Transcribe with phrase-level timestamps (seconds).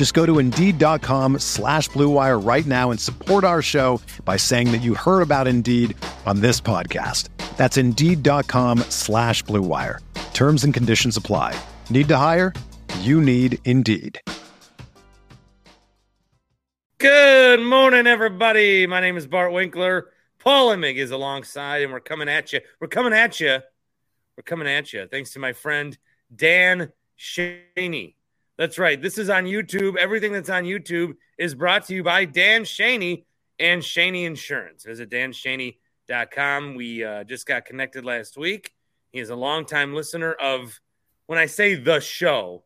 [0.00, 4.78] Just go to Indeed.com slash BlueWire right now and support our show by saying that
[4.78, 7.28] you heard about Indeed on this podcast.
[7.58, 9.98] That's Indeed.com slash BlueWire.
[10.32, 11.54] Terms and conditions apply.
[11.90, 12.54] Need to hire?
[13.00, 14.18] You need Indeed.
[16.96, 18.86] Good morning, everybody.
[18.86, 20.08] My name is Bart Winkler.
[20.38, 22.60] Paul Imig is alongside, and we're coming at you.
[22.80, 23.58] We're coming at you.
[24.34, 25.06] We're coming at you.
[25.08, 25.98] Thanks to my friend
[26.34, 28.14] Dan Shaney.
[28.60, 29.00] That's right.
[29.00, 29.96] This is on YouTube.
[29.96, 33.24] Everything that's on YouTube is brought to you by Dan Shaney
[33.58, 34.84] and Shaney Insurance.
[34.84, 36.74] Visit danshaney.com.
[36.74, 38.74] We uh, just got connected last week.
[39.12, 40.78] He is a longtime listener of,
[41.24, 42.64] when I say the show,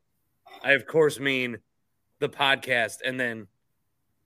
[0.65, 1.59] I of course mean
[2.19, 3.47] the podcast and then,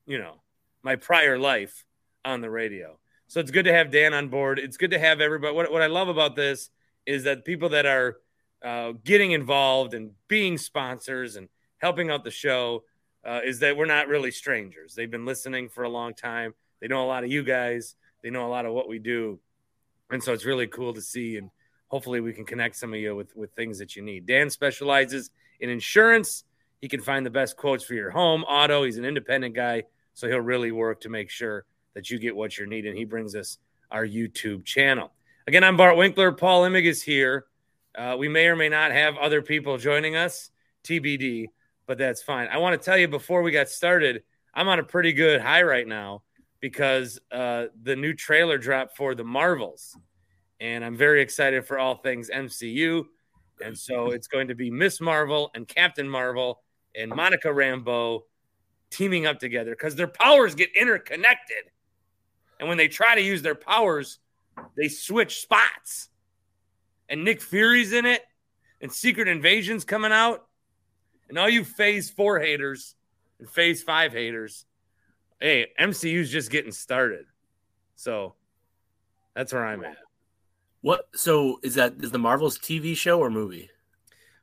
[0.06, 0.36] you know,
[0.82, 1.84] my prior life
[2.24, 2.98] on the radio.
[3.26, 4.58] So it's good to have Dan on board.
[4.58, 5.54] It's good to have everybody.
[5.54, 6.70] What, what I love about this
[7.04, 8.16] is that people that are
[8.64, 12.84] uh, getting involved and being sponsors and helping out the show
[13.24, 14.94] uh, is that we're not really strangers.
[14.94, 16.54] They've been listening for a long time.
[16.80, 17.96] They know a lot of you guys.
[18.22, 19.38] They know a lot of what we do,
[20.10, 21.36] and so it's really cool to see.
[21.36, 21.50] And
[21.88, 24.26] hopefully, we can connect some of you with with things that you need.
[24.26, 26.44] Dan specializes in insurance.
[26.80, 28.84] He can find the best quotes for your home, auto.
[28.84, 29.84] He's an independent guy,
[30.14, 32.96] so he'll really work to make sure that you get what you're needing.
[32.96, 33.58] He brings us
[33.90, 35.12] our YouTube channel.
[35.46, 36.32] Again, I'm Bart Winkler.
[36.32, 37.46] Paul Imig is here.
[37.96, 40.50] Uh, we may or may not have other people joining us,
[40.84, 41.46] TBD,
[41.88, 42.48] but that's fine.
[42.48, 44.22] I want to tell you before we got started,
[44.54, 46.22] I'm on a pretty good high right now
[46.60, 49.96] because uh, the new trailer dropped for the Marvels,
[50.60, 53.06] and I'm very excited for all things MCU.
[53.64, 56.60] And so it's going to be Miss Marvel and Captain Marvel
[56.94, 58.20] and Monica Rambeau
[58.90, 61.70] teaming up together because their powers get interconnected.
[62.60, 64.18] And when they try to use their powers,
[64.76, 66.10] they switch spots.
[67.08, 68.22] And Nick Fury's in it,
[68.82, 70.47] and Secret Invasion's coming out.
[71.28, 72.94] And all you phase four haters
[73.38, 74.64] and phase five haters,
[75.40, 77.26] hey, MCU's just getting started.
[77.96, 78.34] So
[79.34, 79.96] that's where I'm at.
[80.80, 81.08] What?
[81.14, 83.68] So is that is the Marvel's TV show or movie?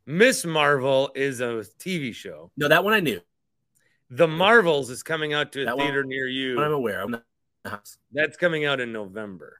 [0.05, 2.51] Miss Marvel is a TV show.
[2.57, 3.19] No, that one I knew.
[4.11, 6.61] The Marvels is coming out to a That theater one- near you.
[6.61, 7.01] I'm aware.
[7.01, 7.89] I'm not.
[8.13, 9.59] That's coming out in November.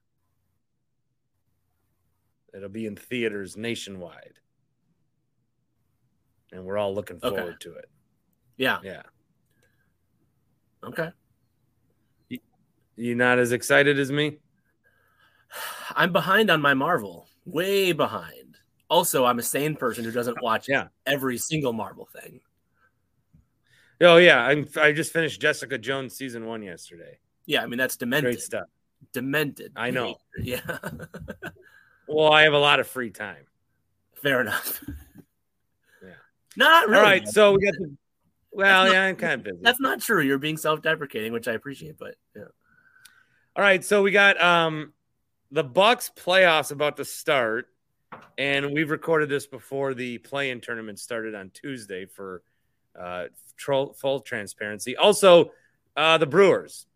[2.53, 4.39] It'll be in theaters nationwide.
[6.51, 7.35] And we're all looking Okay.
[7.35, 7.89] forward to it.
[8.57, 8.79] Yeah.
[8.83, 9.01] Yeah.
[10.83, 11.09] Okay.
[12.97, 14.37] You not as excited as me?
[15.95, 17.27] I'm behind on my Marvel.
[17.45, 18.57] Way behind.
[18.89, 20.87] Also, I'm a sane person who doesn't watch Yeah.
[21.05, 22.39] every single Marvel thing.
[24.01, 27.17] Oh yeah, I'm I just finished Jessica Jones season 1 yesterday.
[27.45, 28.33] Yeah, I mean that's demented.
[28.35, 28.67] Great stuff.
[29.13, 29.71] Demented.
[29.75, 30.17] I know.
[30.37, 30.59] Yeah.
[32.07, 33.45] Well, I have a lot of free time.
[34.21, 34.83] Fair enough.
[36.57, 36.97] Not really.
[36.99, 37.95] All right, so we got the
[38.51, 39.57] Well, That's not- yeah, I'm kind of busy.
[39.61, 40.21] that's not true.
[40.21, 42.43] You're being self-deprecating, which I appreciate, but yeah.
[43.55, 44.93] All right, so we got um
[45.51, 47.67] the Bucks playoffs about to start,
[48.37, 52.41] and we've recorded this before the play-in tournament started on Tuesday for
[52.99, 53.25] uh
[53.57, 54.95] tro- full transparency.
[54.95, 55.51] Also,
[55.97, 56.87] uh the Brewers,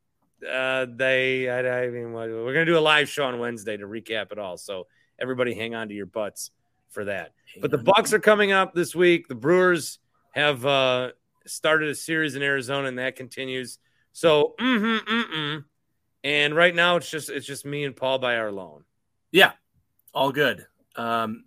[0.49, 4.31] uh they I, I mean we're gonna do a live show on Wednesday to recap
[4.31, 4.55] it all.
[4.57, 4.87] So
[5.19, 6.51] everybody, hang on to your butts
[6.89, 7.33] for that.
[7.59, 9.27] But the Bucks are coming up this week.
[9.27, 9.99] The Brewers
[10.31, 11.11] have uh,
[11.45, 13.79] started a series in Arizona, and that continues.
[14.11, 15.63] So, mm-hmm, mm-mm.
[16.23, 18.83] and right now it's just it's just me and Paul by our loan.
[19.31, 19.51] Yeah,
[20.13, 20.65] all good.
[20.95, 21.43] Um,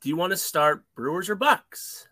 [0.00, 2.08] do you want to start Brewers or Bucks?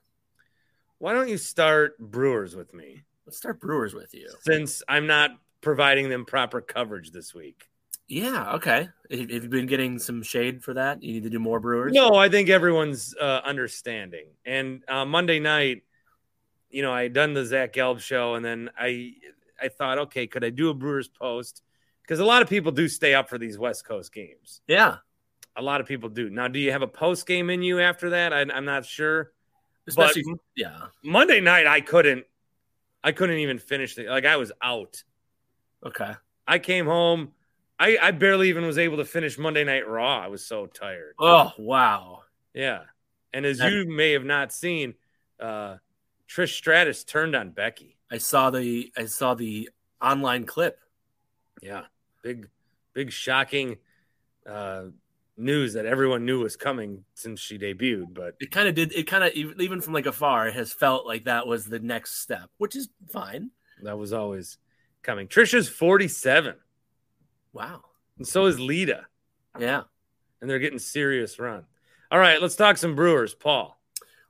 [0.98, 4.30] Why don't you start Brewers with me, Let's start Brewers with you.
[4.42, 5.30] since I'm not
[5.60, 7.64] providing them proper coverage this week?
[8.06, 8.88] Yeah, okay.
[9.10, 11.02] Have you been getting some shade for that?
[11.02, 11.92] You need to do more Brewers.
[11.92, 14.26] No, I think everyone's uh, understanding.
[14.44, 15.84] And uh, Monday night,
[16.70, 19.12] you know, I had done the Zach Gelb show, and then I
[19.60, 21.62] I thought, okay, could I do a Brewers post?
[22.02, 24.60] Because a lot of people do stay up for these West Coast games.
[24.66, 24.96] Yeah,
[25.56, 26.28] A lot of people do.
[26.28, 28.32] Now, do you have a post game in you after that?
[28.34, 29.32] I, I'm not sure.
[29.86, 30.22] Especially,
[30.56, 30.86] yeah.
[31.02, 32.24] Monday night, I couldn't.
[33.02, 34.26] I couldn't even finish the like.
[34.26, 35.02] I was out.
[35.86, 36.12] Okay.
[36.46, 37.32] I came home.
[37.78, 40.20] I, I barely even was able to finish Monday Night Raw.
[40.20, 41.14] I was so tired.
[41.18, 42.20] Oh wow.
[42.54, 42.82] Yeah.
[43.32, 44.94] And as That- you may have not seen,
[45.40, 45.76] uh,
[46.28, 47.96] Trish Stratus turned on Becky.
[48.10, 50.78] I saw the I saw the online clip.
[51.62, 51.84] Yeah.
[52.22, 52.48] Big,
[52.92, 53.76] big shocking
[54.48, 54.84] uh,
[55.36, 58.14] news that everyone knew was coming since she debuted.
[58.14, 58.92] But It kind of did.
[58.92, 62.20] It kind of even from like afar, it has felt like that was the next
[62.22, 63.50] step, which is fine.
[63.82, 64.58] that was always
[65.02, 65.26] coming.
[65.28, 66.54] Trisha's 47,
[67.54, 67.84] Wow.
[68.18, 69.06] and so is Lita,
[69.58, 69.84] Yeah.
[70.40, 71.64] and they're getting serious run.
[72.10, 73.80] All right, let's talk some Brewers, Paul.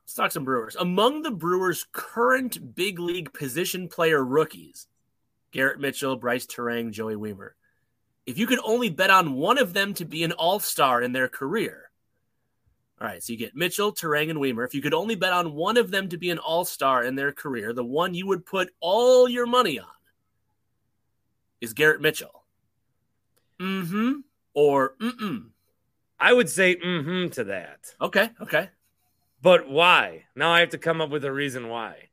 [0.02, 0.76] Let's talk some Brewers.
[0.76, 4.86] Among the Brewers' current big league position player rookies,
[5.50, 7.50] Garrett Mitchell, Brice Turang, Joey Wiemer.
[8.26, 11.12] If you could only bet on one of them to be an all star in
[11.12, 11.90] their career,
[13.00, 14.64] all right, so you get Mitchell, Terang, and Wiemer.
[14.66, 17.16] If you could only bet on one of them to be an all star in
[17.16, 19.88] their career, the one you would put all your money on
[21.60, 22.43] is Garrett Mitchell.
[23.60, 24.12] Mm hmm.
[24.54, 25.44] Or mm mm.
[26.18, 27.94] I would say mm-hmm to that.
[28.00, 28.70] Okay, okay.
[29.42, 30.24] But why?
[30.34, 32.08] Now I have to come up with a reason why.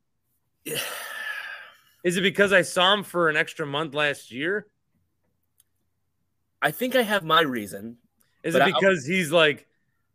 [2.04, 4.68] Is it because I saw him for an extra month last year?
[6.62, 7.98] I think I have my reason.
[8.44, 9.68] Is it I- because he's like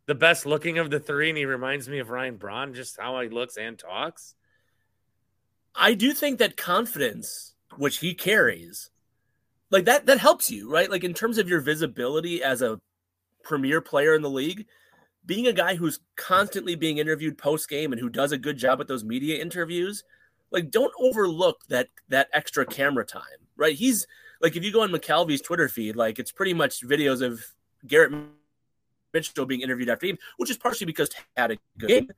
[0.05, 3.19] the best looking of the three and he reminds me of Ryan Braun, just how
[3.21, 4.35] he looks and talks?
[5.75, 8.89] I do think that confidence, which he carries,
[9.69, 10.89] like that, that helps you, right?
[10.89, 12.79] Like in terms of your visibility as a
[13.43, 14.65] premier player in the league,
[15.25, 18.79] being a guy who's constantly being interviewed post game and who does a good job
[18.79, 20.03] at those media interviews,
[20.51, 23.21] like don't overlook that that extra camera time,
[23.57, 23.75] right?
[23.75, 24.07] He's
[24.41, 27.43] like if you go on McCalvy's Twitter feed, like it's pretty much videos of
[27.85, 28.13] Garrett
[29.13, 32.09] Mitchell being interviewed after game, which is partially because he had a good game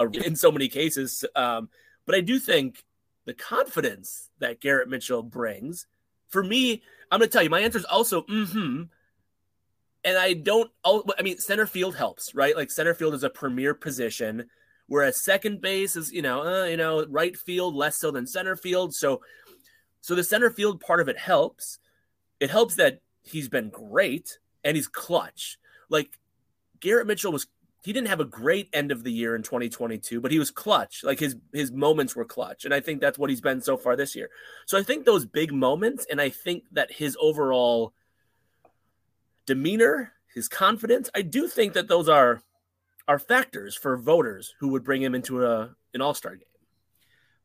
[0.00, 1.24] uh, in so many cases.
[1.36, 1.68] Um,
[2.06, 2.84] but I do think
[3.24, 5.86] the confidence that Garrett Mitchell brings,
[6.28, 8.84] for me, I'm going to tell you, my answer is also mm-hmm.
[10.04, 12.54] And I don't, I mean, center field helps, right?
[12.54, 14.50] Like center field is a premier position,
[14.86, 18.54] whereas second base is, you know, uh, you know, right field less so than center
[18.54, 18.94] field.
[18.94, 19.22] So,
[20.02, 21.78] so the center field part of it helps.
[22.38, 25.58] It helps that he's been great and he's clutch.
[25.88, 26.18] Like
[26.80, 27.46] Garrett Mitchell was
[27.84, 31.04] he didn't have a great end of the year in 2022, but he was clutch.
[31.04, 33.94] Like his his moments were clutch, and I think that's what he's been so far
[33.94, 34.30] this year.
[34.66, 37.92] So I think those big moments, and I think that his overall
[39.46, 42.42] demeanor, his confidence, I do think that those are
[43.06, 46.48] are factors for voters who would bring him into a an All Star game.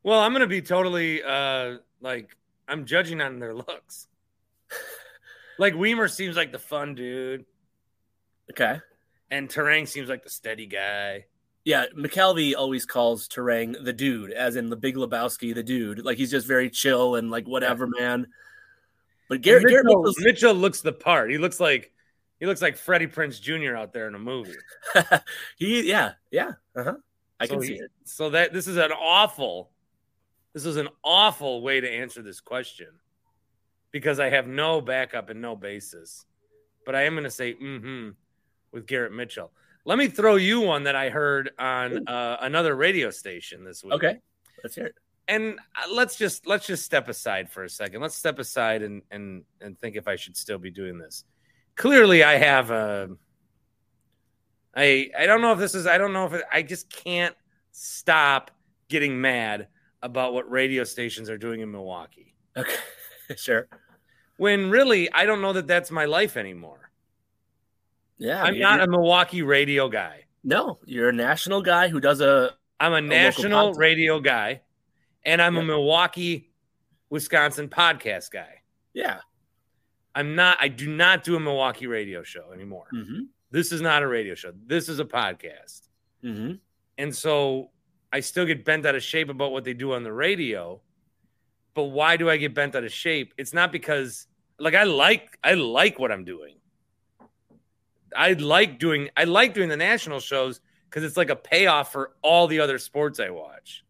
[0.02, 2.34] Well, I'm gonna be totally uh like
[2.66, 4.08] I'm judging on their looks.
[5.58, 7.44] like Wiemer seems like the fun dude,
[8.50, 8.80] Okay.
[9.30, 11.26] And Turang seems like the steady guy.
[11.64, 16.04] Yeah, McCalvy always calls Turang the dude, as in the Big Lebowski, the dude.
[16.04, 18.26] Like he's just very chill and like whatever, man.
[19.28, 21.30] But Garrett, Garrett Mitchell, Mitchell's- Mitchell looks the part.
[21.30, 21.92] He looks like
[22.40, 23.76] he looks like Freddie Prinze Jr.
[23.76, 24.54] out there in a movie.
[25.58, 26.94] he, yeah, yeah, uh huh.
[27.38, 27.90] I So can see he- it.
[28.04, 29.70] So that this is an awful,
[30.54, 32.88] this is an awful way to answer this question
[33.92, 36.24] because I have no backup and no basis.
[36.86, 38.10] But I am going to say mm-hmm
[38.72, 39.52] with Garrett Mitchell.
[39.84, 43.94] Let me throw you one that I heard on uh, another radio station this week.
[43.94, 44.18] Okay,
[44.62, 44.94] let's hear it.
[45.28, 48.00] and uh, let's just let's just step aside for a second.
[48.02, 51.24] Let's step aside and and and think if I should still be doing this.
[51.76, 53.08] Clearly, I have a.
[54.76, 55.86] I I don't know if this is.
[55.86, 57.34] I don't know if it, I just can't
[57.72, 58.50] stop
[58.88, 59.68] getting mad
[60.02, 62.34] about what radio stations are doing in Milwaukee.
[62.56, 62.76] Okay,
[63.36, 63.66] sure.
[64.36, 66.89] When really, I don't know that that's my life anymore.
[68.20, 70.24] Yeah, I'm not a Milwaukee radio guy.
[70.44, 70.78] no.
[70.84, 72.52] You're a national guy who does a.
[72.78, 74.60] I'm a local national radio guy,
[75.24, 76.50] and I'm a Milwaukee,
[77.10, 78.62] Wisconsin podcast guy.
[78.94, 79.18] Yeah.
[80.14, 80.58] I'm not.
[80.60, 82.86] I do not do a Milwaukee radio show anymore.
[82.94, 83.22] Mm-hmm.
[83.50, 84.52] This is not a radio show.
[84.66, 85.88] This is a podcast,
[86.24, 86.52] Mm-hmm.
[86.98, 87.70] and so
[88.12, 90.80] I still get bent out of shape about what they do on the radio.
[91.74, 93.32] But why do I get bent out of shape?
[93.38, 94.26] It's not because
[94.58, 96.56] like I like I like what I'm doing.
[98.16, 102.12] I like doing I like doing the national shows because it's like a payoff for
[102.22, 103.84] all the other sports I watch.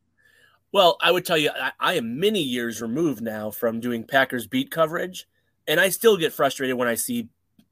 [0.72, 4.46] Well, I would tell you, I, I am many years removed now from doing Packers
[4.46, 5.26] beat coverage,
[5.66, 7.28] and I still get frustrated when I see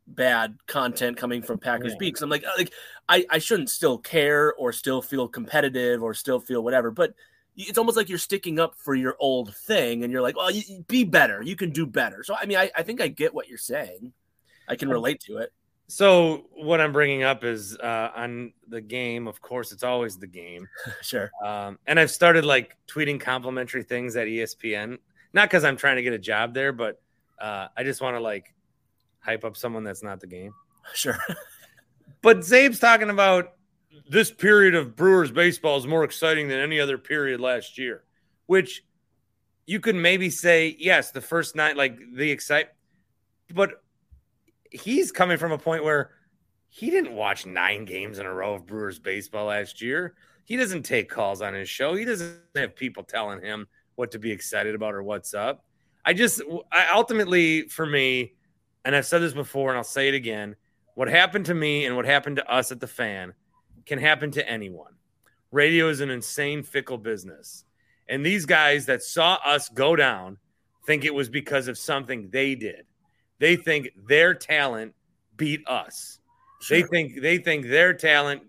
[0.07, 1.99] bad content coming from Packers Yeah.
[1.99, 2.09] beat.
[2.09, 2.73] Because I'm like, like
[3.09, 7.15] I, I shouldn't still care or still feel competitive or still feel whatever, but
[7.57, 10.85] it's almost like you're sticking up for your old thing, and you're like, well, you,
[10.89, 11.43] be better.
[11.43, 12.25] You can do better.
[12.25, 14.13] So I mean, I, I think I get what you're saying.
[14.69, 15.53] I can relate to it.
[15.89, 19.27] So what I'm bringing up is uh, on the game.
[19.27, 20.69] Of course, it's always the game.
[21.03, 21.31] sure.
[21.45, 24.99] Um, and I've started like tweeting complimentary things at ESPN,
[25.33, 27.01] not because I'm trying to get a job there, but
[27.41, 28.55] uh, I just want to like
[29.21, 30.53] hype up someone that's not the game.
[30.95, 31.19] Sure.
[32.23, 33.53] but Zabe's talking about
[34.09, 38.05] this period of Brewers baseball is more exciting than any other period last year,
[38.47, 38.85] which
[39.67, 42.69] you could maybe say, yes, the first night, like the excite,
[43.53, 43.83] but
[44.71, 46.11] he's coming from a point where
[46.69, 50.15] he didn't watch nine games in a row of Brewers baseball last year.
[50.45, 51.95] He doesn't take calls on his show.
[51.95, 55.65] He doesn't have people telling him what to be excited about or what's up.
[56.05, 56.41] I just,
[56.73, 58.35] I ultimately, for me,
[58.85, 60.57] and I've said this before and I'll say it again
[60.95, 63.33] what happened to me and what happened to us at the fan
[63.87, 64.95] can happen to anyone.
[65.53, 67.65] Radio is an insane, fickle business.
[68.09, 70.39] And these guys that saw us go down
[70.87, 72.88] think it was because of something they did.
[73.39, 74.95] They think their talent
[75.37, 76.19] beat us.
[76.61, 76.81] Sure.
[76.81, 78.43] They think they think their talent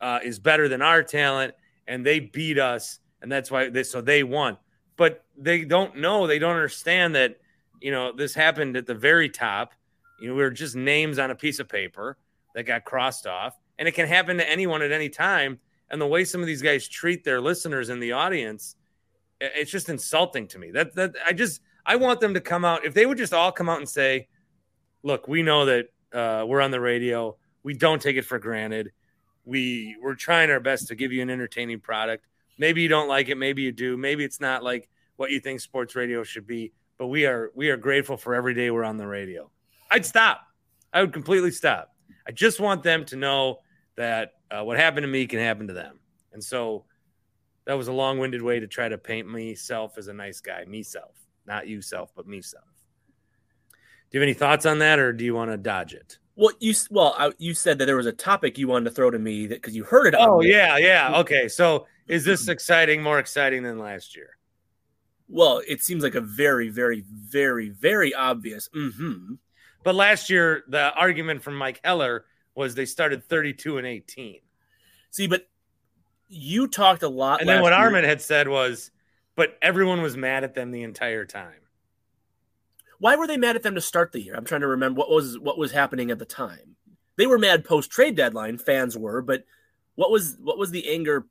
[0.00, 1.54] uh, is better than our talent,
[1.86, 4.58] and they beat us, and that's why they so they won.
[4.96, 7.36] But they don't know, they don't understand that
[7.80, 9.72] you know this happened at the very top.
[10.20, 12.18] You know, we were just names on a piece of paper
[12.54, 15.58] that got crossed off, and it can happen to anyone at any time.
[15.90, 18.76] And the way some of these guys treat their listeners in the audience,
[19.40, 20.70] it's just insulting to me.
[20.72, 22.84] That that I just I want them to come out.
[22.84, 24.28] If they would just all come out and say,
[25.02, 27.36] "Look, we know that uh, we're on the radio.
[27.62, 28.92] We don't take it for granted.
[29.44, 32.26] We we're trying our best to give you an entertaining product.
[32.58, 33.36] Maybe you don't like it.
[33.36, 33.96] Maybe you do.
[33.96, 36.72] Maybe it's not like what you think sports radio should be.
[36.98, 39.50] But we are we are grateful for every day we're on the radio.
[39.90, 40.42] I'd stop.
[40.92, 41.94] I would completely stop.
[42.26, 43.60] I just want them to know
[43.96, 45.98] that uh, what happened to me can happen to them.
[46.32, 46.84] And so
[47.64, 50.82] that was a long-winded way to try to paint myself as a nice guy, me
[50.82, 51.14] self,
[51.46, 52.71] not you self, but me self.
[54.12, 56.18] Do you have any thoughts on that, or do you want to dodge it?
[56.36, 59.10] Well, you well, I, you said that there was a topic you wanted to throw
[59.10, 60.14] to me that because you heard it.
[60.18, 61.12] Oh yeah, yeah.
[61.20, 63.02] Okay, so is this exciting?
[63.02, 64.36] More exciting than last year?
[65.28, 68.68] Well, it seems like a very, very, very, very obvious.
[68.76, 69.34] Mm-hmm.
[69.82, 74.40] But last year, the argument from Mike Heller was they started 32 and 18.
[75.10, 75.48] See, but
[76.28, 77.40] you talked a lot.
[77.40, 78.90] And then what Armin had said was,
[79.36, 81.61] but everyone was mad at them the entire time.
[83.02, 84.36] Why were they mad at them to start the year?
[84.36, 86.76] I'm trying to remember what was what was happening at the time.
[87.16, 89.44] They were mad post trade deadline, fans were, but
[89.96, 91.26] what was what was the anger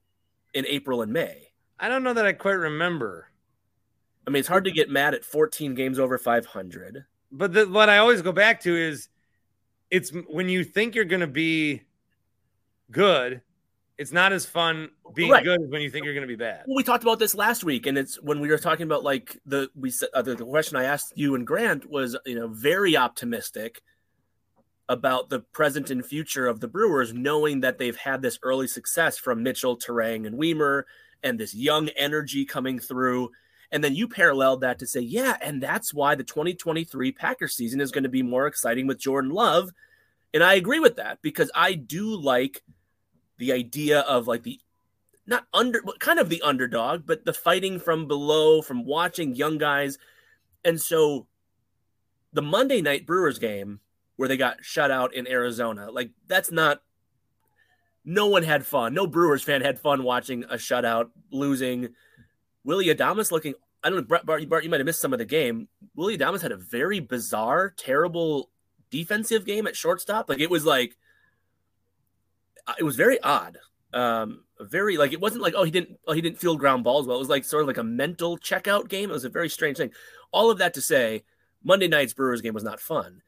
[0.54, 1.48] in April and May?
[1.80, 3.30] I don't know that I quite remember.
[4.28, 7.88] I mean, it's hard to get mad at 14 games over 500 but the, what
[7.88, 9.08] I always go back to is
[9.90, 11.84] it's when you think you're going to be
[12.92, 13.42] good,
[14.02, 15.44] it's not as fun being right.
[15.44, 16.64] good as when you think you're going to be bad.
[16.66, 19.38] Well, we talked about this last week, and it's when we were talking about like
[19.46, 22.48] the we said uh, the, the question I asked you and Grant was you know
[22.48, 23.84] very optimistic
[24.90, 29.20] about the present and future of the Brewers, knowing that they've had this early success
[29.20, 30.84] from Mitchell, Turang, and Wiemer,
[31.22, 33.30] and this young energy coming through.
[33.72, 37.80] And then you paralleled that to say, yeah, and that's why the 2023 Packers season
[37.80, 39.70] is going to be more exciting with Jordan Love.
[40.34, 42.64] And I agree with that because I do like
[43.42, 44.60] the idea of like the
[45.26, 49.98] not under kind of the underdog, but the fighting from below, from watching young guys.
[50.64, 51.26] And so
[52.34, 53.80] the Monday night Brewers game
[54.16, 56.84] where they got shut out in Arizona, like that's not
[58.06, 58.94] no one had fun.
[58.94, 61.90] No Brewers fan had fun watching a shutout, losing
[62.64, 63.56] Willie Adames looking.
[63.84, 65.68] I don't know, Bart, Bart, you might have missed some of the game.
[65.96, 68.52] Willie Adames had a very bizarre, terrible
[68.92, 70.30] defensive game at shortstop.
[70.30, 70.96] Like it was like,
[72.80, 73.58] it was very odd.
[73.94, 77.08] Um, very like it wasn't like oh he didn't oh, he didn't field ground balls
[77.08, 77.18] well.
[77.18, 79.10] It was like sort of like a mental checkout game.
[79.10, 79.92] It was a very strange thing.
[80.32, 81.24] All of that to say,
[81.64, 83.22] Monday night's Brewers game was not fun.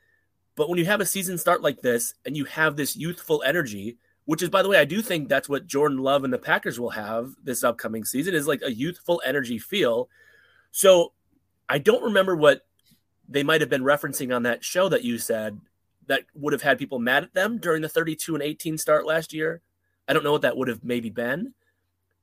[0.55, 3.97] But when you have a season start like this and you have this youthful energy,
[4.25, 6.79] which is, by the way, I do think that's what Jordan Love and the Packers
[6.79, 10.09] will have this upcoming season is like a youthful energy feel.
[10.71, 11.13] So
[11.67, 12.61] I don't remember what
[13.27, 15.59] they might have been referencing on that show that you said
[16.07, 19.33] that would have had people mad at them during the 32 and 18 start last
[19.33, 19.61] year.
[20.07, 21.53] I don't know what that would have maybe been,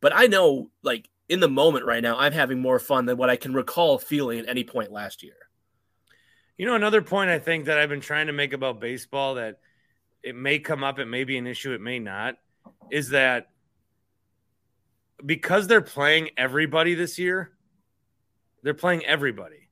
[0.01, 3.31] but I know like in the moment right now, I'm having more fun than what
[3.31, 5.35] I can recall feeling at any point last year.
[6.59, 9.59] You know, another point I think that I've been trying to make about baseball that–
[10.23, 12.37] it may come up, it may be an issue, it may not,
[12.91, 13.49] is that
[15.25, 17.53] because they're playing everybody this year,
[18.63, 19.69] they're playing everybody.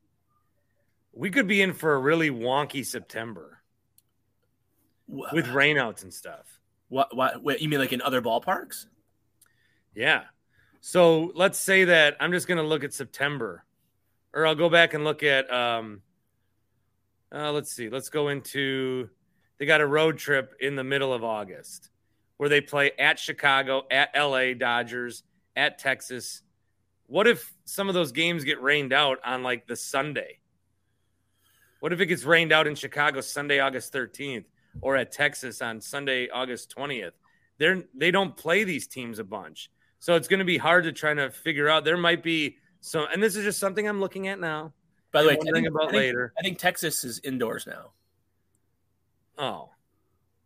[1.12, 3.57] We could be in for a really wonky September
[5.08, 6.46] with rainouts and stuff.
[6.88, 8.86] What, what, what you mean like in other ballparks?
[9.94, 10.24] Yeah.
[10.80, 13.64] So let's say that I'm just going to look at September,
[14.32, 15.52] or I'll go back and look at.
[15.52, 16.02] Um,
[17.34, 17.90] uh, let's see.
[17.90, 19.10] Let's go into
[19.58, 21.90] they got a road trip in the middle of August
[22.36, 25.24] where they play at Chicago, at LA Dodgers,
[25.56, 26.42] at Texas.
[27.06, 30.38] What if some of those games get rained out on like the Sunday?
[31.80, 34.44] What if it gets rained out in Chicago Sunday, August 13th,
[34.80, 37.12] or at Texas on Sunday, August 20th?
[37.58, 39.70] They're they don't play these teams a bunch.
[39.98, 41.84] So it's going to be hard to try to figure out.
[41.84, 44.72] There might be some, and this is just something I'm looking at now.
[45.10, 46.32] By the way, think, about I think- later.
[46.38, 47.92] I think Texas is indoors now.
[49.36, 49.70] Oh,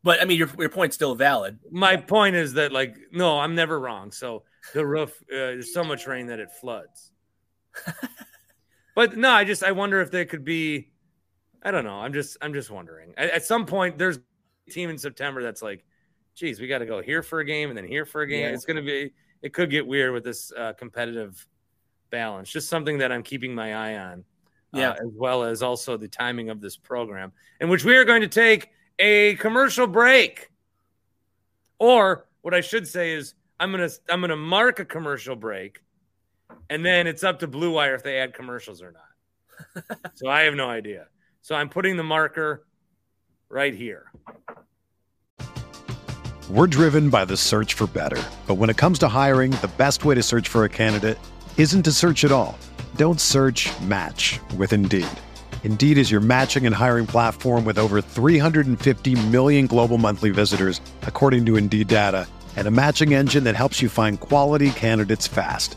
[0.02, 1.58] But I mean, your your point's still valid.
[1.70, 4.12] my point is that like no, I'm never wrong.
[4.12, 7.10] So the roof, uh, there's so much rain that it floods.
[8.94, 10.91] but no, I just I wonder if there could be.
[11.62, 11.94] I don't know.
[12.00, 13.14] I'm just I'm just wondering.
[13.16, 15.84] At, at some point, there's a team in September that's like,
[16.34, 18.42] geez, we got to go here for a game and then here for a game.
[18.48, 18.54] Yeah.
[18.54, 19.12] It's gonna be.
[19.42, 21.46] It could get weird with this uh, competitive
[22.10, 22.50] balance.
[22.50, 24.24] Just something that I'm keeping my eye on.
[24.74, 24.92] uh, Yeah.
[24.92, 28.28] as well as also the timing of this program, in which we are going to
[28.28, 30.48] take a commercial break.
[31.78, 35.82] Or what I should say is I'm gonna I'm gonna mark a commercial break,
[36.70, 39.84] and then it's up to Blue Wire if they add commercials or not.
[40.14, 41.06] so I have no idea.
[41.42, 42.64] So I'm putting the marker
[43.48, 44.12] right here.
[46.48, 48.22] We're driven by the search for better.
[48.46, 51.18] But when it comes to hiring, the best way to search for a candidate
[51.56, 52.56] isn't to search at all.
[52.94, 55.08] Don't search match with Indeed.
[55.64, 61.46] Indeed is your matching and hiring platform with over 350 million global monthly visitors, according
[61.46, 65.76] to Indeed data, and a matching engine that helps you find quality candidates fast.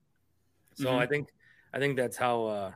[0.75, 0.99] So Mhm.
[0.99, 1.29] I think
[1.73, 2.71] I think that's how uh,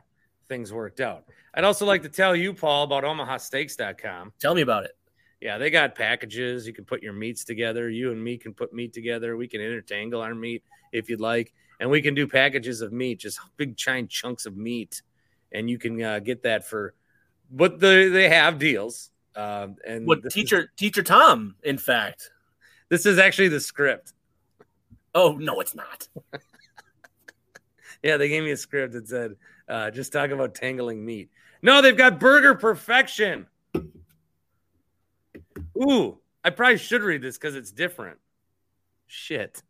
[0.48, 1.24] things worked out.
[1.54, 4.32] I'd also like to tell you, Paul, about OmahaSteaks.com.
[4.38, 4.92] tell me about it.
[5.40, 6.66] Yeah, they got packages.
[6.66, 7.90] You can put your meats together.
[7.90, 9.36] You and me can put meat together.
[9.36, 13.18] We can intertangle our meat if you'd like, and we can do packages of meat,
[13.18, 15.02] just big giant chunks of meat,
[15.52, 16.94] and you can uh, get that for.
[17.50, 19.10] But the, they have deals.
[19.34, 21.56] Uh, and What teacher Is, teacher Tom?
[21.62, 22.30] In fact.
[22.88, 24.14] this is actually the script.
[25.14, 26.08] Oh no, it's not.
[28.02, 29.36] Yeah, they gave me a script that said,
[29.68, 31.30] uh, just talk about tangling meat.
[31.62, 33.46] No, they've got burger perfection.
[35.76, 38.18] Ooh, I probably should read this because it's different.
[39.06, 39.62] Shit.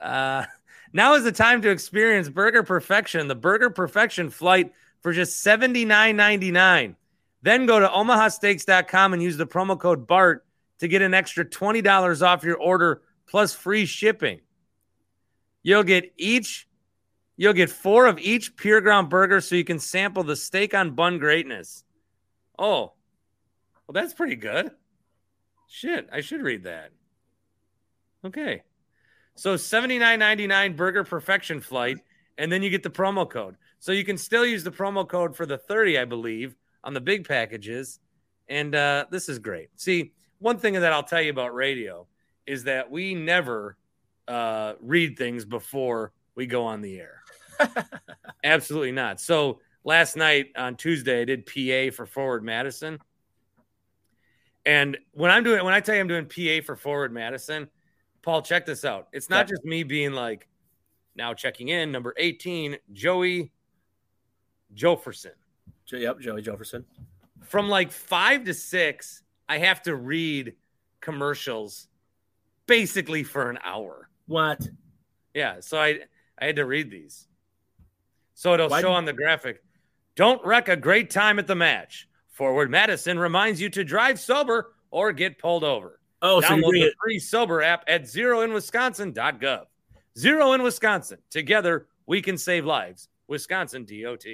[0.00, 0.44] Uh,
[0.92, 6.96] now is the time to experience burger perfection, the burger perfection flight for just $79.99.
[7.42, 10.44] Then go to omahasteaks.com and use the promo code BART
[10.78, 14.40] to get an extra $20 off your order plus free shipping.
[15.62, 16.66] You'll get each
[17.36, 20.92] You'll get four of each pure ground burger so you can sample the steak on
[20.92, 21.84] bun greatness.
[22.58, 22.92] Oh,
[23.86, 24.70] well, that's pretty good.
[25.68, 26.90] Shit, I should read that.
[28.24, 28.62] Okay.
[29.34, 31.98] So $79.99 burger perfection flight,
[32.38, 33.56] and then you get the promo code.
[33.80, 37.00] So you can still use the promo code for the 30, I believe, on the
[37.00, 37.98] big packages.
[38.48, 39.68] And uh, this is great.
[39.76, 42.06] See, one thing that I'll tell you about radio
[42.46, 43.76] is that we never
[44.28, 47.23] uh, read things before we go on the air.
[48.44, 49.20] Absolutely not.
[49.20, 52.98] So last night on Tuesday, I did PA for Forward Madison.
[54.66, 57.68] And when I'm doing, when I tell you I'm doing PA for Forward Madison,
[58.22, 59.08] Paul, check this out.
[59.12, 60.48] It's not just me being like,
[61.16, 63.52] now checking in, number 18, Joey
[64.74, 65.32] Jofferson.
[65.92, 66.84] Yep, Joey Jefferson.
[67.42, 70.54] From like five to six, I have to read
[71.00, 71.88] commercials
[72.66, 74.08] basically for an hour.
[74.26, 74.66] What?
[75.34, 76.00] Yeah, so I
[76.38, 77.28] I had to read these.
[78.34, 79.62] So it'll Why show on the graphic.
[80.16, 82.08] Don't wreck a great time at the match.
[82.30, 86.00] Forward Madison reminds you to drive sober or get pulled over.
[86.22, 89.64] Oh, so Download doing the free sober app at zeroinwisconsin.gov.
[90.18, 91.18] Zero in Wisconsin.
[91.30, 93.08] Together we can save lives.
[93.28, 94.24] Wisconsin DOT.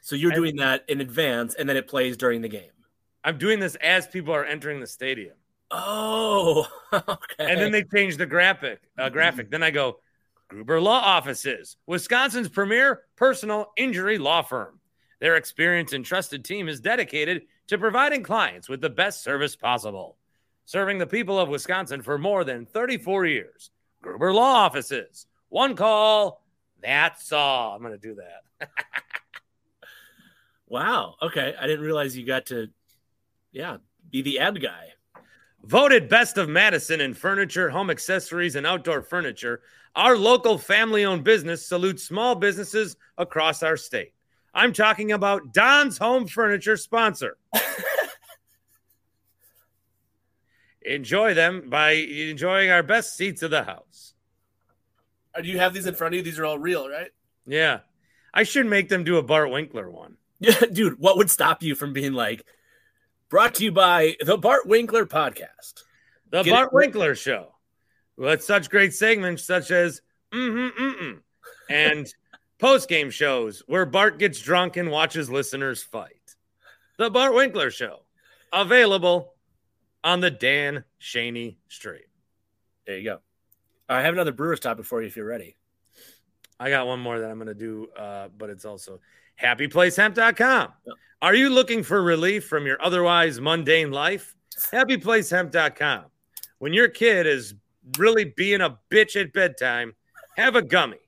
[0.00, 2.70] So you're doing that in advance, and then it plays during the game.
[3.22, 5.36] I'm doing this as people are entering the stadium.
[5.70, 7.12] Oh, okay.
[7.38, 8.80] And then they change the graphic.
[8.98, 9.50] Uh, graphic.
[9.50, 10.00] Then I go,
[10.52, 14.78] Gruber Law Offices, Wisconsin's premier personal injury law firm.
[15.18, 20.18] Their experienced and trusted team is dedicated to providing clients with the best service possible.
[20.66, 23.70] Serving the people of Wisconsin for more than 34 years.
[24.02, 25.26] Gruber Law Offices.
[25.48, 26.44] One call.
[26.82, 27.74] That's all.
[27.74, 28.68] I'm going to do that.
[30.68, 31.14] wow.
[31.22, 32.68] Okay, I didn't realize you got to,
[33.52, 33.78] yeah,
[34.10, 34.88] be the ad guy.
[35.64, 39.62] Voted best of Madison in furniture, home accessories, and outdoor furniture,
[39.94, 44.12] our local family owned business salutes small businesses across our state.
[44.54, 47.36] I'm talking about Don's Home Furniture sponsor.
[50.84, 54.14] Enjoy them by enjoying our best seats of the house.
[55.34, 56.22] Uh, Do you have these in front of you?
[56.22, 57.10] These are all real, right?
[57.46, 57.80] Yeah.
[58.34, 60.16] I should make them do a Bart Winkler one.
[60.40, 60.98] Yeah, dude.
[60.98, 62.44] What would stop you from being like,
[63.28, 65.84] brought to you by the Bart Winkler podcast?
[66.30, 67.51] The Get Bart it- Winkler Show.
[68.22, 70.00] With such great segments such as
[70.32, 71.18] mm-hmm, mm-mm,
[71.68, 72.06] and
[72.60, 76.36] post game shows where Bart gets drunk and watches listeners fight.
[76.98, 78.04] The Bart Winkler Show.
[78.52, 79.34] Available
[80.04, 82.06] on the Dan Shaney Street.
[82.86, 83.18] There you go.
[83.88, 85.56] I have another Brewers topic for you if you're ready.
[86.60, 89.00] I got one more that I'm going to do, uh, but it's also
[89.42, 90.72] happyplacehemp.com.
[90.86, 90.96] Yep.
[91.22, 94.36] Are you looking for relief from your otherwise mundane life?
[94.70, 96.04] Happyplacehemp.com.
[96.58, 97.54] When your kid is
[97.98, 99.94] really being a bitch at bedtime,
[100.36, 100.98] have a gummy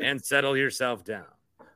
[0.00, 1.24] and settle yourself down.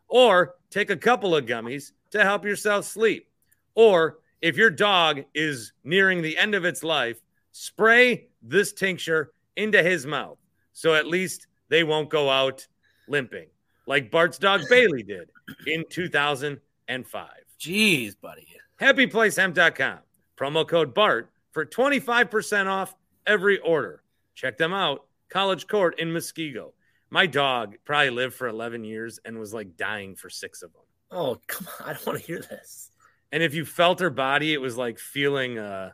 [0.09, 3.29] Or take a couple of gummies to help yourself sleep.
[3.75, 7.21] Or if your dog is nearing the end of its life,
[7.53, 10.39] spray this tincture into his mouth
[10.73, 12.67] so at least they won't go out
[13.09, 13.47] limping
[13.87, 15.31] like Bart's dog Bailey did
[15.67, 17.29] in 2005.
[17.59, 18.47] Jeez, buddy.
[18.81, 19.99] HappyPlaceHemp.com.
[20.37, 22.95] Promo code BART for 25% off
[23.27, 24.03] every order.
[24.35, 25.07] Check them out.
[25.29, 26.73] College Court in Muskego.
[27.11, 30.83] My dog probably lived for 11 years and was like dying for six of them.
[31.11, 31.87] Oh, come on.
[31.89, 32.91] I don't want to hear this.
[33.33, 35.91] And if you felt her body, it was like feeling, uh,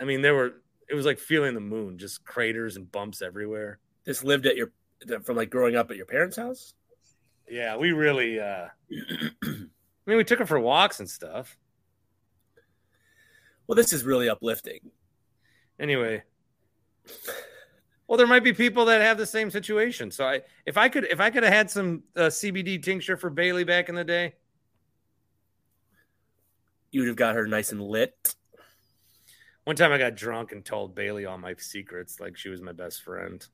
[0.00, 3.78] I mean, there were, it was like feeling the moon, just craters and bumps everywhere.
[4.04, 4.72] This lived at your,
[5.22, 6.74] from like growing up at your parents' house?
[7.48, 11.56] Yeah, we really, uh, I mean, we took her for walks and stuff.
[13.66, 14.90] Well, this is really uplifting.
[15.78, 16.22] Anyway,
[18.06, 20.10] well, there might be people that have the same situation.
[20.10, 23.30] So I, if I could, if I could have had some uh, CBD tincture for
[23.30, 24.34] Bailey back in the day,
[26.92, 28.34] You would have got her nice and lit.
[29.64, 32.72] one time I got drunk and told Bailey all my secrets, like she was my
[32.72, 33.44] best friend.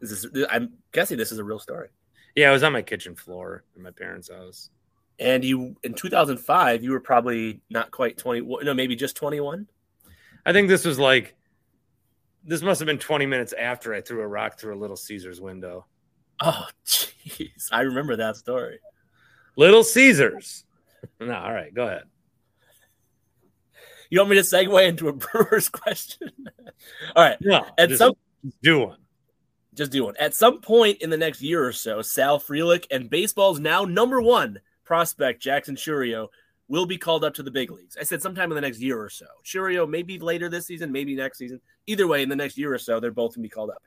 [0.00, 1.88] Is this, I'm guessing this is a real story.
[2.34, 4.70] Yeah, I was on my kitchen floor in my parents' house.
[5.18, 9.66] And you, in 2005, you were probably not quite 20, no, maybe just 21.
[10.46, 11.34] I think this was like,
[12.44, 15.40] this must have been 20 minutes after I threw a rock through a Little Caesars
[15.40, 15.86] window.
[16.40, 17.68] Oh, jeez.
[17.70, 18.78] I remember that story.
[19.56, 20.64] Little Caesars.
[21.18, 22.02] No, all right, go ahead.
[24.10, 26.30] You want me to segue into a Brewers question?
[27.16, 27.36] All right.
[27.40, 28.14] No, At just, some
[28.62, 28.98] do one.
[29.74, 30.16] just do one.
[30.18, 34.20] At some point in the next year or so, Sal Frelick and baseball's now number
[34.20, 36.28] one prospect, Jackson Chourio,
[36.70, 37.96] will be called up to the big leagues.
[38.00, 39.26] I said sometime in the next year or so.
[39.44, 41.60] Chourio, maybe later this season, maybe next season.
[41.88, 43.82] Either way, in the next year or so, they're both going to be called up.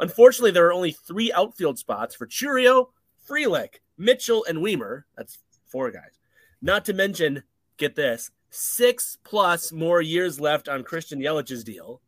[0.00, 2.86] Unfortunately, there are only three outfield spots for Chourio,
[3.28, 5.02] Frelick, Mitchell, and Wiemer.
[5.14, 6.18] That's four guys.
[6.62, 7.42] Not to mention,
[7.76, 12.00] get this, six plus more years left on Christian Yelich's deal.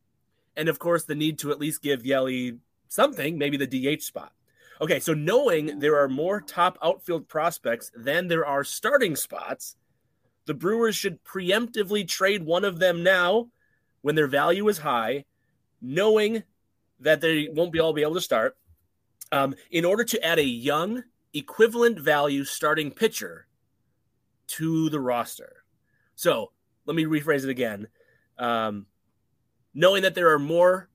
[0.57, 2.59] And of course, the need to at least give Yelly
[2.89, 4.33] something, maybe the DH spot.
[4.81, 9.77] Okay, so knowing there are more top outfield prospects than there are starting spots,
[10.47, 13.49] the Brewers should preemptively trade one of them now
[14.03, 15.25] when their value is high,
[15.81, 16.43] knowing
[17.01, 18.57] that they won't be all be able to start,
[19.33, 21.03] um, in order to add a young,
[21.33, 23.47] equivalent value starting pitcher
[24.47, 25.65] to the roster.
[26.15, 26.53] So
[26.87, 27.89] let me rephrase it again.
[28.39, 28.87] Um,
[29.73, 30.89] knowing that there are more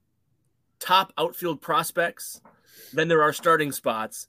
[0.80, 2.42] top outfield prospects
[2.94, 4.28] than there are starting spots,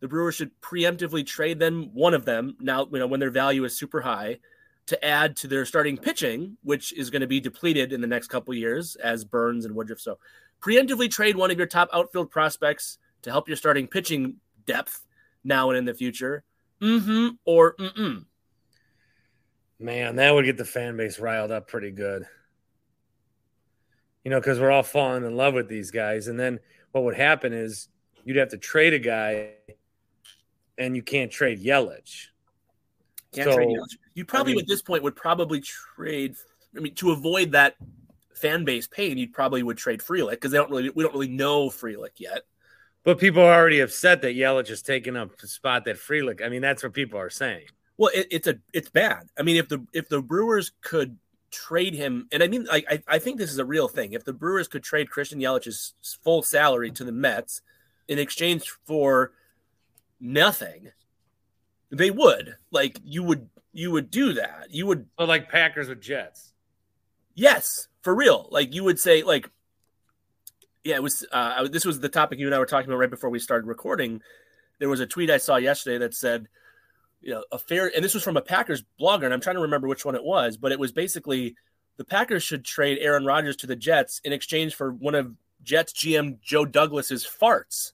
[0.00, 3.64] the Brewers should preemptively trade them one of them now, you know, when their value
[3.64, 4.38] is super high,
[4.86, 8.28] to add to their starting pitching, which is going to be depleted in the next
[8.28, 10.00] couple years as Burnes and Woodruff.
[10.00, 10.18] So,
[10.60, 15.04] preemptively trade one of your top outfield prospects to help your starting pitching depth
[15.44, 16.44] now and in the future.
[16.80, 18.26] Mm-hmm or mm-mm.
[19.78, 22.26] Man, that would get the fan base riled up pretty good.
[24.24, 26.28] You know, because we're all falling in love with these guys.
[26.28, 26.60] And then
[26.92, 27.88] what would happen is
[28.24, 29.50] you'd have to trade a guy
[30.78, 32.28] and you can't trade Yelich.
[33.32, 33.96] Can't so, trade Yelich.
[34.14, 36.36] You probably I mean, at this point would probably trade.
[36.76, 37.76] I mean, to avoid that
[38.34, 41.28] fan base pain, you probably would trade Frelick because they don't really we don't really
[41.28, 42.42] know Frelick yet.
[43.04, 46.44] But people are already upset that Yelich is taking up the spot that Frelick.
[46.44, 47.66] I mean, that's what people are saying.
[47.96, 49.28] Well, it, it's a it's bad.
[49.38, 51.18] I mean, if the if the Brewers could
[51.50, 54.12] trade him, and I mean, like I I think this is a real thing.
[54.12, 57.62] If the Brewers could trade Christian Yelich's full salary to the Mets
[58.08, 59.32] in exchange for
[60.20, 60.90] nothing,
[61.90, 62.56] they would.
[62.70, 64.68] Like you would you would do that.
[64.70, 66.52] You would so like Packers with Jets.
[67.34, 68.48] Yes, for real.
[68.50, 69.50] Like you would say like
[70.84, 73.10] yeah, it was uh this was the topic you and I were talking about right
[73.10, 74.20] before we started recording.
[74.78, 76.48] There was a tweet I saw yesterday that said
[77.26, 79.62] you know, a fair, and this was from a Packers blogger, and I'm trying to
[79.62, 81.56] remember which one it was, but it was basically
[81.96, 85.92] the Packers should trade Aaron Rodgers to the Jets in exchange for one of Jets
[85.92, 87.92] GM Joe Douglas's farts.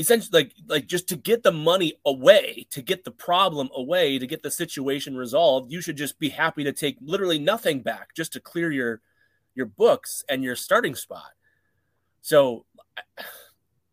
[0.00, 4.26] Essentially, like, like just to get the money away, to get the problem away, to
[4.26, 8.32] get the situation resolved, you should just be happy to take literally nothing back just
[8.32, 9.00] to clear your
[9.54, 11.32] your books and your starting spot.
[12.22, 12.64] So,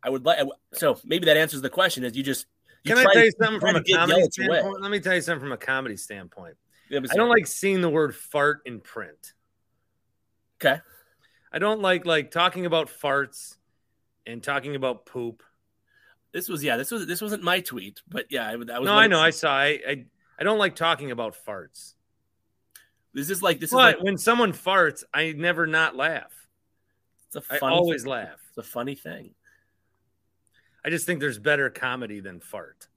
[0.03, 0.47] I would like.
[0.73, 2.45] So maybe that answers the question: is you just
[2.85, 4.65] can I tell you something from a comedy standpoint?
[4.65, 4.73] Away.
[4.79, 6.55] Let me tell you something from a comedy standpoint.
[6.89, 9.33] Yeah, I don't like seeing the word fart in print.
[10.61, 10.79] Okay.
[11.51, 13.57] I don't like like talking about farts
[14.25, 15.43] and talking about poop.
[16.37, 16.77] This was yeah.
[16.77, 18.85] This was this wasn't my tweet, but yeah, that was.
[18.85, 19.19] No, I know.
[19.19, 19.49] I saw.
[19.51, 20.05] I, I
[20.37, 21.95] I don't like talking about farts.
[23.11, 26.31] This is like this but is like when someone farts, I never not laugh.
[27.25, 28.11] It's a funny I always thing.
[28.11, 28.39] laugh.
[28.49, 29.31] It's a funny thing.
[30.85, 32.87] I just think there's better comedy than fart.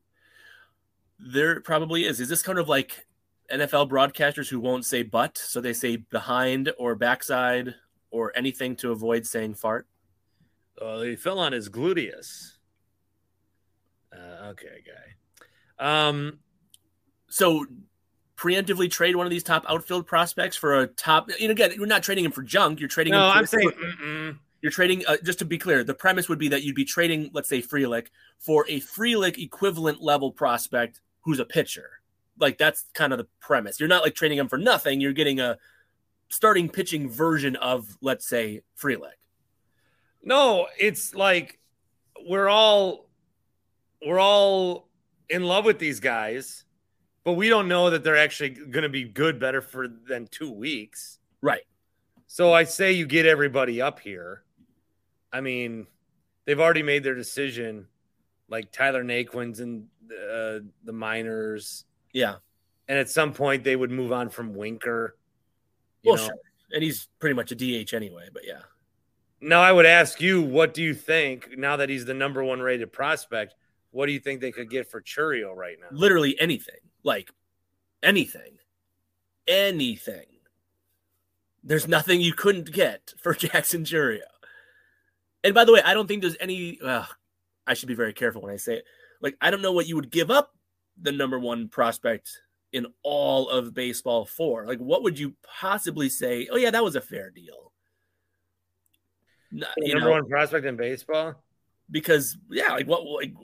[1.19, 2.21] There probably is.
[2.21, 3.07] Is this kind of like
[3.51, 7.75] NFL broadcasters who won't say butt, so they say behind or backside
[8.11, 9.87] or anything to avoid saying fart?
[10.79, 12.59] Oh, he fell on his gluteus.
[14.51, 16.09] Okay, guy.
[16.09, 16.39] Um,
[17.29, 17.67] so
[18.37, 21.31] preemptively trade one of these top outfield prospects for a top.
[21.39, 22.81] You know, again, you're not trading him for junk.
[22.81, 23.13] You're trading.
[23.13, 23.71] No, him I'm saying.
[24.03, 24.39] Mm-mm.
[24.63, 27.31] You're trading, uh, just to be clear, the premise would be that you'd be trading,
[27.33, 28.09] let's say, Frelick
[28.39, 31.89] for a Frelick equivalent level prospect who's a pitcher.
[32.39, 33.81] Like that's kind of the premise.
[33.81, 35.01] You're not like trading him for nothing.
[35.01, 35.57] You're getting a
[36.29, 39.19] starting pitching version of, let's say, Frelick.
[40.23, 41.59] No, it's like
[42.27, 43.10] we're all
[44.05, 44.89] we're all
[45.29, 46.65] in love with these guys,
[47.25, 50.51] but we don't know that they're actually going to be good better for than two
[50.51, 51.19] weeks.
[51.43, 51.63] Right.
[52.27, 54.45] So I say you get everybody up here.
[55.33, 55.87] I mean,
[56.45, 57.87] they've already made their decision,
[58.49, 61.85] like Tyler Naquin's and uh, the minors.
[62.13, 62.37] Yeah.
[62.89, 65.17] And at some point, they would move on from Winker.
[66.05, 66.25] well, know.
[66.25, 66.35] sure.
[66.73, 68.61] And he's pretty much a DH anyway, but yeah.
[69.41, 72.61] Now, I would ask you, what do you think now that he's the number one
[72.61, 73.55] rated prospect?
[73.91, 75.89] What do you think they could get for Chourio right now?
[75.91, 76.81] Literally anything.
[77.03, 77.31] Like
[78.03, 78.59] anything.
[79.49, 80.27] Anything.
[81.63, 84.21] There's nothing you couldn't get for Jackson Churio.
[85.43, 86.79] And by the way, I don't think there's any.
[86.83, 87.05] Uh,
[87.67, 88.85] I should be very careful when I say it.
[89.21, 90.55] Like, I don't know what you would give up
[91.01, 92.31] the number one prospect
[92.73, 94.67] in all of baseball for.
[94.67, 96.49] Like, what would you possibly say?
[96.51, 97.73] Oh, yeah, that was a fair deal.
[99.51, 101.35] You number know, one prospect in baseball?
[101.91, 103.35] Because, yeah, like, what, like,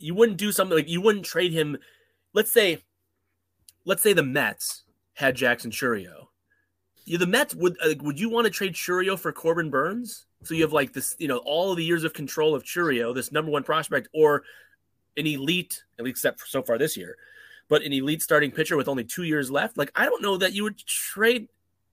[0.00, 1.76] you wouldn't do something like you wouldn't trade him.
[2.32, 2.82] Let's say,
[3.84, 4.84] let's say the Mets
[5.14, 6.26] had Jackson Chourio.
[7.04, 10.26] You, the Mets would like, would you want to trade Chourio for Corbin Burnes?
[10.42, 13.14] So you have like this, you know, all of the years of control of Chourio,
[13.14, 14.44] this number one prospect, or
[15.16, 17.16] an elite, at least except so far this year,
[17.68, 19.76] but an elite starting pitcher with only two years left.
[19.76, 21.48] Like I don't know that you would trade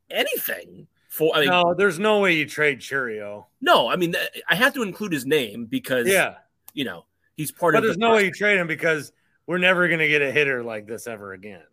[0.09, 1.35] anything for.
[1.35, 3.45] I mean, no, there's no way you trade Chourio.
[3.59, 4.15] No, I mean
[4.47, 6.35] I have to include his name because yeah,
[6.73, 7.05] you know
[7.37, 7.81] he's part but of.
[7.83, 9.13] But there's the no way you trade him because
[9.45, 11.63] we're never going to get a hitter like this ever again.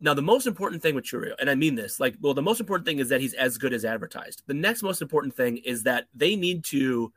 [0.00, 2.60] Now, the most important thing with Chourio, and I mean this, like, well, the most
[2.60, 4.42] important thing is that he's as good as advertised.
[4.46, 7.12] The next most important thing is that they need to,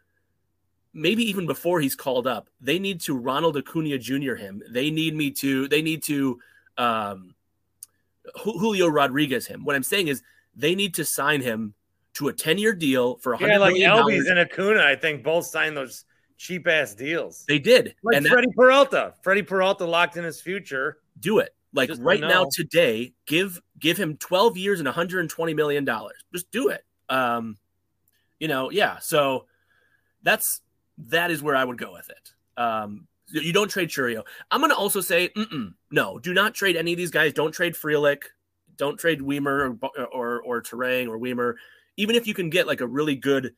[0.94, 4.36] maybe even before he's called up, they need to Ronald Acuna Jr.
[4.36, 4.62] him.
[4.70, 6.40] They need me to, they need to
[6.78, 7.36] um,
[8.36, 9.66] Julio Rodriguez him.
[9.66, 10.22] What I'm saying is
[10.56, 11.74] they need to sign him
[12.14, 14.96] to a 10 year deal for a Yeah, hundred like million Albies and Acuna, I
[14.96, 16.06] think both signed those
[16.40, 17.44] cheap ass deals.
[17.48, 19.14] They did, Like and that- Freddie Peralta.
[19.22, 20.98] Freddie Peralta locked in his future.
[21.20, 21.54] do it.
[21.74, 26.16] Like Just right now, today, give give him 12 years and 120 million dollars.
[26.34, 26.84] Just do it.
[27.10, 27.58] Um,
[28.40, 28.98] you know, yeah.
[28.98, 29.46] So
[30.24, 30.62] that's
[31.10, 32.34] that is where I would go with it.
[32.60, 34.24] Um, you don't trade Chourio.
[34.50, 37.34] I'm going to also say, mm-mm, no, do not trade any of these guys.
[37.34, 38.24] Don't trade Frelick.
[38.78, 41.54] Don't trade Wiemer or or or Turang or Wiemer.
[41.98, 43.54] Even if you can get like a really good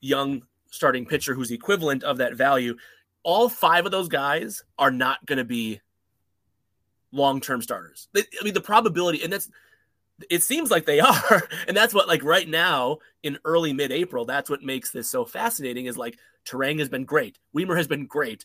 [0.00, 0.42] young
[0.74, 2.76] starting pitcher who's equivalent of that value,
[3.22, 5.80] all five of those guys are not going to be
[7.12, 8.08] long-term starters.
[8.14, 9.48] I mean, the probability, and that's
[10.30, 14.50] it seems like they are, and that's what like right now in early mid-April, that's
[14.50, 15.86] what makes this so fascinating.
[15.86, 18.44] Is like Turang has been great, Wiemer has been great,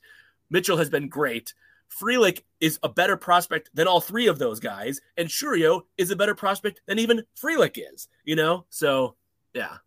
[0.49, 1.53] Mitchell has been great.
[2.01, 6.15] Frelick is a better prospect than all three of those guys, and Chourio is a
[6.15, 8.07] better prospect than even Frelick is.
[8.23, 9.15] You know, so
[9.53, 9.77] yeah.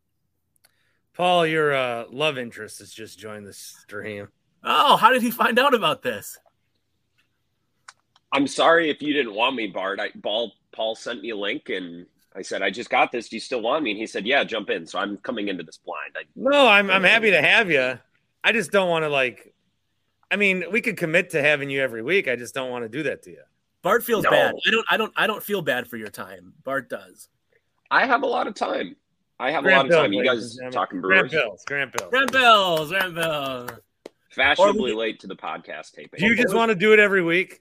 [1.14, 4.28] Paul, your uh, love interest has just joined the stream.
[4.64, 6.38] Oh, how did he find out about this?
[8.32, 10.00] I'm sorry if you didn't want me, Bart.
[10.00, 13.28] I, Paul, Paul sent me a link and I said, I just got this.
[13.28, 13.90] Do you still want me?
[13.90, 14.86] And he said, Yeah, jump in.
[14.86, 16.12] So I'm coming into this blind.
[16.16, 17.98] I, No, I'm I'm happy to have you.
[18.42, 19.52] I just don't want to like.
[20.30, 22.26] I mean, we could commit to having you every week.
[22.26, 23.42] I just don't want to do that to you.
[23.82, 24.30] Bart feels No.
[24.30, 24.54] bad.
[24.66, 24.86] I don't.
[24.92, 25.12] I don't.
[25.16, 26.54] I don't feel bad for your time.
[26.64, 27.28] Bart does.
[27.90, 28.96] I have a lot of time.
[29.42, 30.12] I have Grant a lot of time.
[30.12, 30.72] You guys and gentlemen.
[30.72, 31.44] talking Grant Brewers?
[31.44, 32.10] Bilse, Grant Bilse.
[32.10, 32.88] Grant Bilse.
[32.90, 33.78] Grant Bilse.
[34.30, 36.20] Fashionably we- late to the podcast taping.
[36.20, 37.60] Do you just want to do it every week?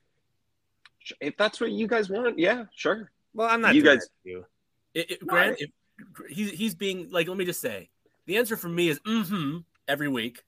[1.20, 3.12] If that's what you guys want, yeah, sure.
[3.34, 3.74] Well, I'm not.
[3.74, 4.46] You guys- you.
[4.94, 5.72] It, it, Grant, if,
[6.30, 7.28] he's he's being like.
[7.28, 7.90] Let me just say,
[8.28, 10.44] the answer for me is mm-hmm every week.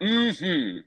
[0.00, 0.78] Mm hmm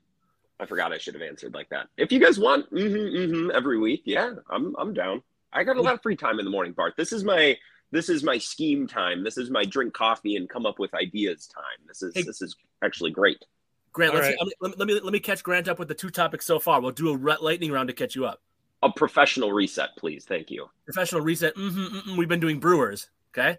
[0.61, 1.87] I forgot I should have answered like that.
[1.97, 5.21] If you guys want mm-hmm, mm-hmm every week, yeah, I'm I'm down.
[5.51, 6.93] I got a lot of free time in the morning, Bart.
[6.95, 7.57] This is my
[7.91, 9.23] this is my scheme time.
[9.23, 11.85] This is my drink coffee and come up with ideas time.
[11.87, 12.23] This is Hey.
[12.23, 13.43] this is actually great.
[13.91, 14.37] Grant, All let's, right.
[14.61, 16.79] let, me, let me let me catch Grant up with the two topics so far.
[16.81, 18.41] We'll do a lightning round to catch you up.
[18.83, 20.25] A professional reset, please.
[20.25, 20.69] Thank you.
[20.85, 21.55] Professional reset.
[21.55, 22.17] Mm-hmm, mm-hmm.
[22.17, 23.09] We've been doing Brewers.
[23.33, 23.57] Okay.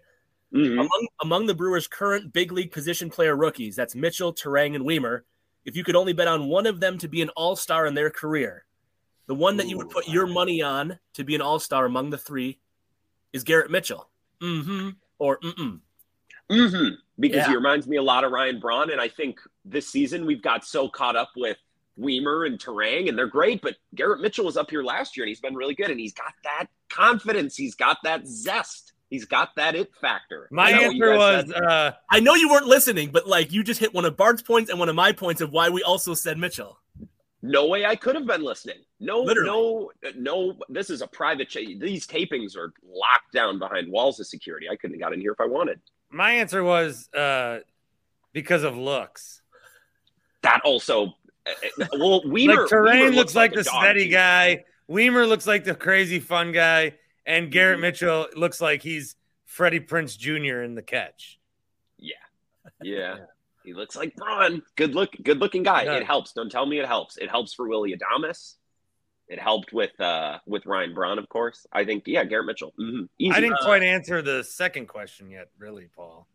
[0.53, 0.73] Mhm.
[0.73, 5.21] Among among the Brewers' current big league position player rookies, that's Mitchell, Turang, and Wiemer.
[5.63, 7.93] If you could only bet on one of them to be an All Star in
[7.93, 8.65] their career,
[9.27, 12.09] the one that you would put your money on to be an All Star among
[12.09, 12.59] the three
[13.31, 14.09] is Garrett Mitchell.
[14.41, 14.89] Mm-hmm.
[15.19, 15.79] Or mm-mm.
[16.49, 16.87] hmm
[17.19, 17.49] Because Yeah.
[17.49, 20.65] he reminds me a lot of Ryan Braun, and I think this season we've got
[20.65, 21.57] so caught up with
[21.99, 23.61] Wiemer and Turang, and they're great.
[23.61, 26.13] But Garrett Mitchell was up here last year, and he's been really good, and he's
[26.13, 30.47] got that confidence, he's got that zest, he's got that it factor.
[30.51, 33.51] My Is that what you answer was uh, I know you weren't listening, but like
[33.51, 35.83] you just hit one of Bart's points and one of my points of why we
[35.83, 36.79] also said Mitchell.
[37.43, 38.77] No way I could have been listening.
[38.99, 39.47] No, Literally.
[39.49, 40.53] no, no.
[40.69, 41.49] This is a private.
[41.49, 44.67] Ch- these tapings are locked down behind walls of security.
[44.69, 45.79] I couldn't have got in here if I wanted.
[46.11, 47.59] my answer was uh,
[48.33, 49.41] because of looks.
[50.43, 51.15] That also.
[51.47, 51.51] uh,
[51.81, 52.57] uh, Well, Wiemer.
[52.57, 54.11] like Turang Wiemer looks like a the steady too.
[54.11, 54.63] guy.
[54.89, 57.81] Wiemer looks like the crazy fun guy, and Garrett Mhm.
[57.81, 60.61] Mitchell looks like he's Freddie Prinze Jr.
[60.61, 61.39] in the catch.
[61.97, 62.13] Yeah.
[62.83, 63.17] Yeah.
[63.63, 64.61] He looks like Braun.
[64.75, 65.83] Good look, good looking guy.
[65.83, 65.95] Yeah.
[65.97, 66.33] It helps.
[66.33, 67.17] Don't tell me it helps.
[67.17, 68.55] It helps for Willy Adames.
[69.27, 71.65] It helped with uh with Ryan Braun, of course.
[71.71, 72.73] I think, yeah, Garrett Mitchell.
[72.77, 73.31] hmm Easy.
[73.35, 76.27] I didn't Uh, quite answer the second question yet, really, Paul.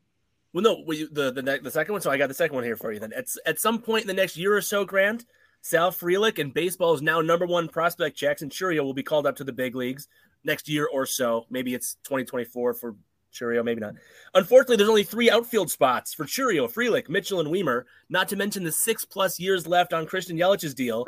[0.52, 2.00] Well, no, well, you- the the the second one.
[2.00, 2.98] So I got the second one here for you.
[3.00, 5.26] Then at at some point in the next year or so, Grant
[5.60, 9.44] Sal Frelick and baseball's now number one prospect Jackson Chourio will be called up to
[9.44, 10.08] the big leagues
[10.44, 11.44] next year or so.
[11.50, 12.94] Maybe it's 2024 for
[13.36, 13.94] Chourio, maybe not.
[14.34, 17.84] Unfortunately, there's only three outfield spots for Chourio, Frelick, Mitchell, and Wiemer.
[18.08, 21.04] Not to mention the six plus years left on Christian Yelich's deal.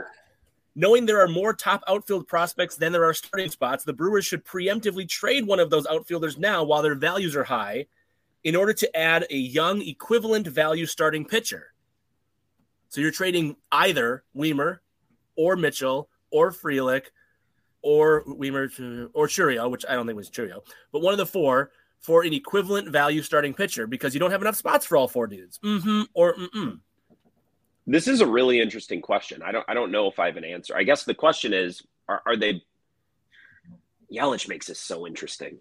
[0.74, 4.44] Knowing there are more top outfield prospects than there are starting spots, the Brewers should
[4.44, 7.86] preemptively trade one of those outfielders now while their values are high
[8.44, 11.72] in order to add a young equivalent value starting pitcher.
[12.90, 14.78] So you're trading either Wiemer
[15.36, 17.07] or Mitchell or Frelick
[17.82, 20.61] or Wiemer or Chourio, which I don't think was Chourio,
[20.92, 21.70] but one of the four
[22.01, 25.26] for an equivalent value starting pitcher because you don't have enough spots for all four
[25.26, 25.59] dudes.
[25.64, 26.80] Mm-hmm or mm-mm.
[27.86, 29.42] This is a really interesting question.
[29.42, 30.76] I don't I don't know if I have an answer.
[30.76, 32.62] I guess the question is, are, are they
[34.12, 35.59] Yelich makes this so interesting,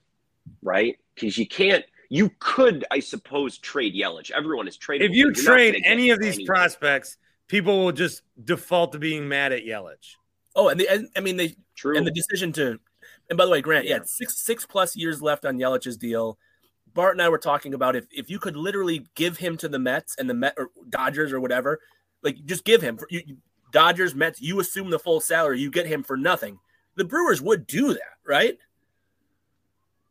[0.62, 0.98] right?
[1.16, 4.32] Because you can't you could, I suppose, trade Yelich.
[4.32, 5.10] Everyone is trading.
[5.10, 6.48] If you You're trade any of these anyone.
[6.48, 7.18] prospects,
[7.48, 10.16] people will just default to being mad at Yelich.
[10.56, 11.98] Oh, and, the, and I mean they True.
[11.98, 12.80] and the decision to
[13.30, 16.38] And by the way, Grant, yeah, six six plus years left on Yelich's deal.
[16.94, 19.80] Bart and I were talking about if if you could literally give him to the
[19.80, 21.80] Mets and the Met or Dodgers or whatever,
[22.24, 23.38] like just give him for you,
[23.72, 26.60] Dodgers, Mets, you assume the full salary, you get him for nothing.
[26.96, 28.58] The Brewers would do that, right?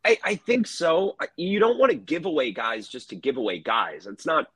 [0.05, 1.17] I, I think so.
[1.37, 4.07] You don't want to give away guys just to give away guys.
[4.07, 4.47] It's not,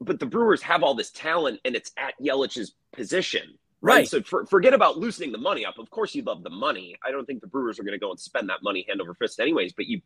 [0.00, 3.54] but the Brewers have all this talent and it's at Yelich's position.
[3.82, 3.94] Right.
[3.94, 4.08] right.
[4.08, 5.78] So for, forget about loosening the money up.
[5.78, 6.96] Of course, you love the money.
[7.06, 9.14] I don't think the Brewers are going to go and spend that money hand over
[9.14, 9.72] fist, anyways.
[9.72, 10.00] But you,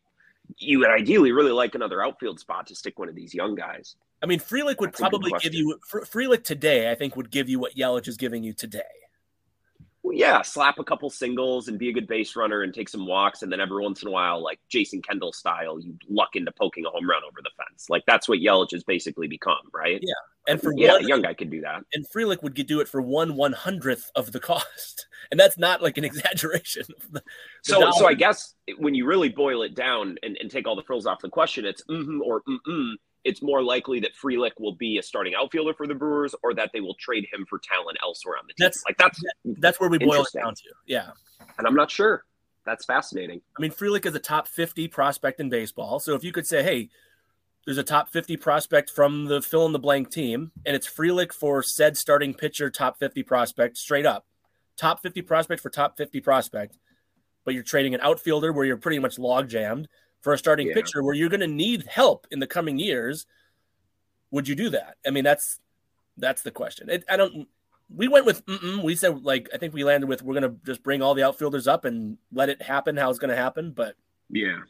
[0.58, 3.96] you would ideally really like another outfield spot to stick one of these young guys.
[4.22, 6.90] I mean, Frelick would That's probably give you Frelick today.
[6.90, 8.82] I think would give you what Yelich is giving you today
[10.04, 13.06] well, yeah, slap a couple singles and be a good base runner and take some
[13.06, 16.52] walks, and then every once in a while, like Jason Kendall style, you luck into
[16.52, 17.86] poking a home run over the fence.
[17.88, 19.98] Like that's what Yelich has basically become, right?
[20.02, 20.12] Yeah,
[20.46, 21.84] and for yeah, one, a young guy could do that.
[21.94, 25.80] And Frelick would do it for one one hundredth of the cost, and that's not
[25.80, 26.84] like an exaggeration.
[27.10, 27.22] The, the
[27.62, 27.92] so, dollar.
[27.92, 31.06] so I guess when you really boil it down and, and take all the frills
[31.06, 32.92] off the question, it's mm-hmm or mm-mm
[33.24, 36.70] it's more likely that Frelick will be a starting outfielder for the Brewers or that
[36.72, 38.64] they will trade him for talent elsewhere on the team.
[38.66, 40.70] That's like that's that's where we boil it down to.
[40.86, 41.10] Yeah.
[41.58, 42.24] And I'm not sure.
[42.66, 43.40] That's fascinating.
[43.58, 46.00] I mean, Frelick is a top 50 prospect in baseball.
[46.00, 46.88] So if you could say, hey,
[47.64, 51.32] there's a top 50 prospect from the fill in the blank team, and it's Frelick
[51.32, 54.26] for said starting pitcher, top 50 prospect, straight up.
[54.76, 56.78] Top 50 prospect for top 50 prospect,
[57.44, 59.88] but you're trading an outfielder where you're pretty much log jammed
[60.24, 60.74] for a starting yeah.
[60.74, 63.26] pitcher where you're going to need help in the coming years,
[64.30, 64.96] would you do that?
[65.06, 65.60] I mean, that's
[66.16, 66.88] that's the question.
[66.88, 67.46] It, I don't.
[67.94, 68.42] We went with
[68.82, 71.22] we said like I think we landed with we're going to just bring all the
[71.22, 73.72] outfielders up and let it happen how it's going to happen.
[73.72, 73.96] But
[74.30, 74.60] yeah,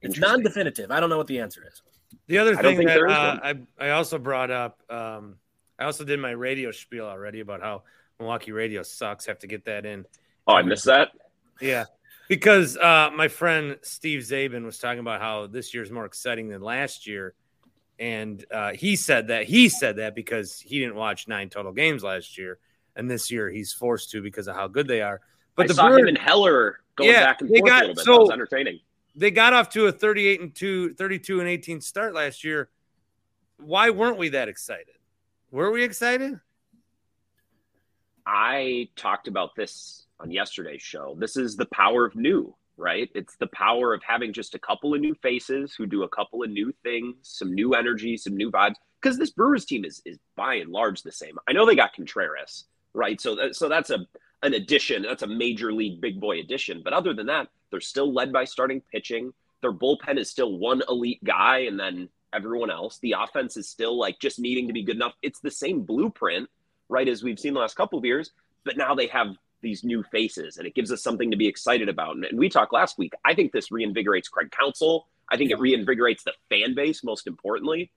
[0.00, 0.90] it's non-definitive.
[0.90, 1.82] I don't know what the answer is.
[2.26, 5.36] The other thing that uh, I I also brought up, um,
[5.78, 7.82] I also did my radio spiel already about how
[8.18, 9.26] Milwaukee radio sucks.
[9.26, 10.06] Have to get that in.
[10.46, 11.10] Oh, I missed that.
[11.60, 11.84] Yeah,
[12.32, 16.48] because uh, my friend Steve Czaban was talking about how this year is more exciting
[16.48, 17.34] than last year,
[17.98, 22.02] and uh, he said that he said that because he didn't watch nine total games
[22.02, 22.58] last year,
[22.96, 25.20] and this year he's forced to because of how good they are.
[25.56, 27.86] But I the saw Brewers, him and Heller going yeah, back and forth got, a
[27.88, 28.04] little bit.
[28.06, 28.80] So, that was entertaining.
[29.14, 32.70] They got off to a 38 and 2, 32 and 18 start last year.
[33.58, 34.94] Why weren't we that excited?
[35.50, 36.40] Were we excited?
[38.24, 41.16] I talked about this on yesterday's show.
[41.18, 43.10] This is the power of new, right?
[43.14, 46.42] It's the power of having just a couple of new faces who do a couple
[46.42, 48.76] of new things, some new energy, some new vibes.
[49.00, 51.36] Because this Brewers team is is by and large the same.
[51.48, 53.20] I know they got Contreras, right?
[53.20, 54.06] So that, so that's a
[54.44, 55.02] an addition.
[55.02, 56.82] That's a major league big boy addition.
[56.84, 59.32] But other than that, they're still led by starting pitching.
[59.60, 62.98] Their bullpen is still one elite guy, and then everyone else.
[62.98, 65.14] The offense is still like just needing to be good enough.
[65.22, 66.48] It's the same blueprint,
[66.88, 68.30] right, as we've seen the last couple of years.
[68.64, 71.88] But now they have these new faces and it gives us something to be excited
[71.88, 72.16] about.
[72.16, 73.14] And, we talked last week.
[73.24, 75.08] I think this reinvigorates Craig Counsell.
[75.30, 77.90] I think it reinvigorates the fan base, most importantly.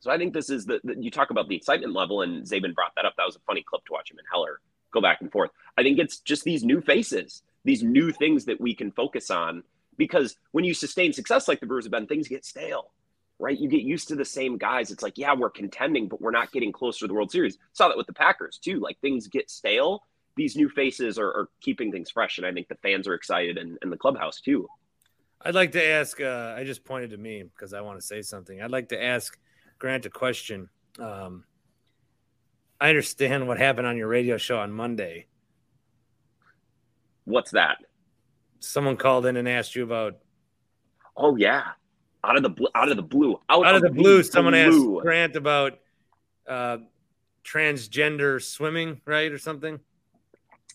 [0.00, 2.74] So I think this is the, the, you talk about the excitement level, and Czaban
[2.74, 3.14] brought that up.
[3.16, 4.60] That was a funny clip to watch him and Heller
[4.92, 5.50] go back and forth.
[5.76, 9.62] I think it's just these new faces, these new things that we can focus on.
[9.96, 12.92] Because when you sustain success like the Brewers have been, things get stale,
[13.38, 13.58] right?
[13.58, 14.90] You get used to the same guys.
[14.90, 17.58] It's like, yeah, we're contending, but we're not getting closer to the World Series.
[17.72, 18.80] Saw that with the Packers too.
[18.80, 20.02] Like things get stale
[20.36, 23.58] these new faces are, are, keeping things fresh, and I think the fans are excited,
[23.58, 24.68] and, and the clubhouse too.
[25.40, 26.20] I'd like to ask.
[26.20, 28.62] Uh, I just pointed to me because I want to say something.
[28.62, 29.36] I'd like to ask
[29.78, 30.68] Grant a question.
[30.98, 31.44] Um,
[32.80, 35.26] I understand what happened on your radio show on Monday.
[37.24, 37.78] What's that?
[38.60, 40.18] Someone called in and asked you about.
[41.16, 41.64] Oh yeah,
[42.24, 44.22] out of the blue, out of the blue, out, out of the blue.
[44.22, 44.96] Someone blue.
[44.96, 45.78] asked Grant about
[46.48, 46.78] uh,
[47.44, 49.80] transgender swimming, right, or something.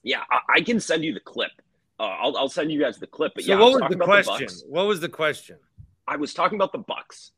[0.04, 1.52] Yeah, I, I can send you the clip.
[2.00, 3.34] Uh, I'll, I'll send you guys the clip.
[3.36, 4.48] But so yeah, what was, was the question?
[4.48, 5.58] The what was the question?
[6.08, 7.32] I was talking about the Bucks.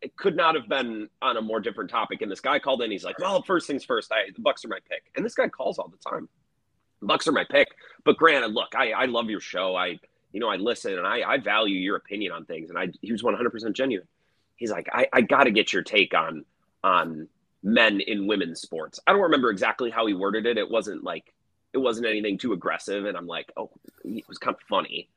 [0.00, 2.20] It could not have been on a more different topic.
[2.22, 2.90] And this guy called in.
[2.90, 4.10] He's like, "Well, first things first.
[4.12, 6.28] I, the Bucks are my pick." And this guy calls all the time.
[7.02, 7.68] Bucks are my pick.
[8.04, 9.76] But granted, look, I, I love your show.
[9.76, 9.98] I
[10.32, 12.70] you know I listen and I, I value your opinion on things.
[12.70, 14.08] And I he was 100 percent genuine.
[14.56, 16.44] He's like, I, I got to get your take on
[16.82, 17.28] on
[17.62, 19.00] men in women's sports.
[19.06, 20.58] I don't remember exactly how he worded it.
[20.58, 21.33] It wasn't like
[21.74, 23.04] it wasn't anything too aggressive.
[23.04, 23.70] And I'm like, oh,
[24.04, 25.08] it was kind of funny.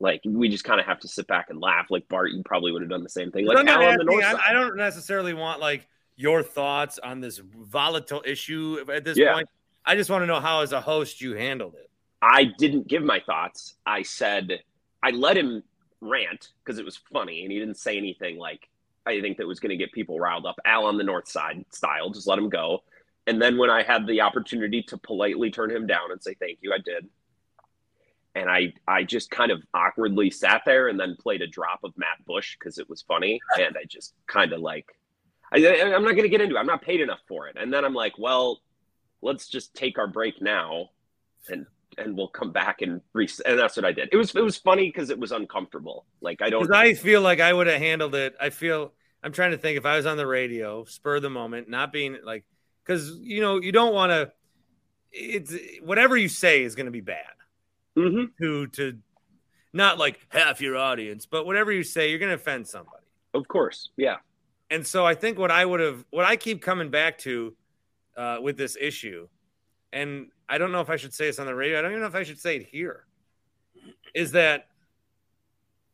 [0.00, 1.86] Like we just kind of have to sit back and laugh.
[1.90, 3.46] Like Bart, you probably would have done the same thing.
[3.46, 5.86] Like asking, I, I, don't necessarily want like
[6.16, 9.34] your thoughts on this volatile issue at this yeah.
[9.34, 9.48] point.
[9.84, 11.88] I just want to know how, as a host, you handled it.
[12.20, 13.74] I didn't give my thoughts.
[13.86, 14.60] I said
[15.02, 15.62] I let him
[16.00, 18.68] rant because it was funny, and he didn't say anything like
[19.06, 20.56] I think that was going to get people riled up.
[20.64, 22.82] Al on the north side style, just let him go.
[23.26, 26.58] And then when I had the opportunity to politely turn him down and say thank
[26.62, 27.08] you, I did.
[28.34, 31.92] and I I just kind of awkwardly sat there and then played a drop of
[31.96, 34.86] Matt Bush because it was funny, and I just kind of like
[35.52, 36.58] I, I'm not going to get into it.
[36.58, 38.60] I'm not paid enough for it, and then I'm like, well,
[39.22, 40.90] let's just take our break now,
[41.48, 41.66] and
[41.98, 43.46] and we'll come back and reset.
[43.46, 44.10] And that's what I did.
[44.12, 46.04] It was it was funny because it was uncomfortable.
[46.20, 46.70] Like I don't.
[46.72, 48.34] I feel like I would have handled it.
[48.40, 51.30] I feel I'm trying to think if I was on the radio, spur of the
[51.30, 52.44] moment, not being like,
[52.86, 54.32] because you know you don't want to.
[55.12, 57.24] It's whatever you say is going to be bad.
[57.96, 58.24] Mm-hmm.
[58.42, 58.98] To to,
[59.72, 63.06] not like half your audience, but whatever you say, you're going to offend somebody.
[63.34, 64.16] Of course, yeah.
[64.70, 67.54] And so I think what I would have, what I keep coming back to
[68.16, 69.28] uh, with this issue,
[69.92, 71.78] and I don't know if I should say this on the radio.
[71.78, 73.04] I don't even know if I should say it here.
[74.14, 74.68] Is that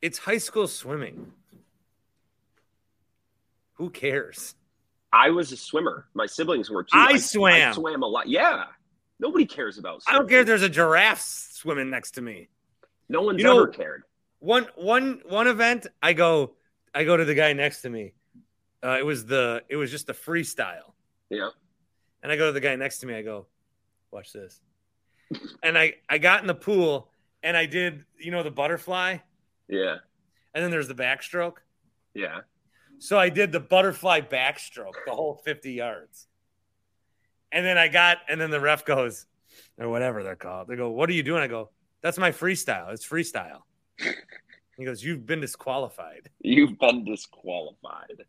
[0.00, 1.32] it's high school swimming.
[3.74, 4.54] Who cares?
[5.12, 6.06] I was a swimmer.
[6.14, 6.90] My siblings were too.
[6.94, 7.70] I swam.
[7.70, 8.28] I swam a lot.
[8.28, 8.64] Yeah.
[9.20, 10.02] Nobody cares about.
[10.02, 10.16] Swimming.
[10.16, 12.48] I don't care if there's a giraffe swimming next to me.
[13.08, 14.04] No one's You know- ever cared.
[14.40, 16.54] One one one event, I go
[16.94, 18.12] I go to the guy next to me.
[18.82, 20.94] Uh, it was the it was just the freestyle.
[21.30, 21.50] Yeah.
[22.22, 23.14] And I go to the guy next to me.
[23.14, 23.46] I go,
[24.10, 24.60] watch this.
[25.62, 27.08] And I I got in the pool
[27.42, 29.18] and I did you know the butterfly
[29.68, 29.96] Yeah.
[30.54, 31.58] and then there's the backstroke.
[32.14, 32.40] Yeah.
[33.02, 36.28] So I did the butterfly backstroke the whole 50 yards.
[37.50, 39.26] And then I got and then the ref goes
[39.76, 40.68] or whatever they're called.
[40.68, 42.92] They go, "What are you doing?" I go, "That's my freestyle.
[42.92, 43.62] It's freestyle."
[44.78, 48.22] he goes, "You've been disqualified." You've been disqualified.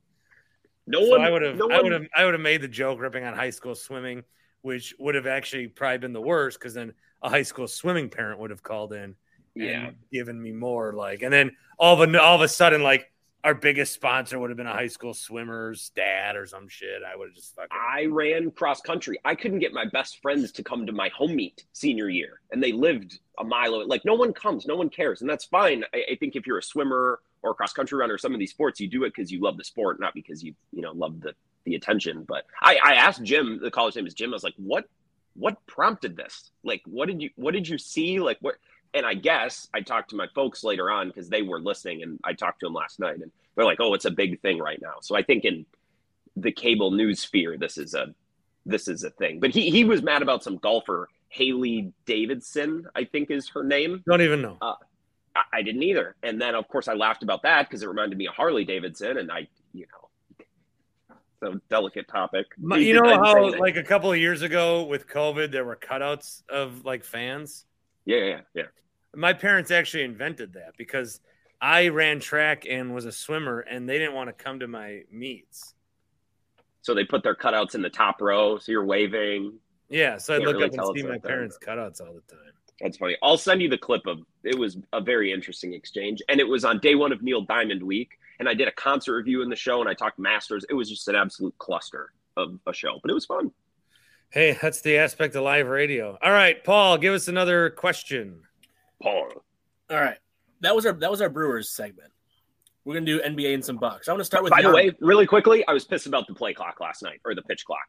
[0.87, 1.21] No So one.
[1.21, 3.33] I would have, No I would have, I would have made the joke ripping on
[3.35, 4.23] high school swimming,
[4.63, 8.39] which would have actually probably been the worst because then a high school swimming parent
[8.39, 9.15] would have called in
[9.55, 9.87] Yeah.
[9.87, 13.12] and given me more like, and then all of a all of a sudden like
[13.43, 17.01] our biggest sponsor would have been a high school swimmer's dad or some shit.
[17.03, 17.69] I would have just fucking.
[17.71, 19.19] I ran cross country.
[19.25, 22.63] I couldn't get my best friends to come to my home meet senior year, and
[22.63, 23.85] they lived a mile away.
[23.85, 25.83] Like no one comes, no one cares, and that's fine.
[25.93, 28.51] I, I think if you're a swimmer or a cross country runner, some of these
[28.51, 31.19] sports, you do it because you love the sport, not because you you know love
[31.19, 31.35] the
[31.65, 32.23] the attention.
[32.23, 34.29] But I, I asked Jim, the college name is Jim.
[34.29, 34.85] I was like, what
[35.35, 36.51] what prompted this?
[36.63, 38.19] Like, what did you what did you see?
[38.19, 38.55] Like what?
[38.93, 42.19] And I guess I talked to my folks later on because they were listening, and
[42.23, 44.79] I talked to them last night, and they're like, "Oh, it's a big thing right
[44.81, 45.65] now." So I think in
[46.35, 48.13] the cable news sphere, this is a
[48.65, 49.39] this is a thing.
[49.39, 54.03] But he he was mad about some golfer, Hailey Davidson, I think is her name.
[54.07, 54.57] Don't even know.
[54.61, 54.75] Uh,
[55.35, 56.15] I, I didn't either.
[56.23, 59.17] And then of course I laughed about that because it reminded me of Harley Davidson,
[59.17, 60.45] and I you know,
[61.43, 62.47] so delicate topic.
[62.57, 66.85] You know how like a couple of years ago with COVID, there were cutouts of
[66.85, 67.65] like fans.
[68.05, 68.63] yeah yeah yeah.
[69.15, 71.19] My parents actually invented that because
[71.61, 75.03] I ran track and was a swimmer, and they didn't want to come to my
[75.11, 75.73] meets.
[76.81, 79.59] So they put their cutouts in the top row, so you're waving.
[79.89, 82.53] Yeah, so I look really up and see my parents' cutouts all the time.
[82.81, 83.15] That's funny.
[83.21, 86.21] I'll send you the clip of it was a very interesting exchange.
[86.27, 88.17] And it was on day one of Neil Diamond Week.
[88.39, 90.65] And I did a concert review in the show and I talked masters.
[90.69, 93.51] It was just an absolute cluster of a show, but it was fun.
[94.31, 96.17] Hey, that's the aspect of live radio.
[96.21, 98.41] All right, Paul, give us another question.
[99.03, 99.27] Paul.
[99.89, 100.17] All right,
[100.61, 102.11] that was our that was our Brewers segment.
[102.85, 104.07] We're gonna do NBA and some Bucks.
[104.07, 104.51] I want to start with.
[104.51, 104.73] By the Giannis.
[104.73, 107.65] way, really quickly, I was pissed about the play clock last night or the pitch
[107.65, 107.85] clock.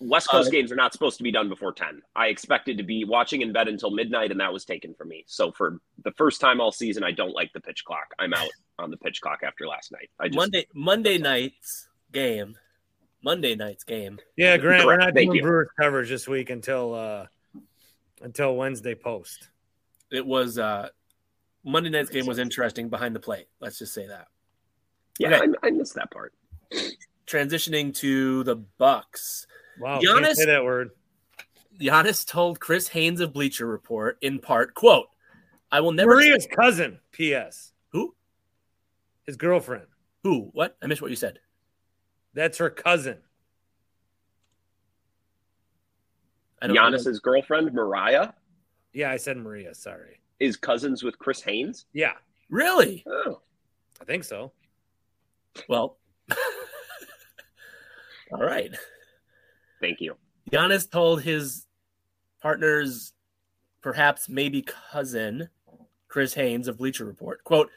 [0.00, 2.00] West Coast Uh, games are not supposed to be done before 10.
[2.16, 5.24] I expected to be watching in bed until midnight, and that was taken from me.
[5.26, 8.14] So, for the first time all season, I don't like the pitch clock.
[8.18, 10.08] I'm out on the pitch clock after last night.
[10.18, 12.56] I just, Monday Monday night's game.
[13.22, 14.18] Monday night's game.
[14.36, 15.42] Yeah, Grant, we're not Thank doing you.
[15.42, 17.26] Brewers coverage this week until uh
[18.22, 19.50] until Wednesday post.
[20.10, 20.88] It was uh
[21.64, 23.46] Monday night's game was interesting behind the plate.
[23.60, 24.28] Let's just say that.
[25.18, 25.52] yeah, okay.
[25.62, 26.34] I, I missed that part.
[27.26, 29.46] Transitioning to the Bucks.
[29.78, 30.90] Wow, Giannis- can't say that word.
[31.80, 35.06] Giannis told Chris Haynes of Bleacher Report in part, quote,
[35.72, 36.98] I will never Maria's cousin.
[37.12, 37.72] P.S.
[37.92, 38.14] Who?
[39.24, 39.86] His girlfriend.
[40.24, 40.50] Who?
[40.52, 40.76] What?
[40.82, 41.38] I missed what you said.
[42.34, 43.18] That's her cousin.
[46.60, 48.32] I don't Giannis's girlfriend, Mariah,
[48.92, 49.74] Yeah, I said Maria.
[49.74, 50.20] Sorry.
[50.38, 51.86] is cousins with Chris Haynes.
[51.92, 52.12] Yeah,
[52.50, 53.04] Really?
[53.06, 53.40] Oh,
[54.00, 54.52] I think so.
[55.68, 55.98] Well,
[58.32, 58.74] all right.
[59.80, 60.16] thank you.
[60.50, 61.66] Giannis told his
[62.42, 63.12] partner's
[63.82, 65.48] perhaps maybe cousin,
[66.08, 67.70] Chris Haynes of Bleacher Report, quote,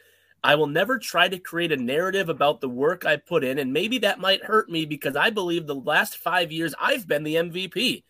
[0.44, 3.72] I will never try to create a narrative about the work I put in, and
[3.72, 7.36] maybe that might hurt me because I believe the last five years I've been the
[7.36, 8.04] MVP.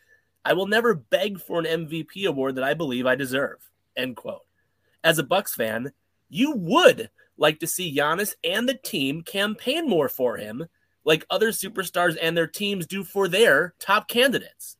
[0.45, 3.57] I will never beg for an MVP award that I believe I deserve.
[3.95, 4.45] End quote.
[5.03, 5.91] As a Bucks fan,
[6.29, 10.65] you would like to see Giannis and the team campaign more for him,
[11.03, 14.77] like other superstars and their teams do for their top candidates.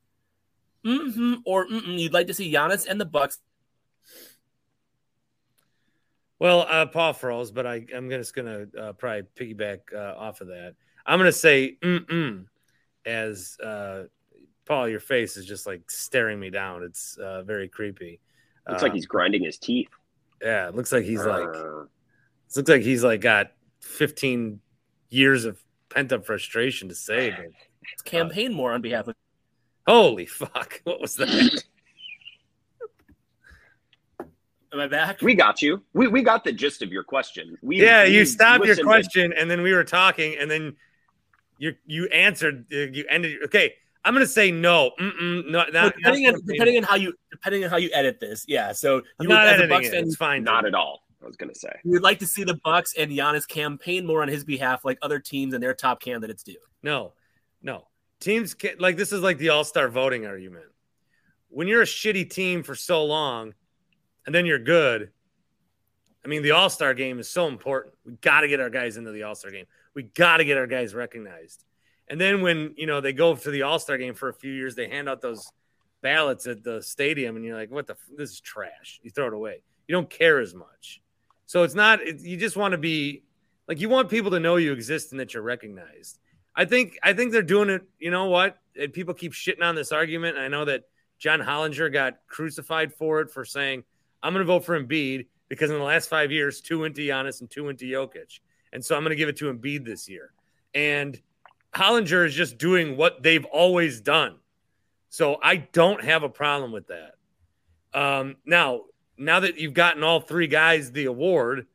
[0.85, 1.35] Mm-hmm.
[1.45, 3.39] Or mm-mm, you'd like to see Giannis and the Bucks
[6.43, 10.41] Well, uh, Paul froze, but I, I'm just going to uh, probably piggyback uh, off
[10.41, 10.75] of that.
[11.05, 12.47] I'm going to say mm-mm
[13.05, 14.03] as uh,
[14.65, 16.83] Paul, your face is just like staring me down.
[16.83, 18.19] It's uh, very creepy.
[18.69, 19.89] Looks like he's grinding his teeth.
[20.41, 21.89] Yeah, it looks like he's like, Uh, it
[22.55, 23.51] looks like he's like got
[23.81, 24.59] 15
[25.09, 27.31] years of pent up frustration to say.
[27.31, 27.39] But
[27.91, 29.15] Let's campaign more on behalf of.
[29.85, 31.63] holy fuck, what was that?
[34.71, 35.21] Am I back?
[35.21, 35.83] we got you.
[35.93, 37.57] We we got the gist of your question.
[37.61, 40.49] We yeah, we you stopped your listened to- question and then we were talking and
[40.49, 40.75] then
[41.59, 42.65] you you answered.
[42.73, 43.43] uh, You ended.
[43.45, 43.75] Okay,
[44.05, 44.91] I'm gonna say no.
[44.99, 47.89] Mm-mm, no, not, Well, depending not on depending on how you depending on how you
[47.93, 48.71] edit this, yeah.
[48.73, 49.91] So I'm you not would, editing Bucks it.
[49.91, 50.43] fan, It's fine.
[50.43, 51.03] Not at all.
[51.21, 51.71] I was gonna say.
[51.85, 54.97] you would like to see the Bucks and Giannis campaign more on his behalf, like
[55.01, 56.55] other teams and their top candidates do.
[56.81, 57.13] No,
[57.61, 57.87] no.
[58.19, 60.65] Teams can, like this is like the All Star voting argument.
[61.49, 63.53] When you're a shitty team for so long,
[64.25, 65.11] and then you're good.
[66.25, 67.93] I mean, the All Star game is so important.
[68.05, 69.65] We got to get our guys into the All Star game.
[69.93, 71.63] We got to get our guys recognized.
[72.13, 74.51] And then when you know they go to the All Star game for a few
[74.51, 75.51] years, they hand out those
[76.03, 77.93] ballots at the stadium, and you're like, "What the?
[77.93, 79.63] F- this is trash." You throw it away.
[79.87, 81.01] You don't care as much.
[81.47, 82.01] So it's not.
[82.01, 83.23] It, you just want to be
[83.67, 86.19] like you want people to know you exist and that you're recognized.
[86.55, 87.81] I think I think they're doing it.
[87.97, 88.59] You know what?
[88.79, 90.37] And people keep shitting on this argument.
[90.37, 90.83] I know that
[91.17, 93.85] John Hollinger got crucified for it for saying
[94.21, 97.01] I'm going to vote for Embiid because in the last five years, two went to
[97.01, 98.39] Giannis and two went to Jokic,
[98.71, 100.31] and so I'm going to give it to Embiid this year.
[100.75, 101.19] And
[101.75, 104.37] Hollinger is just doing what they've always done.
[105.09, 107.15] So I don't have a problem with that.
[107.93, 108.81] Um, now,
[109.17, 111.67] now that you've gotten all three guys the award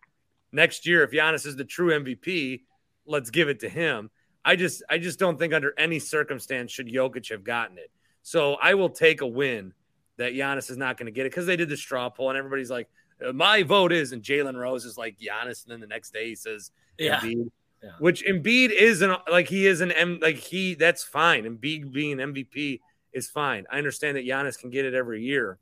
[0.53, 2.63] next year, if Giannis is the true MVP,
[3.07, 4.11] let's give it to him.
[4.45, 7.91] I just, I just don't think under any circumstance should Jokic have gotten it.
[8.23, 9.73] So I will take a win
[10.17, 12.39] that Giannis is not going to get it because they did the straw poll and
[12.39, 12.89] everybody's like,
[13.25, 16.29] "Uh, my vote is, and Jalen Rose is like Giannis, and then the next day
[16.29, 17.21] he says Yeah.
[17.21, 17.51] Embiid,
[17.83, 17.91] Yeah.
[18.01, 21.45] which Embiid is an like he is an M like he that's fine.
[21.45, 22.81] Embiid being MVP
[23.13, 23.67] is fine.
[23.71, 25.59] I understand that Giannis can get it every year.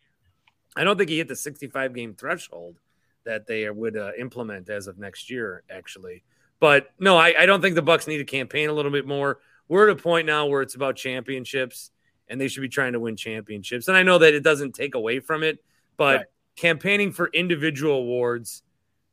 [0.77, 2.79] I don't think he hit the 65 game threshold
[3.25, 6.23] that they would uh, implement as of next year, actually.
[6.59, 9.39] But no, I, I don't think the Bucks need to campaign a little bit more.
[9.69, 11.91] We're at a point now where it's about championships,
[12.29, 13.89] and they should be trying to win championships.
[13.89, 15.59] And I know that it doesn't take away from it,
[15.97, 16.27] but Right.
[16.57, 18.63] campaigning for individual awards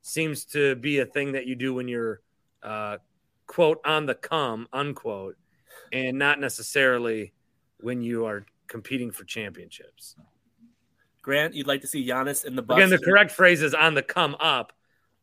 [0.01, 2.22] seems to be a thing that you do when you're
[2.64, 2.97] uh,
[3.45, 5.38] quote on the come unquote,
[5.91, 7.34] and not necessarily
[7.80, 10.16] when you are competing for championships.
[11.22, 12.80] Grant, you'd like to see Giannis in the Bucks.
[12.80, 14.74] Again, the correct phrase is on the come up,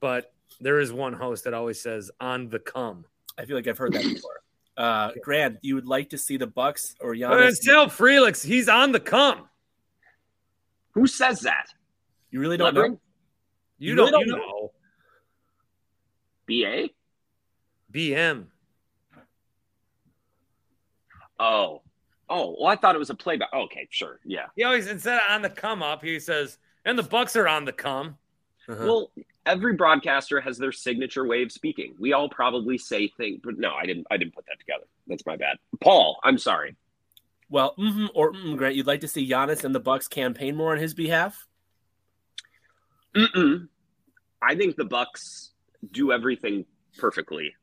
[0.01, 3.05] but there is one host that always says on the come.
[3.39, 4.41] I feel like I've heard that before.
[4.77, 7.49] Uh, Grant, you would like to see the Bucks or But Giannis?
[7.49, 8.43] it's still Felix.
[8.43, 9.49] He's on the come.
[10.93, 11.67] Who says that?
[12.31, 12.93] you really don't Levering?
[12.93, 13.01] know.
[13.79, 14.73] You, You don't, really you don't know.
[16.47, 16.91] BA?
[17.91, 18.47] BM.
[21.39, 21.83] Oh.
[22.29, 23.49] Oh, well, I thought it was a playback.
[23.53, 24.21] Okay, sure.
[24.25, 24.47] Yeah.
[24.55, 27.65] He always instead of on the come up, he says, and the Bucks are on
[27.65, 28.17] the come.
[28.69, 28.85] Uh-huh.
[28.85, 29.11] Well,
[29.47, 31.95] every broadcaster has their signature way of speaking.
[31.99, 34.07] We all probably say things, but no, I didn't.
[34.11, 34.85] I didn't put that together.
[35.09, 35.57] That's my bad.
[35.81, 36.77] Paul, I'm sorry.
[37.49, 40.71] Well, mhm or mm, Grant, you'd like to see Giannis and the Bucks campaign more
[40.71, 41.49] on his behalf?
[43.17, 43.67] Mm-mm.
[44.41, 45.51] I think the Bucks
[45.91, 46.65] do everything
[46.97, 47.55] perfectly,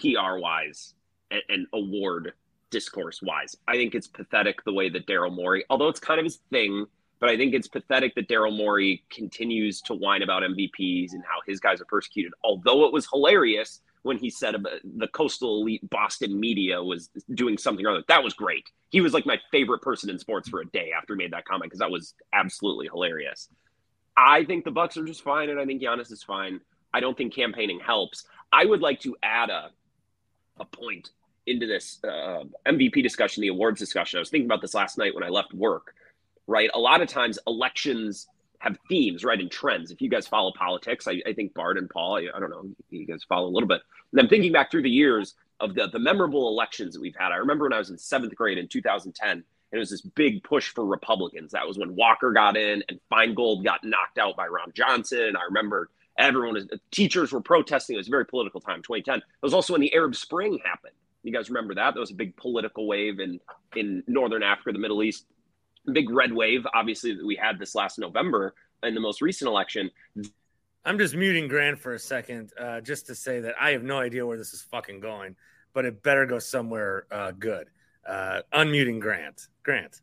[0.00, 0.94] PR wise
[1.30, 2.32] and, and award
[2.70, 3.56] discourse wise.
[3.68, 6.86] I think it's pathetic the way that Daryl Morey, although it's kind of his thing,
[7.18, 11.40] but I think it's pathetic that Daryl Morey continues to whine about MVPs and how
[11.46, 12.32] his guys are persecuted.
[12.42, 14.56] Although it was hilarious when he said
[14.96, 18.04] the coastal elite Boston media was doing something or other.
[18.08, 18.64] That was great.
[18.88, 21.44] He was like my favorite person in sports for a day after he made that
[21.44, 23.48] comment because that was absolutely hilarious.
[24.16, 26.60] I think the Bucks are just fine, and I think Giannis is fine.
[26.92, 28.24] I don't think campaigning helps.
[28.52, 29.70] I would like to add a
[30.60, 31.10] a point
[31.46, 34.18] into this uh, MVP discussion, the awards discussion.
[34.18, 35.94] I was thinking about this last night when I left work.
[36.46, 38.26] Right, a lot of times elections
[38.58, 39.92] have themes, right, and trends.
[39.92, 42.68] If you guys follow politics, I, I think Bart and Paul, I, I don't know,
[42.90, 43.82] you guys follow a little bit.
[44.10, 47.32] And I'm thinking back through the years of the the memorable elections that we've had.
[47.32, 50.42] I remember when I was in seventh grade in 2010 and it was this big
[50.42, 51.52] push for Republicans.
[51.52, 55.22] That was when Walker got in and Feingold got knocked out by Ron Johnson.
[55.22, 55.90] And I remember
[56.20, 57.94] everyone was teachers were protesting.
[57.94, 59.18] It was a very political time, 2010.
[59.18, 60.94] It was also when the Arab Spring happened.
[61.22, 61.94] You guys remember that?
[61.94, 63.40] That was a big political wave in
[63.76, 65.26] in northern Africa, the Middle East.
[65.92, 69.90] Big red wave, obviously, that we had this last November in the most recent election.
[70.84, 73.98] I'm just muting Grant for a second, uh, just to say that I have no
[73.98, 75.36] idea where this is fucking going,
[75.74, 77.68] but it better go somewhere uh, good.
[78.06, 79.48] Uh, unmuting Grant.
[79.62, 80.00] Grant.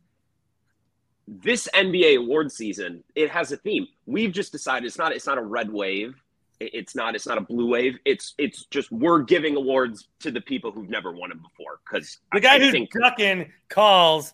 [1.28, 3.88] This NBA award season, it has a theme.
[4.06, 6.16] We've just decided it's not it's not a red wave.
[6.60, 7.14] It's not.
[7.16, 7.98] It's not a blue wave.
[8.06, 11.80] It's it's just we're giving awards to the people who've never won them before.
[11.86, 14.34] Because The guy I who's think ducking calls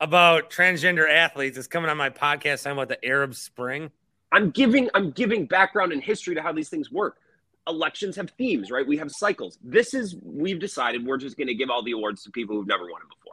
[0.00, 3.90] about transgender athletes is coming on my podcast talking about the Arab Spring.
[4.30, 7.16] I'm giving I'm giving background and history to how these things work.
[7.66, 8.86] Elections have themes, right?
[8.86, 9.58] We have cycles.
[9.64, 12.66] This is we've decided we're just going to give all the awards to people who've
[12.66, 13.23] never won them before.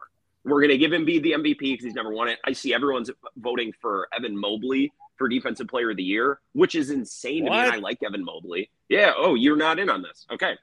[0.43, 2.39] We're going to give Embiid the MVP because he's never won it.
[2.45, 6.89] I see everyone's voting for Evan Mobley for Defensive Player of the Year, which is
[6.89, 7.55] insane to me.
[7.57, 8.69] I like Evan Mobley.
[8.89, 9.13] Yeah.
[9.15, 10.25] Oh, you're not in on this.
[10.31, 10.57] Okay.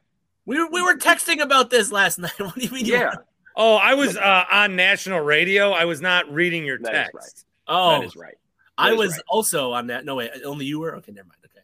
[0.47, 2.33] We were, we were texting about this last night.
[2.39, 2.87] What do you mean?
[2.87, 3.05] Yeah.
[3.17, 3.25] were-
[3.61, 5.73] Oh, I was uh, on national radio.
[5.73, 7.15] I was not reading your That is text.
[7.15, 7.45] right.
[7.67, 8.35] Oh, That is right.
[8.77, 9.21] I that is was right.
[9.29, 10.05] also on that.
[10.05, 10.95] No wait, only you were.
[10.97, 11.41] Okay, never mind.
[11.45, 11.58] Okay.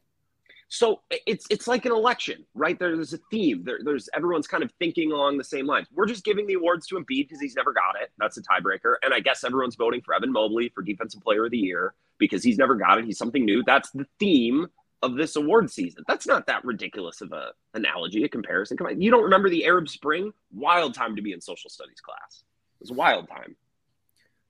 [0.74, 2.76] So it's it's like an election, right?
[2.76, 3.62] There's a theme.
[3.64, 5.86] There, there's everyone's kind of thinking along the same lines.
[5.94, 8.10] We're just giving the awards to Embiid because he's never got it.
[8.18, 8.94] That's a tiebreaker.
[9.02, 12.42] And I guess everyone's voting for Evan Mobley for Defensive Player of the Year because
[12.42, 13.04] he's never got it.
[13.04, 13.62] He's something new.
[13.64, 14.66] That's the theme
[15.00, 16.02] of this award season.
[16.08, 18.76] That's not that ridiculous of a analogy, a comparison.
[18.76, 20.32] Come on, you don't remember the Arab Spring?
[20.52, 22.42] Wild time to be in social studies class.
[22.80, 23.54] It was a wild time.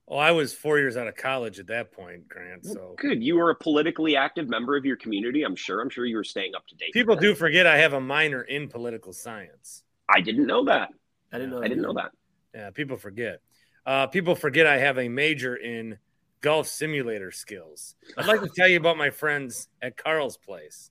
[0.06, 2.66] Oh, I was four years out of college at that point, Grant.
[2.66, 3.22] So Good.
[3.22, 5.42] You were a politically active member of your community.
[5.44, 5.80] I'm sure.
[5.80, 6.92] I'm sure you were staying up to date.
[6.92, 9.82] people do forget I have a minor in political science.
[10.08, 10.90] I didn't know that.
[11.32, 11.62] I didn't know.
[11.62, 12.10] I didn't know that.
[12.54, 13.40] Yeah, people forget.
[13.86, 15.98] Uh, people forget I have a major in
[16.42, 17.94] golf simulator skills.
[18.16, 20.90] I'd like to tell you about my friends at Carl's Place.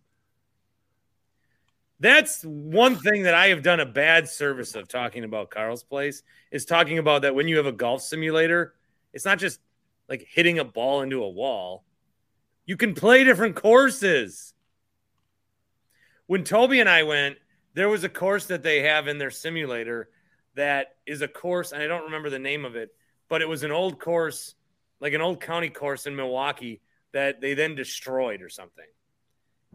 [1.99, 6.23] That's one thing that I have done a bad service of talking about Carl's Place
[6.51, 8.73] is talking about that when you have a golf simulator,
[9.13, 9.59] it's not just
[10.09, 11.85] like hitting a ball into a wall.
[12.65, 14.53] You can play different courses.
[16.27, 17.37] When Toby and I went,
[17.73, 20.09] there was a course that they have in their simulator
[20.55, 22.89] that is a course, and I don't remember the name of it,
[23.27, 24.55] but it was an old course,
[24.99, 28.85] like an old county course in Milwaukee that they then destroyed or something.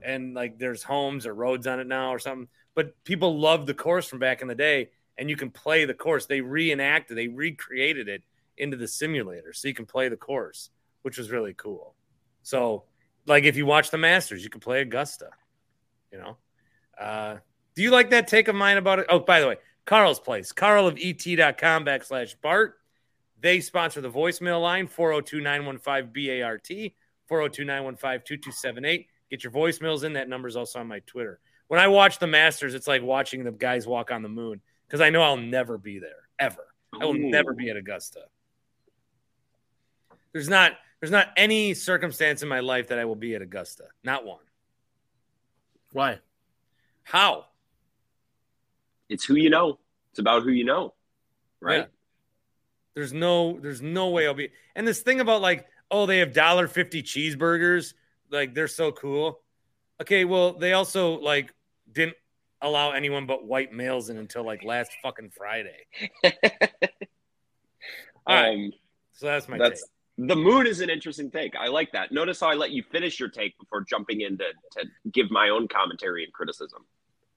[0.02, 2.48] And like there's homes or roads on it now or something.
[2.74, 5.94] But people love the course from back in the day, and you can play the
[5.94, 6.26] course.
[6.26, 8.22] They reenacted, they recreated it
[8.58, 10.70] into the simulator so you can play the course,
[11.02, 11.94] which was really cool.
[12.42, 12.84] So,
[13.26, 15.30] like if you watch the Masters, you can play Augusta,
[16.12, 16.36] you know.
[16.98, 17.36] Uh,
[17.74, 19.06] do you like that take of mine about it?
[19.08, 22.78] Oh, by the way, Carl's Place, Carl of et.com backslash Bart.
[23.40, 26.92] They sponsor the voicemail line 402 915 BART,
[27.28, 29.06] 402 915 2278.
[29.30, 30.14] Get your voicemails in.
[30.14, 31.40] That number's also on my Twitter.
[31.68, 35.00] When I watch the Masters, it's like watching the guys walk on the moon because
[35.00, 36.66] I know I'll never be there, ever.
[36.98, 37.30] I will Ooh.
[37.30, 38.22] never be at Augusta.
[40.32, 43.84] There's not there's not any circumstance in my life that I will be at Augusta.
[44.02, 44.40] Not one.
[45.92, 46.18] Why?
[47.04, 47.46] How?
[49.08, 49.78] It's who you know.
[50.10, 50.94] It's about who you know,
[51.60, 51.80] right?
[51.80, 51.86] Yeah.
[52.94, 54.50] There's no there's no way I'll be.
[54.74, 57.94] And this thing about like, oh, they have dollar fifty cheeseburgers,
[58.30, 59.40] like they're so cool.
[60.00, 61.54] Okay, well, they also like
[61.90, 62.16] didn't
[62.60, 65.86] allow anyone but white males in until like last fucking Friday.
[68.26, 68.54] All right.
[68.54, 68.72] Um,
[69.12, 69.90] So that's my that's take.
[70.18, 71.54] The moon is an interesting take.
[71.54, 72.10] I like that.
[72.10, 75.48] Notice how I let you finish your take before jumping in to, to give my
[75.48, 76.84] own commentary and criticism.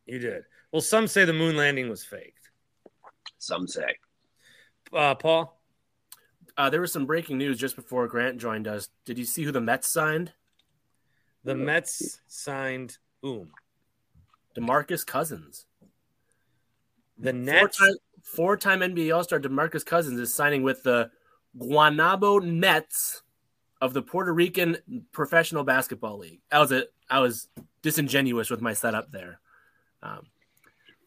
[0.08, 0.44] You did.
[0.72, 2.50] Well, some say the moon landing was faked.
[3.38, 3.96] Some say.
[4.92, 5.62] Uh, Paul,
[6.58, 8.90] Uh, there was some breaking news just before Grant joined us.
[9.06, 10.34] Did you see who the Mets signed?
[11.44, 13.52] the Mets signed whom?
[14.56, 15.66] Demarcus Cousins.
[17.18, 17.78] The Nets.
[17.78, 21.10] Four-time, four-time NBA All-Star Demarcus Cousins is signing with the
[21.58, 23.22] Guaynabo Mets
[23.82, 24.78] of the Puerto Rican
[25.12, 26.42] Professional Basketball League.
[26.52, 27.48] I was a, I was
[27.82, 29.40] disingenuous with my setup there.
[30.04, 30.28] Um,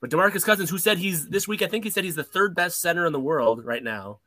[0.00, 2.54] but Demarcus Cousins, who said he's this week, I think he said he's the third
[2.54, 4.18] best center in the world right now,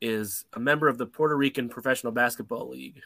[0.00, 3.00] is a member of the Puerto Rican Professional Basketball League.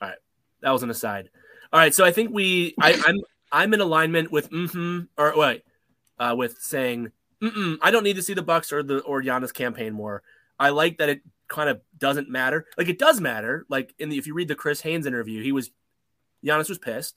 [0.00, 0.18] All right,
[0.60, 1.30] that was an aside.
[1.72, 3.16] All right, so I think we, I, I'm,
[3.50, 5.64] I'm in alignment with mm-hmm or wait,
[6.18, 7.10] uh, with saying
[7.42, 10.22] Mm-mm, I don't need to see the Bucks or the or Giannis campaign more.
[10.60, 12.66] I like that it kind of doesn't matter.
[12.76, 13.64] Like it does matter.
[13.68, 15.70] Like in the if you read the Chris Haynes interview, he was
[16.44, 17.16] Giannis was pissed.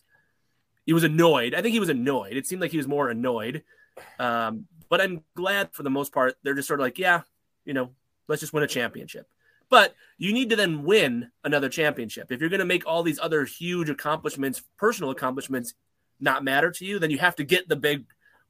[0.86, 1.54] He was annoyed.
[1.54, 2.38] I think he was annoyed.
[2.38, 3.64] It seemed like he was more annoyed.
[4.18, 7.22] Um, but I'm glad for the most part they're just sort of like, yeah,
[7.66, 7.92] you know,
[8.28, 9.28] let's just win a championship.
[9.70, 12.32] But you need to then win another championship.
[12.32, 15.74] If you're going to make all these other huge accomplishments, personal accomplishments,
[16.20, 18.06] not matter to you, then you have to get the big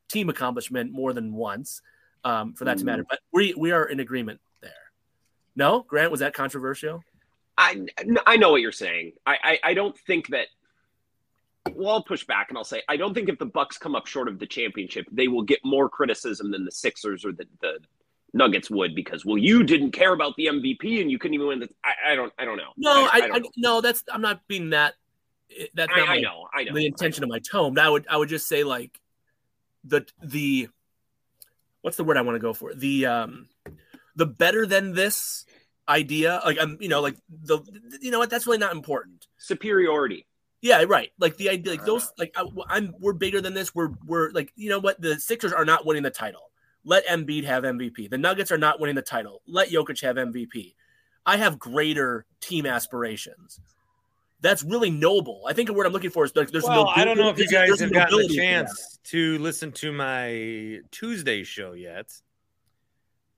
[0.10, 1.82] team accomplishment more than once
[2.24, 3.06] um, for that to matter.
[3.10, 4.40] But we we are in agreement.
[5.56, 7.04] No, Grant, was that controversial?
[7.58, 7.86] I
[8.26, 9.14] I know what you're saying.
[9.26, 10.48] I, I I don't think that.
[11.72, 14.06] Well, I'll push back and I'll say I don't think if the Bucks come up
[14.06, 17.78] short of the championship, they will get more criticism than the Sixers or the, the
[18.34, 21.60] Nuggets would because well, you didn't care about the MVP and you couldn't even win
[21.60, 21.70] the.
[21.84, 22.74] I, I don't I don't know.
[22.76, 23.50] No, I, I, don't know.
[23.56, 24.96] no, that's I'm not being that
[25.74, 26.74] that's I, I know, I know.
[26.74, 27.74] the intention of my tone.
[27.74, 29.00] But I would I would just say like
[29.84, 30.70] the the
[31.82, 32.74] what's the word I want to go for?
[32.74, 33.48] The um
[34.16, 35.46] the better than this
[35.88, 36.42] idea.
[36.46, 37.60] Like I'm you know like the
[38.02, 39.28] you know what that's really not important.
[39.38, 40.26] Superiority.
[40.64, 41.12] Yeah, right.
[41.20, 43.76] Like the idea, like those, like I, I'm, we're bigger than this.
[43.76, 45.00] We're, we're like, you know what?
[45.02, 46.52] The Sixers are not winning the title.
[46.86, 48.10] Let Embiid have MVP.
[48.10, 49.42] The Nuggets are not winning the title.
[49.46, 50.76] Let Jokic have MVP.
[51.26, 53.60] I have greater team aspirations.
[54.40, 55.44] That's really noble.
[55.46, 56.88] I think the word I'm looking for is like there's well, no.
[56.88, 58.42] I don't know if you guys have gotten the nobility to that.
[58.42, 62.10] chance to listen to my Tuesday show yet,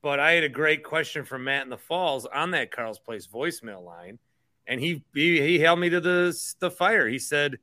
[0.05, 3.25] but I had a great question from Matt in the Falls on that Carl's Place
[3.25, 4.19] voicemail line,
[4.67, 7.07] and he he, he held me to the the fire.
[7.07, 7.57] He said,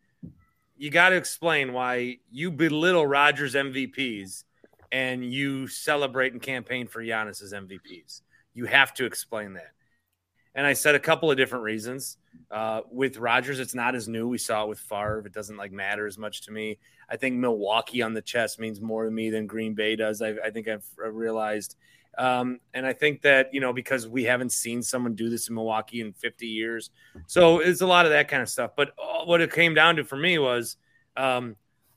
[0.76, 4.42] "You got to explain why you belittle Rodgers MVPs
[4.90, 8.22] and you celebrate and campaign for Giannis's MVPs.
[8.54, 9.70] You have to explain that."
[10.56, 12.16] And I said a couple of different reasons.
[12.50, 14.26] Uh, with Rodgers, it's not as new.
[14.26, 15.22] We saw it with Favre.
[15.24, 16.78] It doesn't like matter as much to me.
[17.08, 20.20] I think Milwaukee on the chest means more to me than Green Bay does.
[20.20, 21.76] I, I think I've realized.
[22.18, 25.54] Um, and I think that, you know, because we haven't seen someone do this in
[25.54, 26.90] Milwaukee in 50 years.
[27.26, 28.72] So it's a lot of that kind of stuff.
[28.76, 30.76] But uh, what it came down to for me was
[31.16, 31.56] um,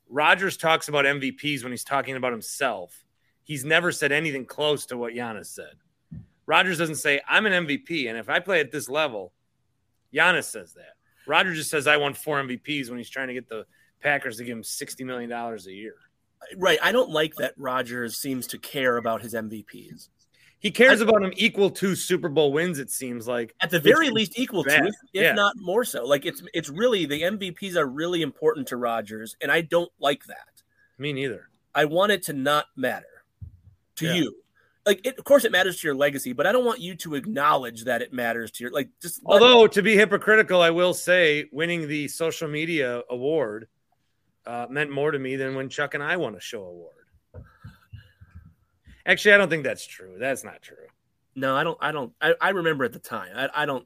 [0.09, 3.03] Rodgers talks about MVPs when he's talking about himself.
[3.43, 5.75] He's never said anything close to what Giannis said.
[6.45, 8.07] Rodgers doesn't say, I'm an MVP.
[8.07, 9.33] And if I play at this level,
[10.13, 10.95] Giannis says that.
[11.27, 13.65] Rodgers just says, I won four MVPs when he's trying to get the
[14.01, 15.95] Packers to give him $60 million a year.
[16.57, 16.79] Right.
[16.81, 20.09] I don't like that Rodgers seems to care about his MVPs.
[20.59, 23.53] He cares about him equal to Super Bowl wins, it seems like.
[23.61, 24.81] At the very least, equal bad.
[24.81, 25.33] to, if, if Yeah.
[25.33, 26.05] not more so.
[26.05, 30.23] Like it's it's really the MVPs are really important to Rodgers, and I don't like
[30.25, 30.63] that.
[30.97, 31.49] Me neither.
[31.75, 33.23] I want it to not matter
[33.97, 34.13] to Yeah.
[34.15, 34.35] you.
[34.87, 37.15] Like, it, of course, it matters to your legacy, but I don't want you to
[37.15, 38.89] acknowledge that it matters to your like.
[39.01, 43.67] Just Although, to be hypocritical, I will say winning the social media award
[44.47, 46.91] uh, meant more to me than when Chuck and I won a show award.
[49.05, 50.15] Actually, I don't think that's true.
[50.19, 50.77] That's not true.
[51.35, 51.77] no, I don't.
[51.81, 52.11] I don't.
[52.21, 53.29] I, I remember at the time.
[53.35, 53.85] I, I don't.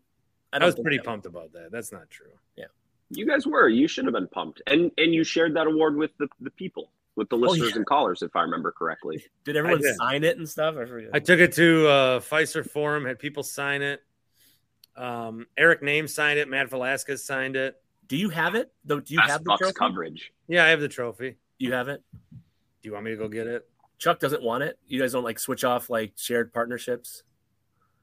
[0.53, 1.72] I, I don't was pretty that- pumped about that.
[1.72, 2.32] That's not true.
[2.55, 2.66] Yeah,
[3.10, 3.68] you guys were.
[3.68, 4.62] You should have been pumped.
[4.68, 7.78] And and you shared that award with the, the people, with the Oh, listeners yeah.
[7.78, 9.24] and callers, if I remember correctly.
[9.43, 9.95] Did everyone did.
[9.97, 10.76] sign it and stuff?
[10.78, 11.10] I forget.
[11.14, 14.01] I took it to uh, Fiserv Forum, had people sign it.
[14.95, 16.47] Um, Eric Nehm signed it.
[16.49, 17.76] Matt Velazquez signed it.
[18.10, 18.72] Do you have it?
[18.84, 19.74] Though, do you Best have the Bucks trophy?
[19.74, 20.34] coverage.
[20.47, 21.38] Yeah, I have the trophy.
[21.60, 22.03] You have it.
[22.12, 22.38] Do
[22.89, 23.68] you want me to go get it?
[23.99, 24.78] Chuck doesn't want it.
[24.88, 27.24] You guys don't like switch off like shared partnerships.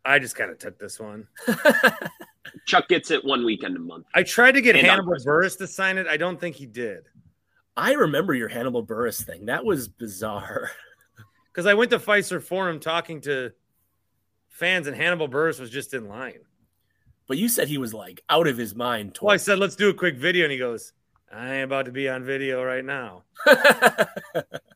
[0.05, 1.27] I just kind of took this one.
[2.67, 4.07] Chuck gets it one weekend a month.
[4.15, 6.07] I tried to get And Hannibal Buress to sign it.
[6.07, 7.09] I don't think he did.
[7.77, 9.47] I remember your Hannibal Buress thing.
[9.47, 10.71] That was bizarre.
[11.53, 13.51] because I went to Fiserv Forum talking to
[14.49, 16.41] fans, and Hannibal Buress was just in line.
[17.27, 19.19] But you said he was like out of his mind.
[19.21, 20.93] Well, I said, "Let's do a quick video," and he goes,
[21.33, 23.25] "I ain't about to be on video right now."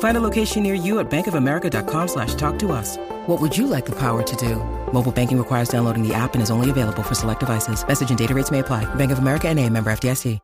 [0.00, 2.96] Find a location near you at bankofamerica.com slash talk to us.
[3.26, 4.56] What would you like the power to do?
[4.92, 7.86] Mobile banking requires downloading the app and is only available for select devices.
[7.86, 8.92] Message and data rates may apply.
[8.96, 10.38] Bank of America and a member FDIC.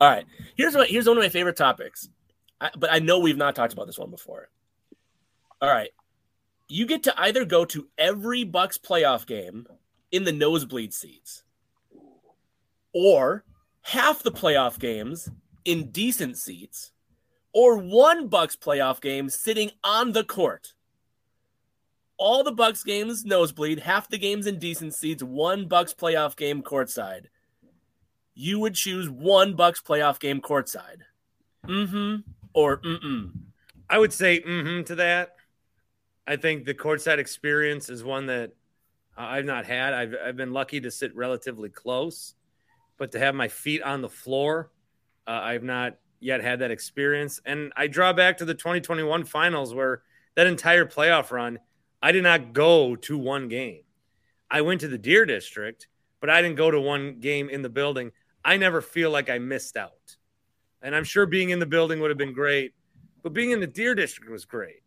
[0.00, 0.24] All right.
[0.56, 2.08] Here's what here's one of my favorite topics.
[2.60, 4.48] I, but I know we've not talked about this one before.
[5.60, 5.90] All right.
[6.68, 9.66] You get to either go to every Bucks playoff game
[10.10, 11.42] in the nosebleed seats
[12.94, 13.44] or
[13.82, 15.28] half the playoff games
[15.64, 16.92] in decent seats
[17.52, 20.74] or one Bucks playoff game sitting on the court.
[22.16, 26.62] All the Bucks games nosebleed, half the games in decent seats, one Bucks playoff game
[26.62, 27.26] courtside
[28.40, 31.02] you would choose one Bucks playoff game courtside.
[31.66, 32.22] Mm-hmm.
[32.54, 33.32] Or mm-mm.
[33.88, 35.36] I would say mm-hmm to that.
[36.26, 38.52] I think the courtside experience is one that
[39.16, 39.92] I've not had.
[39.92, 42.34] I've I've been lucky to sit relatively close,
[42.96, 44.70] but to have my feet on the floor,
[45.26, 47.40] uh, I've not yet had that experience.
[47.44, 50.02] And I draw back to the 2021 finals where
[50.36, 51.58] that entire playoff run,
[52.02, 53.82] I did not go to one game.
[54.50, 55.88] I went to the Deer District,
[56.20, 58.12] but I didn't go to one game in the building.
[58.44, 60.16] I never feel like I missed out.
[60.82, 62.72] And I'm sure being in the building would have been great,
[63.22, 64.82] but being in the Deer District was great.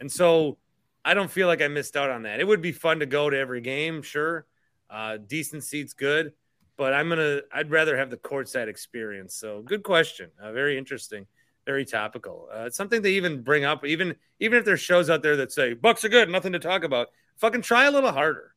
[0.00, 0.58] And so
[1.04, 2.40] I don't feel like I missed out on that.
[2.40, 4.46] It would be fun to go to every game, sure.
[4.88, 6.32] Uh, decent seats, good.
[6.76, 7.40] But I'm gonna.
[7.52, 9.34] I'd rather have the courtside experience.
[9.34, 10.30] So, good question.
[10.40, 11.26] Uh, very interesting.
[11.64, 12.48] Very topical.
[12.54, 13.84] Uh, it's something they even bring up.
[13.84, 16.84] Even even if there's shows out there that say Bucks are good, nothing to talk
[16.84, 17.08] about.
[17.38, 18.54] Fucking try a little harder.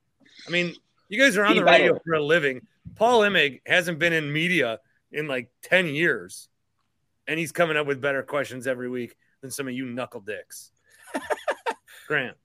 [0.48, 0.74] I mean,
[1.08, 2.68] you guys are on the radio for a living.
[2.96, 4.80] Paul Imig hasn't been in media
[5.12, 6.50] in like ten years,
[7.28, 10.72] and he's coming up with better questions every week than some of you knuckle dicks.
[12.08, 12.36] Grant.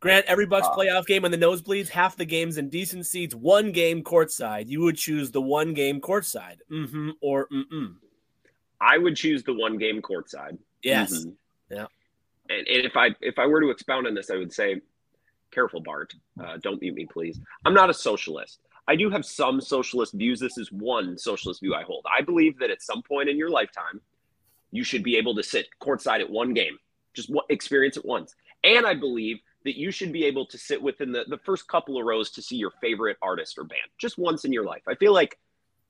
[0.00, 3.34] Grant, every Bucks Uh, playoff game on the nosebleeds, half the games in decent seats,
[3.34, 4.68] one game courtside.
[4.68, 6.56] You would choose the one game courtside.
[6.70, 7.94] Mm-hmm or mm-mm.
[8.80, 10.56] I would choose the one game courtside.
[10.82, 11.24] Yes.
[11.24, 11.34] Mhm.
[11.70, 11.86] Yeah.
[12.48, 14.80] And, and if I if I were to expound on this, I would say,
[15.50, 16.14] careful, Bart.
[16.42, 17.38] Uh, don't mute me, please.
[17.66, 18.60] I'm not a socialist.
[18.88, 20.40] I do have some socialist views.
[20.40, 22.06] This is one socialist view I hold.
[22.12, 24.00] I believe that at some point in your lifetime,
[24.72, 26.78] you should be able to sit courtside at one game,
[27.12, 28.34] just experience it once.
[28.64, 31.98] And I believe that you should be able to sit within the, the first couple
[31.98, 34.82] of rows to see your favorite artist or band just once in your life.
[34.88, 35.38] I feel like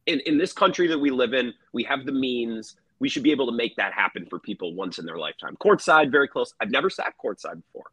[0.07, 2.77] in, in this country that we live in, we have the means.
[2.99, 5.57] We should be able to make that happen for people once in their lifetime.
[5.57, 6.53] Courtside, very close.
[6.61, 7.87] I've never sat courtside before.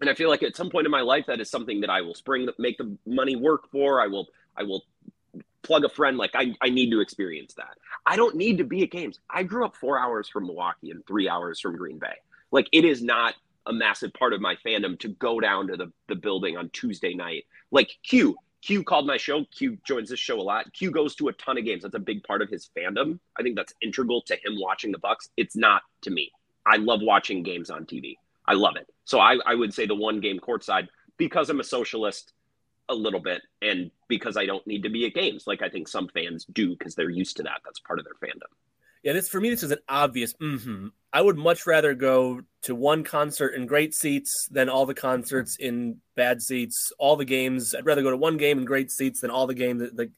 [0.00, 2.00] And I feel like at some point in my life, that is something that I
[2.00, 4.00] will spring, make the money work for.
[4.00, 4.84] I will, I will
[5.62, 6.16] plug a friend.
[6.16, 7.76] Like I, I need to experience that.
[8.06, 9.20] I don't need to be at games.
[9.28, 12.14] I grew up four hours from Milwaukee and three hours from Green Bay.
[12.50, 13.34] Like it is not
[13.66, 17.14] a massive part of my fandom to go down to the, the building on Tuesday
[17.14, 17.44] night.
[17.70, 19.44] Like Q, Q called my show.
[19.44, 20.72] Q joins this show a lot.
[20.72, 21.82] Q goes to a ton of games.
[21.82, 23.18] That's a big part of his fandom.
[23.38, 25.28] I think that's integral to him watching the Bucks.
[25.36, 26.30] It's not to me.
[26.66, 28.16] I love watching games on TV.
[28.46, 28.86] I love it.
[29.04, 32.32] So I, I would say the one game courtside because I'm a socialist
[32.88, 35.86] a little bit and because I don't need to be at games like I think
[35.86, 37.60] some fans do because they're used to that.
[37.64, 38.50] That's part of their fandom.
[39.02, 40.34] Yeah, this for me, this is an obvious.
[40.34, 40.88] Mm-hmm.
[41.12, 45.56] I would much rather go to one concert in great seats than all the concerts
[45.56, 46.92] in bad seats.
[46.98, 49.54] All the games, I'd rather go to one game in great seats than all the
[49.54, 49.80] games.
[49.80, 50.10] That, like,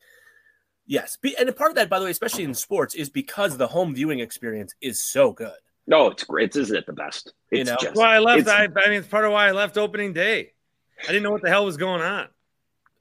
[0.86, 3.56] yes, Be, and a part of that, by the way, especially in sports, is because
[3.56, 5.52] the home viewing experience is so good.
[5.86, 6.46] No, it's great.
[6.46, 7.32] It's, isn't it the best?
[7.50, 7.76] You It's know?
[7.80, 8.46] just Well, I left.
[8.48, 10.52] I, I mean, it's part of why I left opening day.
[11.02, 12.28] I didn't know what the hell was going on.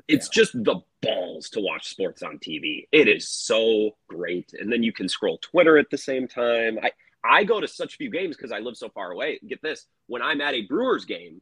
[0.08, 2.88] it's just the balls to watch sports on TV.
[2.92, 4.54] It is so great.
[4.60, 6.80] And then you can scroll Twitter at the same time.
[6.82, 6.92] I,
[7.24, 9.40] I go to such few games because I live so far away.
[9.48, 11.42] Get this when I'm at a Brewers game,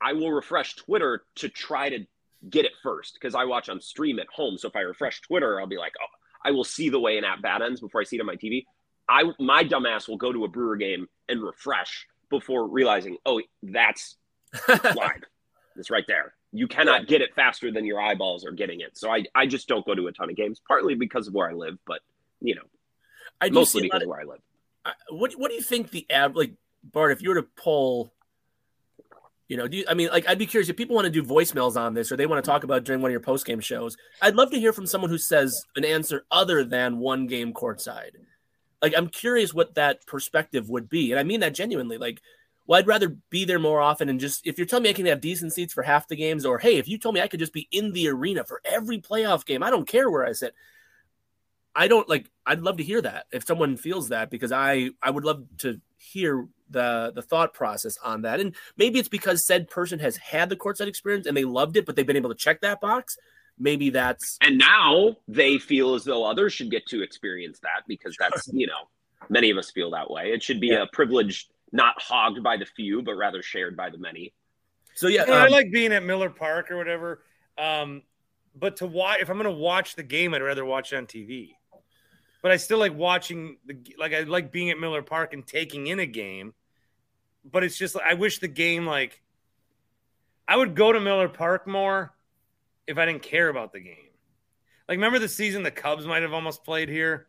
[0.00, 2.06] I will refresh Twitter to try to
[2.48, 4.58] get it first because I watch on stream at home.
[4.58, 6.06] So if I refresh Twitter, I'll be like, oh,
[6.44, 8.36] I will see the way an at bat ends before I see it on my
[8.36, 8.64] TV.
[9.08, 14.16] I my dumbass will go to a Brewer game and refresh before realizing, oh, that's
[14.68, 15.22] live.
[15.76, 16.34] It's right there.
[16.52, 18.96] You cannot get it faster than your eyeballs are getting it.
[18.98, 21.48] So I, I just don't go to a ton of games, partly because of where
[21.48, 22.00] I live, but
[22.40, 22.62] you know,
[23.40, 24.40] I mostly see a lot because of- of where I live.
[25.10, 26.54] What what do you think the ab like
[26.84, 27.12] Bart?
[27.12, 28.12] If you were to poll,
[29.48, 31.22] you know, do you, I mean, like I'd be curious if people want to do
[31.22, 33.60] voicemails on this or they want to talk about during one of your post game
[33.60, 33.96] shows.
[34.22, 38.12] I'd love to hear from someone who says an answer other than one game courtside.
[38.80, 41.98] Like I'm curious what that perspective would be, and I mean that genuinely.
[41.98, 42.22] Like,
[42.66, 45.06] well, I'd rather be there more often and just if you're telling me I can
[45.06, 47.40] have decent seats for half the games, or hey, if you told me I could
[47.40, 50.54] just be in the arena for every playoff game, I don't care where I sit.
[51.74, 55.10] I don't like I'd love to hear that if someone feels that because I I
[55.10, 58.40] would love to hear the the thought process on that.
[58.40, 61.86] And maybe it's because said person has had the courtside experience and they loved it,
[61.86, 63.16] but they've been able to check that box.
[63.58, 68.16] Maybe that's And now they feel as though others should get to experience that because
[68.18, 68.88] that's, you know,
[69.28, 70.32] many of us feel that way.
[70.32, 70.82] It should be Yeah.
[70.82, 74.32] a privilege not hogged by the few, but rather shared by the many.
[74.94, 75.24] so yeah.
[75.28, 77.22] Yeah, I um, like being at Miller Park or whatever.
[77.58, 78.02] Um,
[78.56, 81.06] but to watch, if I'm going to watch the game, I'd rather watch it on
[81.06, 81.50] TV.
[82.42, 85.86] But I still like watching the like I like being at Miller Park and taking
[85.88, 86.54] in a game.
[87.44, 89.20] But it's just I wish the game like
[90.48, 92.14] I would go to Miller Park more
[92.86, 93.96] if I didn't care about the game.
[94.88, 97.26] Like remember the season the Cubs might have almost played here.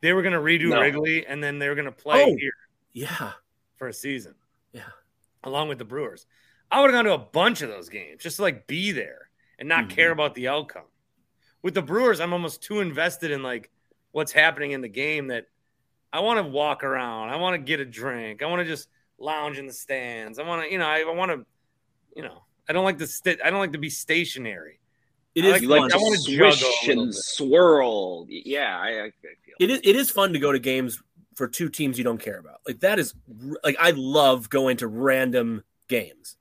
[0.00, 0.80] They were going to redo No.
[0.80, 2.36] Wrigley and then they were going to play Oh.
[2.36, 2.52] here
[2.92, 3.32] yeah.
[3.76, 4.34] for a season.
[4.72, 4.82] Yeah.
[5.42, 6.26] Along with the Brewers.
[6.70, 9.28] I would have gone to a bunch of those games just to like be there
[9.58, 9.90] and not Mhm.
[9.90, 10.84] care about the outcome.
[11.62, 13.70] With the Brewers, I'm almost too invested in like
[14.12, 15.46] what's happening in the game that
[16.12, 17.30] I want to walk around.
[17.30, 18.42] I want to get a drink.
[18.42, 18.88] I want to just
[19.18, 20.38] lounge in the stands.
[20.38, 21.44] I want to, you know, I, I want to,
[22.16, 24.80] you know, I don't like to st- I don't like to be stationary.
[25.34, 25.80] It I is like- fun.
[25.82, 28.26] like I wanna swish juggle a little and swirl.
[28.28, 29.54] Yeah, I, I I feel.
[29.60, 31.02] it is it is fun to go to games
[31.36, 32.60] for two teams you don't care about.
[32.66, 33.14] Like that is
[33.62, 36.36] like I love going to random games.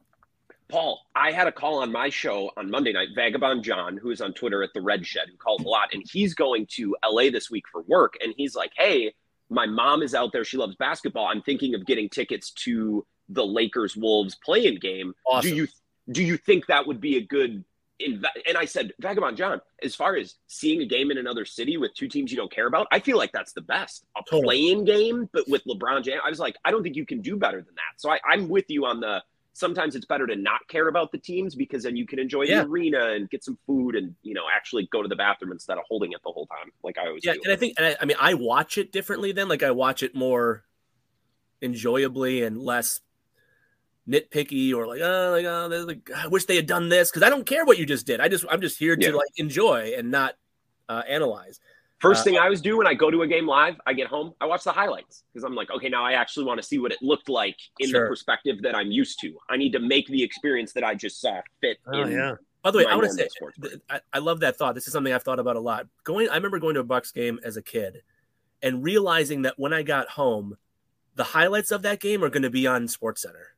[0.69, 3.09] Paul, I had a call on my show on Monday night.
[3.15, 6.03] Vagabond John, who is on Twitter at the Red Shed, who calls a lot, and
[6.11, 8.15] he's going to LA this week for work.
[8.21, 9.13] And he's like, "Hey,
[9.49, 10.43] my mom is out there.
[10.43, 11.27] She loves basketball.
[11.27, 15.13] I'm thinking of getting tickets to the Lakers Wolves play-in game.
[15.25, 15.51] Awesome.
[15.51, 15.67] Do you
[16.11, 17.63] do you think that would be a good?"
[17.99, 18.25] Inv-?
[18.47, 21.95] And I said, Vagabond John, as far as seeing a game in another city with
[21.95, 24.05] two teams you don't care about, I feel like that's the best.
[24.15, 24.43] A Totally.
[24.43, 26.21] play-in game, but with LeBron James.
[26.23, 27.99] I was like, I don't think you can do better than that.
[27.99, 29.23] So I, I'm with you on the
[29.57, 32.61] sometimes it's better to not care about the teams because then you can enjoy Yeah.
[32.61, 35.77] the arena and get some food and you know actually go to the bathroom instead
[35.77, 37.41] of holding it the whole time like I always Yeah, do.
[37.43, 39.47] and I think, and I, I mean, I watch it differently then.
[39.47, 40.63] Like I watch it more
[41.61, 43.01] enjoyably and less
[44.07, 47.29] nitpicky or like, oh, like, oh, like I wish they had done this because I
[47.29, 48.21] don't care what you just did.
[48.21, 50.35] I just, I'm just here to like enjoy and not
[50.87, 51.59] uh, analyze.
[51.99, 54.07] First uh, thing I always do when I go to a game live, I get
[54.07, 56.77] home, I watch the highlights because I'm like, okay, now I actually want to see
[56.77, 58.03] what it looked like in Sure.
[58.03, 59.35] the perspective that I'm used to.
[59.49, 61.77] I need to make the experience that I just saw fit.
[61.87, 62.35] Oh in yeah.
[62.61, 63.57] By the way, I want to say, sports
[63.89, 64.75] I, I love that thought.
[64.75, 65.87] This is something I've thought about a lot.
[66.03, 68.01] Going, I remember going to a Bucks game as a kid
[68.61, 70.57] and realizing that when I got home,
[71.15, 73.55] the highlights of that game are going to be on Sports Center.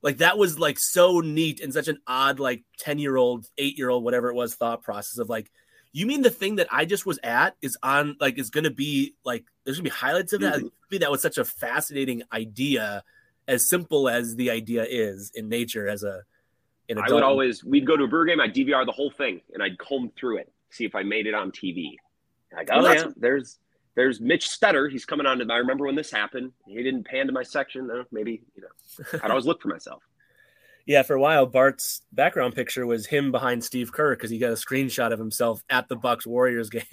[0.00, 3.76] Like that was like so neat and such an odd, like ten year old, eight
[3.76, 5.50] year old, whatever it was, thought process of like,
[5.98, 8.70] you mean the thing that I just was at is on like is going to
[8.70, 10.60] be like there's going to be highlights of that.
[10.60, 10.70] Mhm.
[10.90, 13.02] Me, that was such a fascinating idea,
[13.48, 16.22] as simple as the idea is in nature as a.
[16.88, 17.14] An I adult.
[17.14, 19.76] would always we'd go to a brewer game, I'd DVR the whole thing and I'd
[19.78, 21.96] comb through it, see if I made it on TV.
[22.54, 23.58] Like, Well, oh that's- yeah, there's
[23.96, 24.90] there's Mitch Stetter.
[24.90, 26.52] He's coming on to I remember when this happened.
[26.66, 27.90] He didn't pan to my section.
[27.90, 29.18] Uh, maybe, you know.
[29.24, 30.02] I'd always look for myself.
[30.86, 34.52] Yeah, for a while, Bart's background picture was him behind Steve Kerr because he got
[34.52, 36.84] a screenshot of himself at the Bucks Warriors game.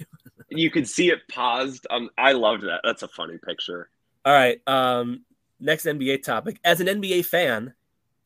[0.50, 1.86] and You could see it paused.
[1.90, 2.80] Um, I loved that.
[2.82, 3.88] That's a funny picture.
[4.24, 5.22] All right, um,
[5.60, 6.58] next NBA topic.
[6.64, 7.74] As an NBA fan,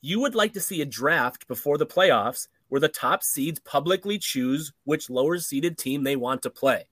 [0.01, 4.19] you would like to see a draft before the playoffs where the top seeds publicly
[4.19, 6.85] choose which lower seeded team they want to play.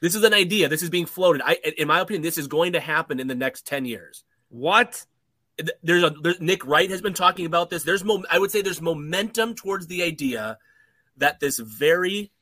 [0.00, 0.68] This is an idea.
[0.68, 1.42] This is being floated.
[1.44, 4.24] I, in my opinion, this is going to happen in the next ten years.
[4.48, 5.04] What?
[5.82, 7.82] There's a there's, Nick Wright has been talking about this.
[7.82, 10.58] There's mo- I would say there's momentum towards the idea
[11.16, 12.32] that this very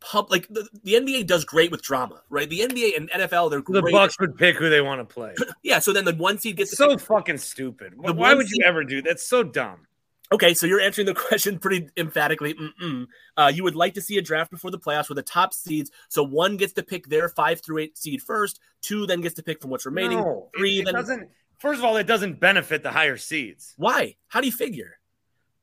[0.00, 2.48] pub like the, the NBA does great with drama, right?
[2.48, 3.88] The NBA and NFL they're The.
[3.90, 5.34] Bucks would pick who they want to play.
[5.62, 5.78] yeah.
[5.78, 7.94] So then the one seed gets so fucking stupid.
[7.96, 9.86] Why The why would you ever do that's so dumb?
[10.32, 12.54] Okay, so you're answering the question pretty emphatically.
[12.54, 13.06] Mm-mm.
[13.36, 15.90] Uh, you would like to see a draft before the playoffs where the top seeds,
[16.08, 19.42] so one gets to pick their five through eight seed first, two then gets to
[19.42, 20.94] pick from what's remaining, No, three it, it then.
[20.94, 21.28] doesn't.
[21.62, 24.16] First of all, it doesn't benefit the higher seeds Why?
[24.26, 24.98] How do you figure?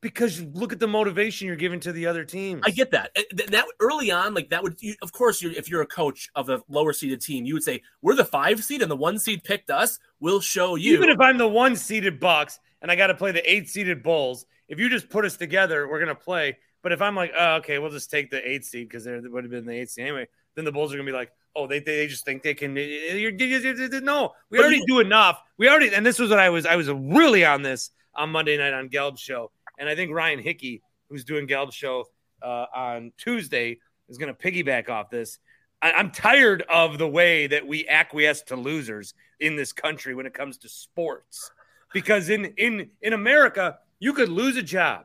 [0.00, 2.62] because you look at the motivation you're giving to the other teams.
[2.64, 3.10] I get that.
[3.14, 6.30] Uh, That early on, like that would, you, of course, you're, if you're a coach
[6.34, 9.18] of a lower seeded team, you would say, "We're the five seed, and the one
[9.18, 9.98] seed picked us.
[10.18, 13.32] We'll show you." Even if I'm the one seeded Bucks and I got to play
[13.32, 16.56] the eight seeded Bulls, if you just put us together, we're gonna play.
[16.82, 19.44] But if I'm like, oh, okay, we'll just take the eight seed because there would
[19.44, 20.28] have been the eight seed anyway,
[20.60, 22.74] then the Bulls are gonna be like, oh, they they just think they can.
[22.74, 25.42] No, we already do enough.
[25.58, 26.66] We already, and this was what I was.
[26.66, 30.38] I was really on this on Monday night on Gelb's show, and I think Ryan
[30.38, 32.04] Hickey, who's doing Gelb's show
[32.42, 35.38] uh, on Tuesday, is gonna piggyback off this.
[35.80, 40.26] I, I'm tired of the way that we acquiesce to losers in this country when
[40.26, 41.50] it comes to sports
[41.92, 45.04] because in in in America you could lose a job,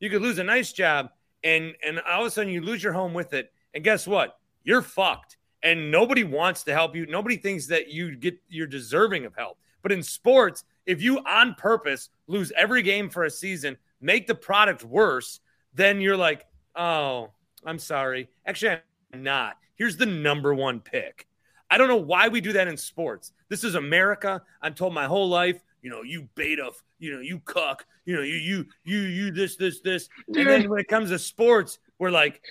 [0.00, 1.10] you could lose a nice job,
[1.44, 4.36] and and all of a sudden you lose your home with it, and guess what?
[4.64, 7.06] You're fucked, and nobody wants to help you.
[7.06, 9.58] Nobody thinks that you get you're deserving of help.
[9.82, 14.34] But in sports, if you on purpose lose every game for a season, make the
[14.34, 15.40] product worse,
[15.74, 17.30] then you're like, oh,
[17.64, 18.28] I'm sorry.
[18.46, 18.78] Actually,
[19.12, 19.56] I'm not.
[19.76, 21.26] Here's the number one pick.
[21.70, 23.32] I don't know why we do that in sports.
[23.48, 24.42] This is America.
[24.60, 28.22] I'm told my whole life, you know, you beta, you know, you cuck, you know,
[28.22, 30.08] you you you you this this this.
[30.28, 32.42] And then when it comes to sports, we're like,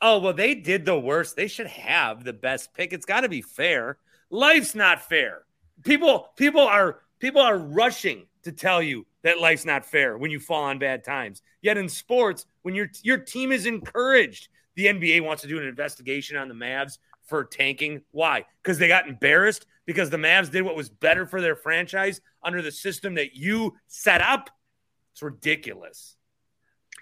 [0.00, 1.36] oh well, they did the worst.
[1.36, 2.92] They should have the best pick.
[2.92, 3.98] It's got to be fair.
[4.30, 5.42] Life's not fair.
[5.84, 10.38] People people are people are rushing to tell you that life's not fair when you
[10.38, 11.42] fall on bad times.
[11.62, 15.66] Yet in sports, when your your team is encouraged, the NBA wants to do an
[15.66, 18.02] investigation on the Mavs for tanking.
[18.12, 18.44] Why?
[18.62, 22.62] Because they got embarrassed because the Mavs did what was better for their franchise under
[22.62, 24.50] the system that you set up.
[25.12, 26.16] It's ridiculous.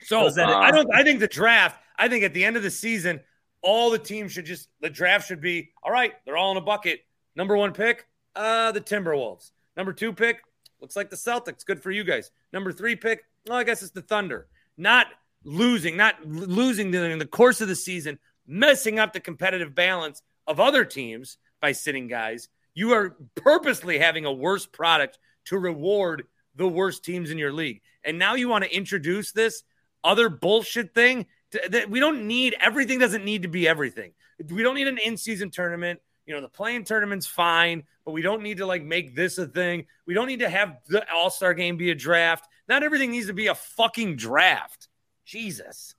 [0.03, 0.87] So that- I don't.
[0.93, 1.81] Uh, I think the draft.
[1.97, 3.21] I think at the end of the season,
[3.63, 6.13] all the teams should just the draft should be all right.
[6.25, 7.01] They're all in a bucket.
[7.37, 8.07] Number one pick,
[8.37, 9.51] uh, the Timberwolves.
[9.77, 10.41] Number two pick
[10.81, 11.65] looks like the Celtics.
[11.65, 12.31] Good for you guys.
[12.53, 14.47] Number three pick, well, I guess it's the Thunder.
[14.77, 15.07] Not
[15.45, 20.61] losing, not losing in the course of the season, messing up the competitive balance of
[20.61, 22.49] other teams by sitting guys.
[22.75, 26.25] You are purposely having a worse product to reward
[26.57, 27.81] the worst teams in your league.
[28.05, 29.63] And now you want to introduce this
[30.03, 31.27] other bullshit thing
[31.71, 32.57] that we don't need.
[32.61, 34.13] Everything doesn't need to be everything.
[34.51, 36.01] We don't need an in-season tournament.
[36.27, 39.47] You know, the play-in tournament's fine, but we don't need to like make this a
[39.47, 39.87] thing.
[40.07, 42.49] We don't need to have the All-Star game be a draft.
[42.69, 44.89] Not everything needs to be a fucking draft.
[45.27, 45.95] Jesus.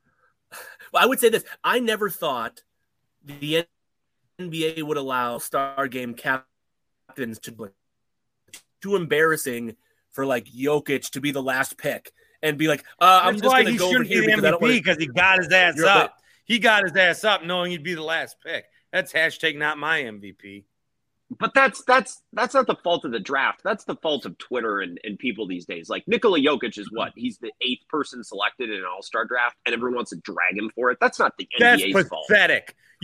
[0.91, 1.43] Well, I would say this.
[1.63, 2.63] I never thought
[3.23, 3.65] the
[4.39, 7.71] NBA would allow star game captains to.
[8.81, 9.75] Too embarrassing
[10.11, 12.11] for like Jokic to be the last pick
[12.41, 14.27] and be like, uh, I'm That's just going to he go over shouldn't here be
[14.27, 16.17] the because I don't MVP want because he got his ass You're- up.
[16.45, 18.65] He got his ass up knowing he'd be the last pick.
[18.93, 20.65] That's hashtag not my MVP.
[21.39, 23.61] But that's that's that's not the fault of the draft.
[23.63, 25.89] That's the fault of Twitter and, and people these days.
[25.89, 27.13] Like Nikola Jokic is what?
[27.15, 30.55] He's the eighth person selected in an All Star draft, and everyone wants to drag
[30.55, 30.99] him for it.
[31.01, 32.27] That's not the That's NBA's fault.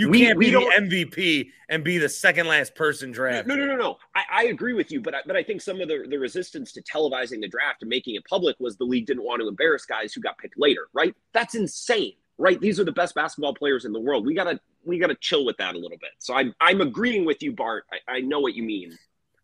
[0.02, 0.16] Pathetic.
[0.16, 3.48] You We- can't we be the don't- MVP and be the second last person drafted.
[3.48, 3.98] No, no, no, no.
[4.16, 6.72] I, I agree with you, but I, but I think some of the, the resistance
[6.74, 9.86] to televising the draft and making it public was the league didn't want to embarrass
[9.86, 11.16] guys who got picked later, right?
[11.34, 12.60] That's insane, right?
[12.60, 14.26] These are the best basketball players in the world.
[14.26, 16.12] We gotta we gotta chill with that a little bit.
[16.20, 17.86] So I'm I'm agreeing with you, Bart.
[17.92, 18.98] I, I know what you mean.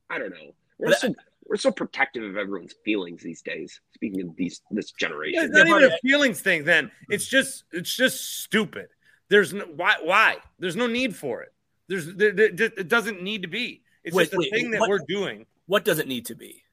[0.09, 0.53] I don't know.
[0.79, 1.15] We're But so
[1.45, 3.79] we're so protective of everyone's feelings these days.
[3.93, 6.63] Speaking of these this Yeah, generation, It's not even a feelings thing.
[6.63, 7.13] Then hmm.
[7.13, 8.87] it's just it's just stupid.
[9.29, 11.53] There's no why why there's no need for it.
[11.87, 13.83] There's there, there- it doesn't need to be.
[14.03, 15.45] It's Wait, just a wait, thing that what- we're doing.
[15.65, 16.63] What does it need to be?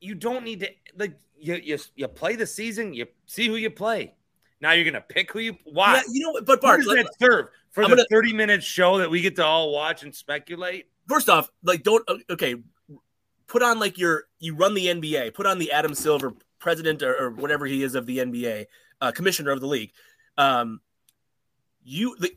[0.00, 2.94] You don't need to like you you you play the season.
[2.94, 4.14] You see who you play.
[4.60, 5.96] Now you're gonna pick who you why.
[5.96, 6.46] Yeah, you know what?
[6.46, 9.20] But Bart, does let- that serve for I'm the gonna- 30 minute show that we
[9.20, 10.86] get to all watch and speculate?
[11.08, 12.56] first off, like don't okay,
[13.46, 17.16] put on like your you run the NBA, put on the Adam Silver president or,
[17.16, 18.66] or whatever he is of the NBA,
[19.00, 19.92] uh, commissioner of the league.
[20.36, 20.80] Um,
[21.86, 22.32] you the,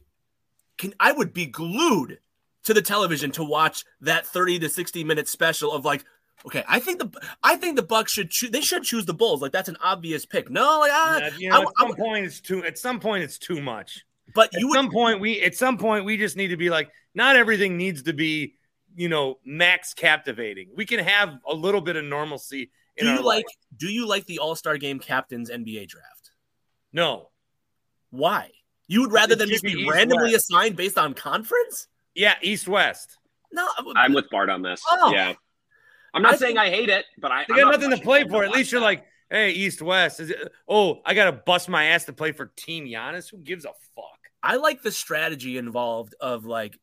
[0.78, 2.20] can I would be glued
[2.64, 6.06] to the television to watch that 30 to 60 minute special of like
[6.46, 7.10] okay I think the
[7.44, 10.26] I think the Bucks should choose they should choose the Bulls like that's an obvious
[10.26, 12.64] pick no like ah, Yeah, you know, I- at I- some point it's too.
[12.64, 14.06] At some point it's too much.
[14.36, 15.42] but At would some point we.
[15.42, 16.90] At some point we just need to be like.
[17.16, 18.54] Not everything needs to be,
[18.96, 20.70] you know, max captivating.
[20.76, 22.70] We can have a little bit of normalcy.
[22.98, 23.56] Do you like life.
[23.78, 26.32] do you like the All Star Game captains NBA draft
[26.94, 27.30] No.
[28.12, 28.52] why
[28.90, 30.50] you would rather than just be be East randomly West.
[30.52, 33.18] assigned based on conference Yeah, East West.
[33.54, 34.82] no uh, I'm with Bart on this.
[34.92, 35.14] Oh.
[35.14, 35.34] Yeah,
[36.14, 38.28] I'm not I saying I hate it, but I I'm got not nothing to play
[38.28, 38.44] for.
[38.44, 40.20] At least you're like, hey, East West.
[40.20, 40.52] Is it?
[40.68, 43.30] Oh, I got to bust my ass to play for Team Giannis.
[43.32, 44.06] Who gives a fuck?
[44.42, 46.78] I like the strategy involved of like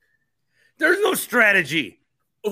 [0.78, 2.00] There's no strategy.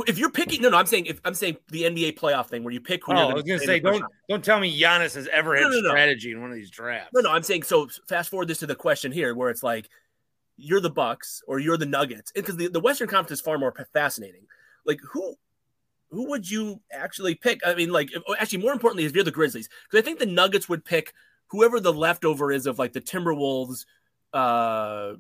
[0.06, 2.72] If you're picking no no I'm saying if I'm saying the NBA playoff thing where
[2.74, 4.12] you pick who Oh, I was gonna say, in the first don't round.
[4.28, 7.10] don't tell me Giannis has ever had No, no, strategy in one of these drafts.
[7.14, 9.88] no no I'm saying so fast forward this to the question here where it's like
[10.56, 13.74] you're the Bucks or you're the Nuggets because the, the Western Conference is far more
[13.92, 14.46] fascinating
[14.84, 15.34] like who
[16.10, 19.30] who would you actually pick I mean like if, actually more importantly if you're the
[19.30, 21.12] Grizzlies because I think the Nuggets would pick
[21.48, 23.84] whoever the leftover is of like the Timberwolves
[24.32, 25.14] uh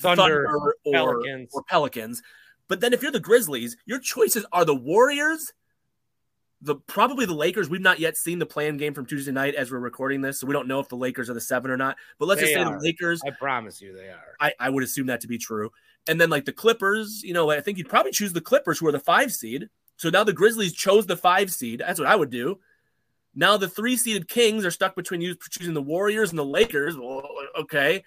[0.00, 1.50] Thunder, or, Pelicans.
[1.54, 2.22] or Pelicans.
[2.68, 5.52] But then if you're the Grizzlies, your choices are the Warriors,
[6.60, 7.68] the probably the Lakers.
[7.68, 10.46] We've not yet seen the play-in game from Tuesday night as we're recording this, so
[10.46, 11.96] we don't know if the Lakers are the seven or not.
[12.18, 12.78] But let's They just say are.
[12.78, 13.20] the Lakers.
[13.26, 14.36] I promise you, they are.
[14.40, 15.70] I, I would assume that to be true.
[16.08, 18.86] And then like the Clippers, you know, I think you'd probably choose the Clippers, who
[18.86, 19.68] are the five seed.
[19.96, 21.80] So now the Grizzlies chose the five seed.
[21.80, 22.58] That's what I would do.
[23.34, 26.96] Now the three seeded Kings are stuck between you choosing the Warriors and the Lakers.
[26.96, 27.28] Well,
[27.58, 28.02] okay.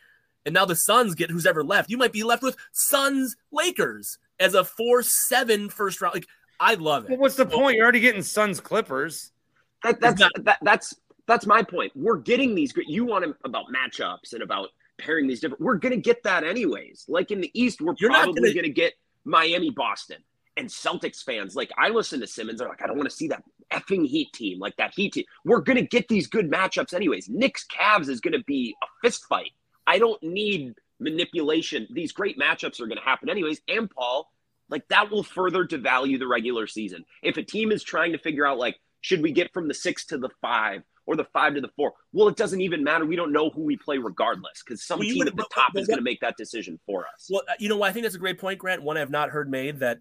[0.46, 1.90] And now the Suns get who's ever left.
[1.90, 6.16] You might be left with Suns Lakers as a 4 7 first round.
[6.16, 6.28] Like,
[6.60, 7.20] I love Well, it.
[7.20, 7.76] what's the point?
[7.76, 9.32] You're already getting Suns Clippers.
[9.84, 10.94] That, that's not- that, that's
[11.28, 11.92] that's my point.
[11.96, 12.72] We're getting these.
[12.74, 15.62] great- You want 'em about matchups and about pairing these different.
[15.62, 17.06] We're gonna get that anyways.
[17.08, 18.94] Like in the East, we're You're probably gonna- gonna, get
[19.26, 20.18] Miami, Boston,
[20.58, 21.56] and Celtics fans.
[21.56, 24.34] Like I listen to Simmons, they're like, I don't want to see that effing Heat
[24.34, 25.26] team, like that Heat team.
[25.46, 27.30] We're gonna get these good matchups anyways.
[27.30, 29.52] Knicks Cavs is gonna be a fist fight.
[29.90, 31.88] I don't need manipulation.
[31.92, 33.62] These great matchups are gonna happen anyways.
[33.68, 34.32] And Paul,
[34.70, 37.06] like that will further devalue the regular season.
[37.24, 40.06] If a team is trying to figure out like should we get from the six
[40.08, 41.94] to the five or the five to the four?
[42.14, 43.06] Well, it doesn't even matter.
[43.06, 45.52] We don't know who we play regardless because some Well, team would- at the but-
[45.52, 47.28] top but is going to make that decision for us.
[47.32, 47.90] Well, uh, you know what?
[47.90, 48.84] I think that's a great point, Grant.
[48.84, 50.00] One I've not heard made that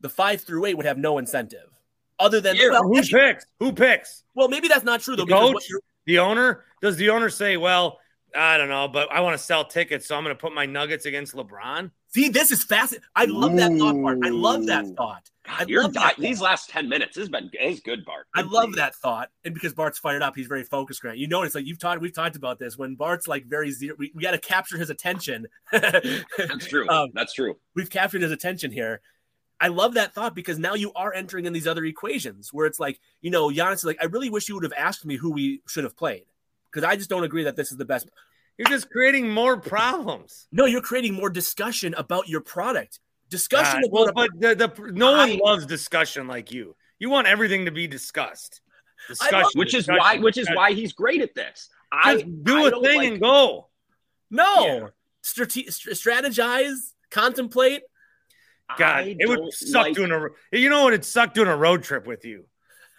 [0.00, 1.70] the five through eight would have no incentive
[2.18, 3.46] other than, Yeah, well, who actually- picks?
[3.60, 4.24] Who picks?
[4.34, 5.22] well, maybe that's not true though.
[5.22, 5.68] The because coach?
[6.06, 6.64] The owner?
[6.82, 7.98] Does the owner say, "Well,
[8.34, 10.66] I don't know, but I want to sell tickets, so I'm going to put my
[10.66, 11.90] Nuggets against LeBron"?
[12.08, 13.06] See, this is fascinating.
[13.14, 14.18] I love that thought, Bart.
[14.22, 15.30] I love that thought.
[15.46, 16.44] I God, you're love di- that these thought.
[16.44, 18.26] last ten minutes has been is good, Bart.
[18.34, 18.76] I love for you.
[18.76, 21.00] that thought, and because Bart's fired up, he's very focused.
[21.00, 22.78] Grant, you notice like you've talked, we've talked about this.
[22.78, 25.46] When Bart's like very zero, we, we got to capture his attention.
[25.72, 26.88] That's true.
[26.88, 27.56] Um, That's true.
[27.74, 29.00] we've captured his attention here.
[29.60, 32.80] I love that thought because now you are entering in these other equations where it's
[32.80, 35.30] like, you know, Giannis is like, I really wish you would have asked me who
[35.30, 36.24] we should have played
[36.74, 38.08] because I just don't agree that this is the best.
[38.58, 40.46] You're just creating more problems.
[40.52, 42.98] No, you're creating more discussion about your product.
[43.30, 46.76] Discussion God, well, about but the, the no one loves discussion like you.
[46.98, 48.60] You want everything to be discussed.
[49.08, 51.68] Discussion, which is why which is why he's great at this.
[51.92, 53.68] I Just do I a thing like- and go.
[54.30, 54.86] no Yeah.
[55.22, 57.82] Strate- str- strategize, contemplate.
[58.78, 60.28] God, I it would suck like- doing a.
[60.56, 60.92] You know what?
[60.92, 62.44] It'd suck doing a road trip with you.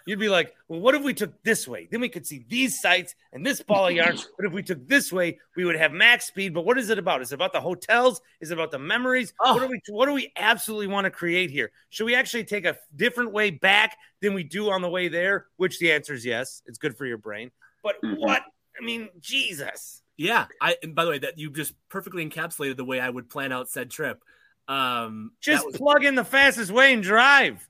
[0.06, 1.88] You'd be like, well, what if we took this way?
[1.90, 4.16] Then we could see these sites and this ball of yarn.
[4.38, 6.54] But if we took this way, we would have max speed.
[6.54, 7.22] But what is it about?
[7.22, 8.20] Is it about the hotels?
[8.40, 9.34] Is it about the memories?
[9.40, 9.54] Oh.
[9.54, 11.72] What do we what do we absolutely want to create here?
[11.90, 15.46] Should we actually take a different way back than we do on the way there?
[15.56, 16.62] Which the answer is yes.
[16.66, 17.50] It's good for your brain.
[17.82, 18.18] But Mhm.
[18.18, 18.42] what?
[18.80, 20.02] I mean, Jesus.
[20.16, 20.76] Yeah, I.
[20.82, 23.68] And by the way, that you just perfectly encapsulated the way I would plan out
[23.68, 24.22] said trip.
[24.68, 27.66] Um, Just was- plug in the fastest way and drive.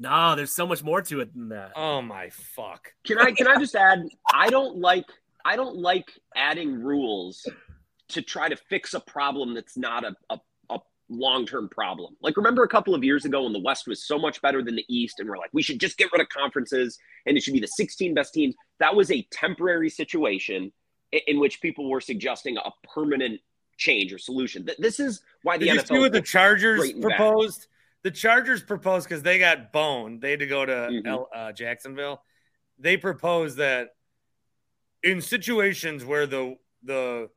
[0.00, 1.72] No, there's so much more to it than that.
[1.76, 2.92] Oh my fuck.
[3.06, 4.08] Can I can I just add?
[4.32, 5.04] I don't like
[5.44, 7.46] I don't like adding rules
[8.08, 10.40] to try to fix a problem that's not a, a,
[10.70, 10.78] a
[11.10, 12.16] long term problem.
[12.22, 14.74] Like remember a couple of years ago when the West was so much better than
[14.74, 17.52] the East, and we're like we should just get rid of conferences and it should
[17.54, 18.54] be the 16 best teams.
[18.78, 20.72] That was a temporary situation
[21.12, 23.42] in, in which people were suggesting a permanent
[23.76, 24.66] change or solution.
[24.78, 27.66] This is why the Did you see what the Chargers great and proposed?
[28.02, 30.20] The Chargers proposed because they got boned.
[30.22, 31.06] They had to go to Mhm.
[31.06, 32.22] L, uh, Jacksonville.
[32.78, 33.90] They proposed that
[35.02, 37.28] in situations where the the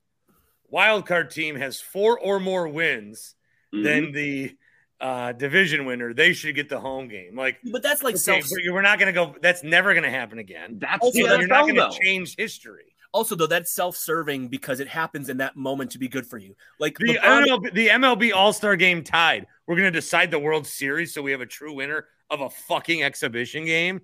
[0.70, 3.36] wild card team has four or more wins
[3.74, 3.84] Mhm.
[3.84, 4.58] than the
[5.02, 7.36] uh, division winner, they should get the home game.
[7.36, 8.46] Like, But that's like okay, self.
[8.72, 9.36] we're not going to go.
[9.42, 10.80] That's never going to happen again.
[10.80, 12.93] that's So the then you're not NFL going to change history.
[13.14, 16.56] Also, though, that's self-serving because it happens in that moment to be good for you.
[16.80, 19.46] Like The LeBron- MLB, the MLB All Star Game tied.
[19.68, 22.50] We're going to decide the World Series, so we have a true winner of a
[22.50, 24.02] fucking exhibition game.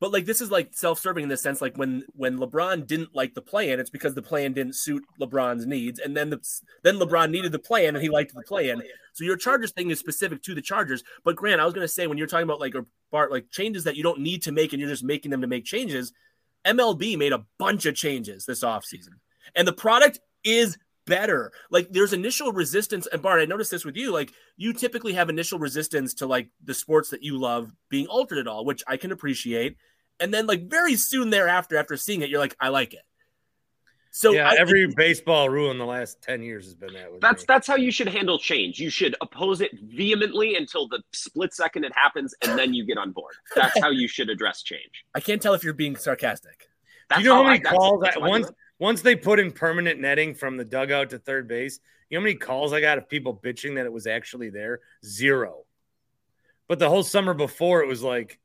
[0.00, 3.34] But like this is like self-serving in the sense like when when LeBron didn't like
[3.34, 6.40] the play-in, it's because the play-in didn't suit LeBron's needs, and then the
[6.84, 8.80] then LeBron needed the play-in and he liked the play-in.
[9.12, 11.02] So your Chargers thing is specific to the Chargers.
[11.24, 13.82] But Grant, I was gonna say when you're talking about like or Bart like changes
[13.84, 16.12] that you don't need to make and you're just making them to make changes,
[16.66, 19.14] MLB made a bunch of changes this offseason.
[19.54, 20.76] And the product is
[21.06, 21.52] better.
[21.70, 24.12] Like there's initial resistance, and Bart, I noticed this with you.
[24.12, 28.38] Like you typically have initial resistance to like the sports that you love being altered
[28.38, 29.76] at all, which I can appreciate.
[30.20, 33.02] And then like very soon thereafter, after seeing it, you're like, I like it.
[34.10, 37.12] So yeah, I, every baseball rule in the last ten years has been that.
[37.12, 37.46] With That's me.
[37.48, 38.78] that's how you should handle change.
[38.80, 42.96] You should oppose it vehemently until the split second it happens, and then you get
[42.98, 43.34] on board.
[43.54, 45.04] That's how you should address change.
[45.14, 46.68] I can't tell if you're being sarcastic.
[47.08, 48.54] That's you know how many that's- calls that's I, how I once it.
[48.78, 51.78] once they put in permanent netting from the dugout to third base?
[52.10, 54.80] You know how many calls I got of people bitching that it was actually there?
[55.04, 55.64] Zero.
[56.66, 58.38] But the whole summer before, it was like,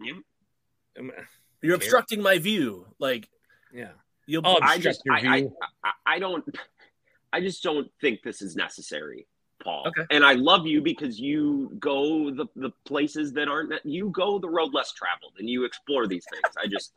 [0.00, 0.16] Yep.
[0.98, 1.12] Um,
[1.62, 2.86] You're obstructing my view.
[2.98, 3.28] Like
[3.74, 3.90] yeah.
[4.30, 5.52] You'll Oh, I just your I, I, view.
[6.06, 6.44] I don't
[7.32, 9.26] I just don't think this is necessary,
[9.62, 9.84] Paul.
[9.88, 10.04] Okay.
[10.10, 14.48] And I love you because you go the the places that aren't you go the
[14.48, 16.54] road less traveled and you explore these things.
[16.62, 16.92] I just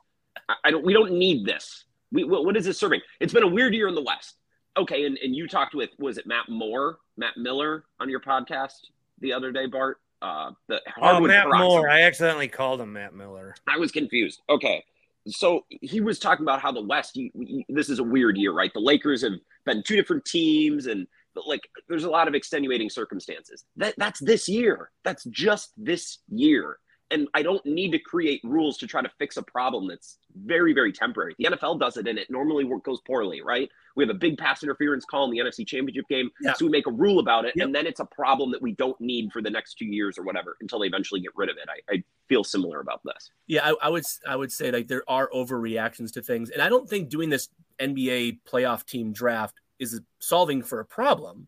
[0.63, 1.85] I, don't we don't need this.
[2.11, 3.01] We what, what is this serving?
[3.19, 4.37] It's been a weird year in the West.
[4.75, 8.89] Okay, and, and you talked with was it Matt Moore, Matt Miller on your podcast
[9.19, 9.99] the other day, Bart?
[10.21, 11.67] Uh the Oh, hardwood Matt Paroxysm.
[11.67, 11.89] Moore.
[11.89, 13.55] I accidentally called him Matt Miller.
[13.67, 14.41] I was confused.
[14.49, 14.83] Okay.
[15.27, 18.51] So he was talking about how the West, you, you- this is a weird year,
[18.51, 18.71] right?
[18.73, 19.33] The Lakers have
[19.65, 21.07] been two different teams and
[21.47, 23.65] like there's a lot of extenuating circumstances.
[23.77, 24.91] That that's this year.
[25.03, 26.77] That's just this year.
[27.13, 30.73] And I don't need to create rules to try to fix a problem that's very,
[30.73, 31.35] very temporary.
[31.37, 33.69] The NFL does it and it normally goes poorly, right?
[33.95, 36.31] We have a big pass interference call in the NFC championship game.
[36.41, 36.53] Yeah.
[36.53, 37.53] So we make a rule about it.
[37.55, 37.65] Yep.
[37.65, 40.23] And then it's a problem that we don't need for the next two years or
[40.23, 41.69] whatever until they eventually get rid of it.
[41.69, 43.29] I, I feel similar about this.
[43.47, 46.69] Yeah, I, I would I would say like there are overreactions to things, and I
[46.69, 47.49] don't think doing this
[47.79, 51.47] NBA playoff team draft is solving for a problem.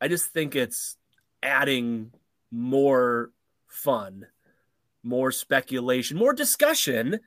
[0.00, 0.96] I just think it's
[1.42, 2.12] adding
[2.50, 3.30] more
[3.68, 4.26] fun,
[5.02, 7.20] more speculation, more discussion.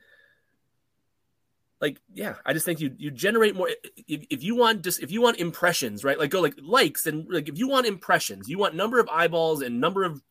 [1.80, 3.68] Like, yeah, I just think you you generate more.
[4.08, 6.18] If, if you want just if you want impressions, right?
[6.18, 9.62] Like go like likes and like if you want impressions, you want number of eyeballs
[9.62, 10.22] and number of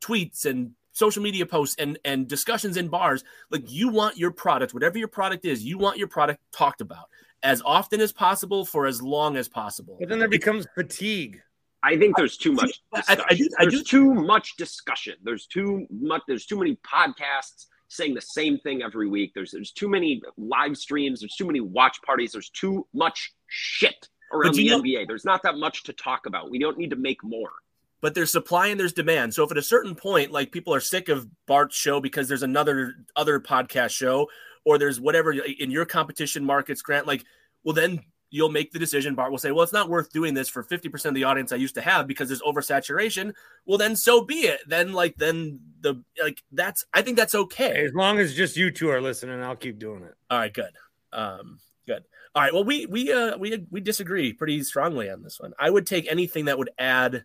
[0.00, 4.74] tweets and social media posts and and discussions in bars like you want your product
[4.74, 7.08] whatever your product is you want your product talked about
[7.42, 11.40] as often as possible for as long as possible But then there becomes fatigue.
[11.84, 12.80] I think there's too much.
[12.94, 15.14] I- I do- I there's do- too much discussion.
[15.22, 16.22] There's too much.
[16.28, 19.32] There's too many podcasts saying the same thing every week.
[19.34, 21.20] There's there's too many live streams.
[21.20, 22.32] There's too many watch parties.
[22.32, 25.06] There's too much shit around the know- NBA.
[25.06, 26.50] There's not that much to talk about.
[26.50, 27.50] We don't need to make more.
[28.00, 29.32] but there's supply and there's demand.
[29.32, 32.42] So if at a certain point, like people are sick of Bart's show because there's
[32.42, 34.28] another other podcast show,
[34.64, 37.24] or there's whatever in your competition markets, Grant, like,
[37.62, 38.00] well, then
[38.32, 39.14] you'll make the decision.
[39.14, 41.56] Bart will say, well, it's not worth doing this for 50% of the audience I
[41.56, 43.34] used to have because there's oversaturation.
[43.66, 44.60] Well, then so be it.
[44.66, 47.84] Then like, then the, like, that's, I think that's okay.
[47.84, 50.14] As long as just you two are listening, I'll keep doing it.
[50.30, 50.72] All right, good.
[51.12, 52.04] Um, good.
[52.34, 52.54] All right.
[52.54, 55.52] Well, we, we, uh, we, we disagree pretty strongly on this one.
[55.58, 57.24] I would take anything that would add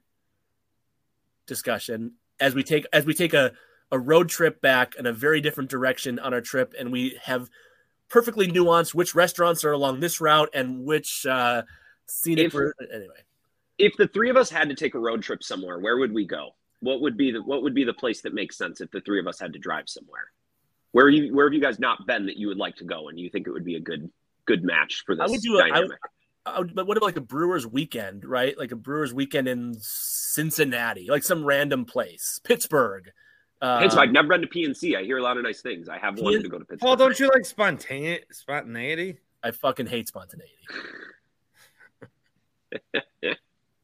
[1.47, 3.53] discussion as we take, as we take a,
[3.93, 7.49] a road trip back in a very different direction on our trip and we have
[8.09, 11.63] perfectly nuanced which restaurants are along this route and which uh,
[12.05, 12.47] scenic.
[12.47, 12.75] If- route.
[12.93, 13.15] Anyway,
[13.77, 16.25] If the three of us had to take a road trip somewhere, where would we
[16.25, 16.51] go?
[16.79, 19.19] What would be the what would be the place that makes sense if the three
[19.19, 20.31] of us had to drive somewhere?
[20.91, 23.19] Where you where have you guys not been that you would like to go and
[23.19, 24.09] you think it would be a good
[24.45, 25.97] good match for this I would do dynamic?
[26.45, 28.57] I would, but what about like a Brewers weekend, right?
[28.57, 33.11] Like a Brewers weekend in Cincinnati, like some random place, Pittsburgh.
[33.61, 34.03] Uh, Pittsburgh.
[34.07, 34.95] I've never been to PNC.
[34.97, 35.89] I hear a lot of nice things.
[35.89, 36.79] I have wanted PN to go to Pittsburgh.
[36.87, 38.23] Paul, don't you like spontaneity?
[38.31, 39.17] Spontaneity?
[39.43, 40.53] I fucking hate spontaneity.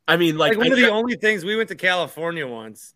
[0.07, 2.45] I mean, like, Like, one I of the try- only things we went to California
[2.45, 2.93] once.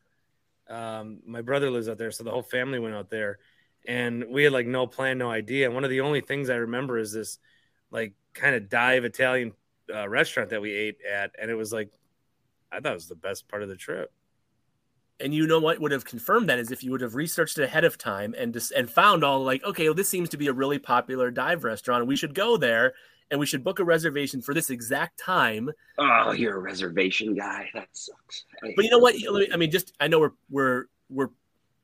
[0.69, 3.39] Um, my brother lives out there, so the whole family went out there,
[3.87, 5.65] and we had like no plan, no idea.
[5.65, 7.39] And one of the only things I remember is this,
[7.89, 9.53] like, kind of dive Italian
[9.93, 11.89] uh, restaurant that we ate at, and it was like,
[12.69, 14.11] I thought it was the best part of the trip.
[15.19, 17.63] And you know what would have confirmed that is if you would have researched it
[17.63, 20.47] ahead of time and just and found all like okay well this seems to be
[20.47, 22.93] a really popular dive restaurant we should go there
[23.29, 27.69] and we should book a reservation for this exact time Oh, you're a reservation guy.
[27.73, 28.45] That sucks.
[28.63, 29.15] I but you know what
[29.53, 31.29] i mean just i know we're we're we're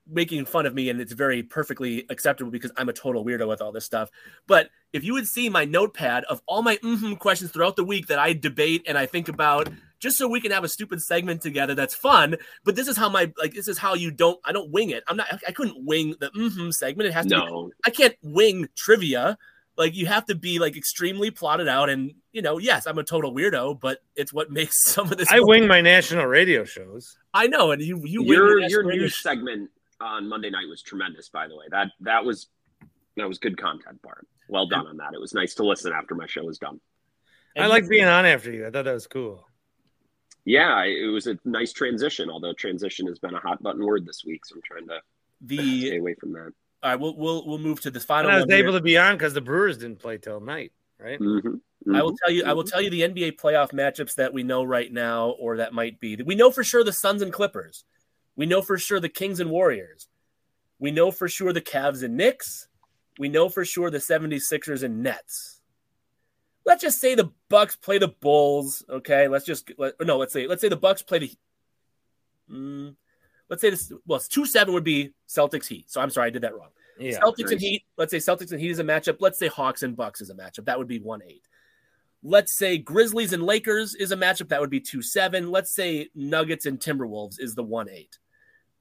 [0.09, 3.61] making fun of me and it's very perfectly acceptable because i'm a total weirdo with
[3.61, 4.09] all this stuff
[4.47, 8.07] but if you would see my notepad of all my mm questions throughout the week
[8.07, 9.69] that i debate and i think about
[9.99, 12.35] just so we can have a stupid segment together that's fun
[12.65, 15.03] but this is how my like this is how you don't i don't wing it
[15.07, 17.73] i'm not i couldn't wing the mm segment it has to be.
[17.85, 19.37] I can't wing trivia.
[19.77, 23.03] Like you have to be like extremely plotted out, and you know, yes, I'm a
[23.03, 25.31] total weirdo, but it's what makes some of this.
[25.31, 27.17] I wing my national radio shows.
[27.33, 29.71] I know, and you you Your your national news segment
[30.03, 31.29] on Monday night was tremendous.
[31.29, 32.47] By the way, that that was
[33.17, 34.27] that was good content, Bart.
[34.47, 35.13] Well done on that.
[35.13, 36.79] It was nice to listen after my show was done.
[37.57, 38.67] I like being on after you.
[38.67, 39.47] I thought that was cool.
[40.45, 42.29] Yeah, it was a nice transition.
[42.29, 44.99] Although transition has been a hot button word this week, so I'm trying to
[45.45, 46.51] stay away from that.
[46.83, 48.29] All right, we'll we'll we'll move to the final.
[48.29, 48.63] And I was one here.
[48.65, 51.17] able to be on because the Brewers didn't play till night, right?
[51.19, 51.61] Mhm,
[51.93, 52.43] I will tell you.
[52.45, 55.73] I will tell you the NBA playoff matchups that we know right now, or that
[55.73, 56.17] might be.
[56.17, 57.85] We know for sure the Suns and Clippers.
[58.35, 60.07] We know for sure the Kings and Warriors.
[60.79, 62.67] We know for sure the Cavs and Knicks.
[63.19, 65.61] We know for sure the 76ers and Nets.
[66.65, 68.83] Let's just say the Bucks play the Bulls.
[68.89, 70.17] Okay, let's just let, no.
[70.17, 71.31] Let's say let's say the Bucks play the.
[72.49, 72.95] Mm,
[73.49, 73.91] let's say this.
[74.07, 75.91] Well, it's two seven would be Celtics Heat.
[75.91, 76.69] So I'm sorry, I did that wrong.
[76.97, 77.19] Yeah.
[77.19, 77.59] Celtics and.
[77.59, 77.83] Heat.
[77.97, 79.17] Let's say Celtics and Heat is a matchup.
[79.19, 80.65] Let's say Hawks and Bucks is a matchup.
[80.65, 81.47] That would be one eight.
[82.23, 84.47] Let's say Grizzlies and Lakers is a matchup.
[84.47, 85.51] That would be two seven.
[85.51, 88.19] Let's say Nuggets and Timberwolves is the one eight.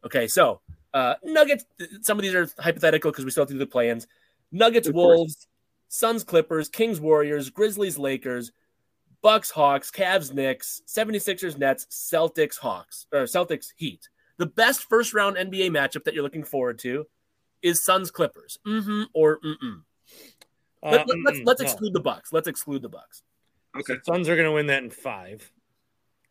[0.05, 0.61] Okay, so
[0.95, 1.65] uh, Nuggets.
[2.03, 4.07] Some of these are hypothetical because we still have to do the play-ins.
[4.51, 5.17] Nuggets, Of course.
[5.17, 5.49] Wolves,
[5.89, 8.53] Suns, Clippers, Kings, Warriors, Grizzlies, Lakers,
[9.23, 14.09] Bucks, Hawks, Cavs, Knicks, 76ers, Nets, Celtics, Hawks, or Celtics, Heat.
[14.39, 17.07] The best first round NBA matchup that you're looking forward to
[17.63, 18.59] is Suns, Clippers.
[18.67, 19.83] Mm-hmm or mm-mm.
[20.83, 21.65] Let, Uh, let, let's mm, let's no.
[21.67, 22.33] exclude the Bucks.
[22.33, 23.23] Let's exclude the Bucks.
[23.79, 23.95] Okay.
[24.03, 25.51] Suns are going to win that in five.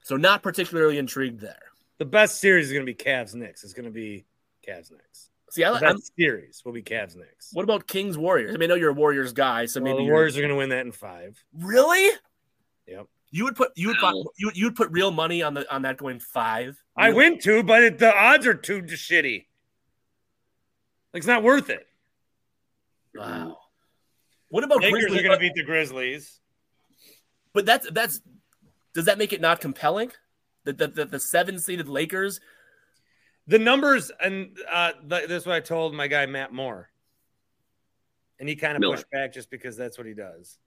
[0.03, 1.70] So not particularly intrigued there.
[2.02, 3.64] The best series is going to be Cavs Knicks.
[3.64, 4.26] It's going to be
[4.68, 5.30] Cavs Knicks.
[5.52, 7.49] See, I, The I'm, best series will be Cavs Knicks.
[7.53, 8.56] what about Kings Warriors?
[8.56, 10.41] I mean, I know you're a Warriors guy, so Well, maybe the you're- Warriors are
[10.41, 11.38] going to win that in five.
[11.53, 12.10] really.
[12.88, 13.06] Yep.
[13.30, 14.14] You would put you would Wow.
[14.23, 16.76] put, you would, you would put real money on the on that going five.
[16.98, 17.18] I Really?
[17.18, 19.45] win two, but it, the odds are too shitty.
[21.14, 21.86] Like, it's not worth it.
[23.14, 23.60] Wow.
[24.49, 25.19] What about Lakers Grizzlies?
[25.19, 26.40] are going to beat the Grizzlies.
[27.53, 28.22] But that's that's
[28.95, 30.11] does that make it not compelling?
[30.63, 32.39] That the, the, the seven seeded Lakers.
[33.47, 36.89] The numbers, and uh, th- this is what I told my guy Matt Moore,
[38.39, 40.59] and he kind of pushed back just because that's what he does.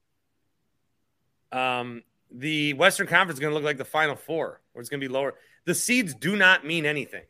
[1.53, 2.03] Um,
[2.33, 5.09] the Western Conference is going to look like the Final Four, where it's going to
[5.09, 5.35] be lower.
[5.67, 7.23] The seeds do not mean anything.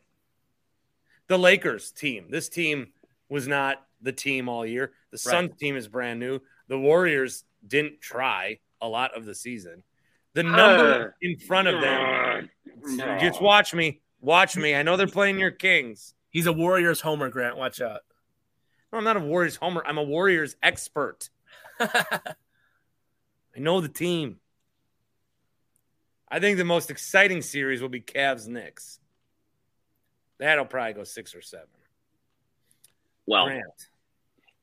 [1.27, 2.87] The Lakers team, this team
[3.29, 4.93] was not the team all year.
[5.11, 6.39] The Suns team is brand new.
[6.67, 9.83] The Warriors didn't try a lot of the season.
[10.33, 12.49] The number Uh, in front of them,
[13.19, 14.75] just watch me, watch me.
[14.75, 16.13] I know they're playing your Kings.
[16.29, 17.57] He's a Warriors homer, Grant.
[17.57, 18.01] Watch out.
[18.91, 19.83] No, I'm not a Warriors homer.
[19.85, 21.29] I'm a Warriors expert.
[21.79, 22.19] I
[23.57, 24.39] know the team.
[26.29, 28.99] I think the most exciting series will be Cavs Knicks.
[30.37, 31.67] That'll probably go six or seven.
[33.25, 33.63] Well, Grant.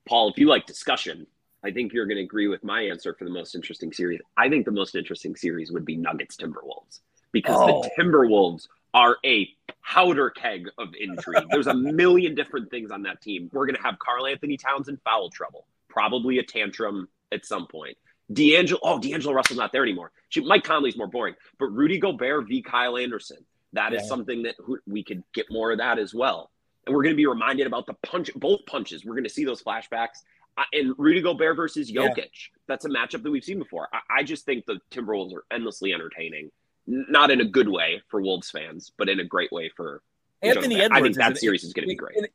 [0.06, 1.26] Paul, if you like discussion,
[1.64, 4.20] I think you're going to agree with my answer for the most interesting series.
[4.36, 7.00] I think the most interesting series would be Nuggets Timberwolves
[7.32, 7.82] because Oh.
[7.82, 9.48] the Timberwolves are a
[9.84, 11.44] powder keg of intrigue.
[11.50, 13.48] There's a million different things on that team.
[13.52, 17.96] We're going to have Karl-Anthony Towns in foul trouble, probably a tantrum at some point.
[18.32, 20.12] D'Angelo, oh, D'Angelo Russell's not there anymore.
[20.28, 22.62] Shoot, Mike Conley's more boring, but Rudy Gobert v.
[22.62, 23.38] Kyle Anderson.
[23.74, 24.08] That is Yeah.
[24.08, 24.54] something that
[24.86, 26.50] we could get more of that as well.
[26.86, 29.04] And we're going to be reminded about the punch, both punches.
[29.04, 30.18] We're going to see those flashbacks.
[30.58, 32.08] Uh, and Rudy Gobert versus Yeah.
[32.08, 32.30] Jokic.
[32.66, 33.88] That's a matchup that we've seen before.
[33.92, 36.50] I, I just think the Timberwolves are endlessly entertaining.
[36.88, 40.02] N- Not in a good way for Wolves fans, but in a great way for
[40.42, 40.92] Anthony Edwards.
[40.92, 42.16] I think is that an- series is going to be in- great.
[42.16, 42.26] In,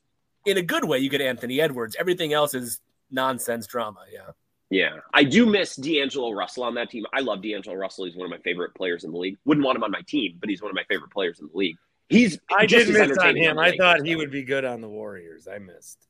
[0.46, 1.96] in a good way, you get Anthony Edwards.
[2.00, 2.80] Everything else is
[3.12, 4.02] nonsense drama.
[4.12, 4.32] Yeah.
[4.70, 7.06] Yeah, I do miss D'Angelo Russell on that team.
[7.14, 8.04] I love D'Angelo Russell.
[8.04, 9.38] He's one of my favorite players in the league.
[9.46, 11.58] Wouldn't want him on my team, but he's one of my favorite players in the
[11.58, 11.78] league.
[12.10, 13.58] He's I just did as miss on him.
[13.58, 15.48] I thought he would be good on the Warriors.
[15.48, 16.08] I missed.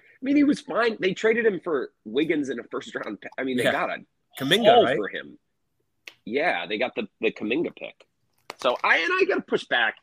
[0.00, 0.96] I mean, he was fine.
[0.98, 3.18] They traded him for Wiggins in a first round.
[3.38, 3.70] I mean, they Yeah.
[3.72, 3.98] got a
[4.40, 4.96] Kuminga, haul right?
[4.96, 5.38] for him.
[6.24, 8.06] Yeah, they got the the Kuminga pick.
[8.60, 9.96] So I and I got to push back.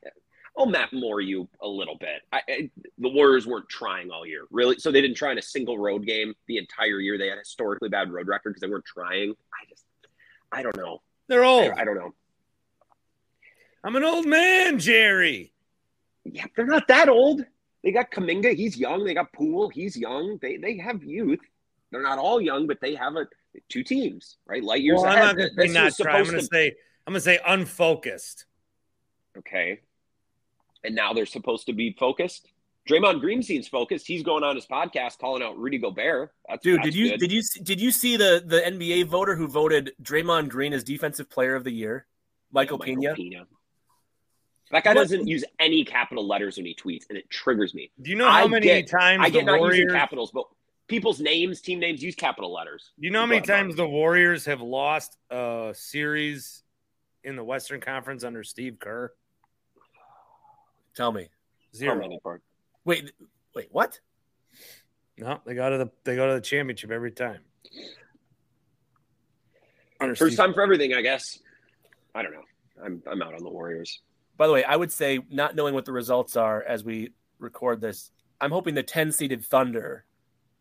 [0.57, 2.21] I'll Matt Moore you a little bit.
[2.33, 4.77] I, I, the Warriors weren't trying all year, really.
[4.77, 7.17] So they didn't try in a single road game the entire year.
[7.17, 9.31] They had a historically bad road record because they weren't trying.
[9.53, 9.85] I just,
[10.51, 11.01] I don't know.
[11.29, 11.71] They're old.
[11.71, 12.13] I, I don't know.
[13.83, 15.53] I'm an old man, Jerry.
[16.25, 17.45] Yeah, they're not that old.
[17.83, 18.53] They got Kuminga.
[18.55, 19.05] He's young.
[19.05, 19.69] They got Poole.
[19.69, 20.37] He's young.
[20.41, 21.39] They they have youth.
[21.91, 23.27] They're not all young, but they have a
[23.69, 24.63] two teams, right?
[24.63, 26.17] Light years Well, I'm not going to say not try.
[26.17, 26.67] I'm going to to- say
[27.07, 28.45] I'm going to say unfocused.
[29.37, 29.79] Okay.
[30.83, 32.47] And now they're supposed to be focused.
[32.87, 34.07] Draymond Green seems focused.
[34.07, 36.31] He's going on his podcast calling out Rudy Gobert.
[36.47, 37.19] That's, Dude, that's did you good.
[37.19, 41.29] did you did you see the the NBA voter who voted Draymond Green as Defensive
[41.29, 42.05] Player of the Year,
[42.51, 43.45] Michael Yeah, Pena?
[44.71, 47.91] That guy What- doesn't use any capital letters when he tweets, and it triggers me.
[48.01, 50.45] Do you know how I many get- times I get the not using capitals, but
[50.89, 52.91] people's names, team names, use capital letters.
[52.97, 56.63] You know how many um, times the Warriors have lost a series
[57.23, 59.13] in the Western Conference under Steve Kerr?
[60.95, 61.29] Tell me.
[61.73, 61.95] Zero.
[61.95, 62.19] many,
[62.83, 63.11] Wait,
[63.55, 63.99] wait, what?
[65.17, 67.39] No, they go to the they go to the championship every time.
[70.01, 71.39] Under First Steve- time for everything, I guess.
[72.15, 72.43] I don't know.
[72.83, 74.01] I'm I'm out on the Warriors.
[74.37, 77.81] By the way, I would say not knowing what the results are as we record
[77.81, 80.05] this, I'm hoping the 10 seeded Thunder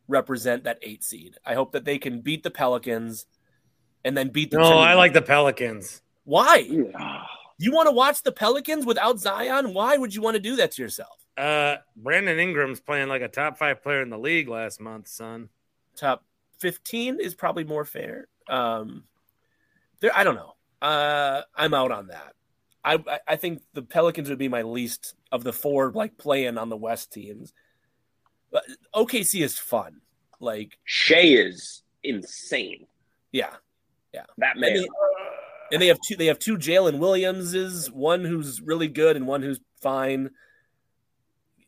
[0.08, 1.36] represent that eight seed.
[1.46, 3.26] I hope that they can beat the Pelicans
[4.04, 6.02] and then beat the No, I like the Pelicans.
[6.24, 6.56] Why?
[7.58, 9.74] You want to watch the Pelicans without Zion?
[9.74, 11.16] Why would you want to do that to yourself?
[11.36, 15.48] Uh, Brandon Ingram's play-in like a top five player in the league last month, son.
[15.96, 16.24] Top
[16.60, 18.28] 15 is probably more fair.
[18.48, 19.04] Um,
[20.00, 20.54] there, I don't know.
[20.80, 22.34] Uh, I'm out on that.
[22.84, 26.58] I, I- I think the Pelicans would be my least of the four like playing
[26.58, 27.52] on the West teams.
[28.94, 30.00] OKC is fun.
[30.40, 32.86] Like, Shai is insane.
[33.32, 33.50] yeah.
[34.14, 34.24] Yeah.
[34.38, 34.74] That And man.
[34.74, 34.86] they,
[35.72, 39.42] and they have two they have two Jalen Williamses, one who's really good and one
[39.42, 40.30] who's fine.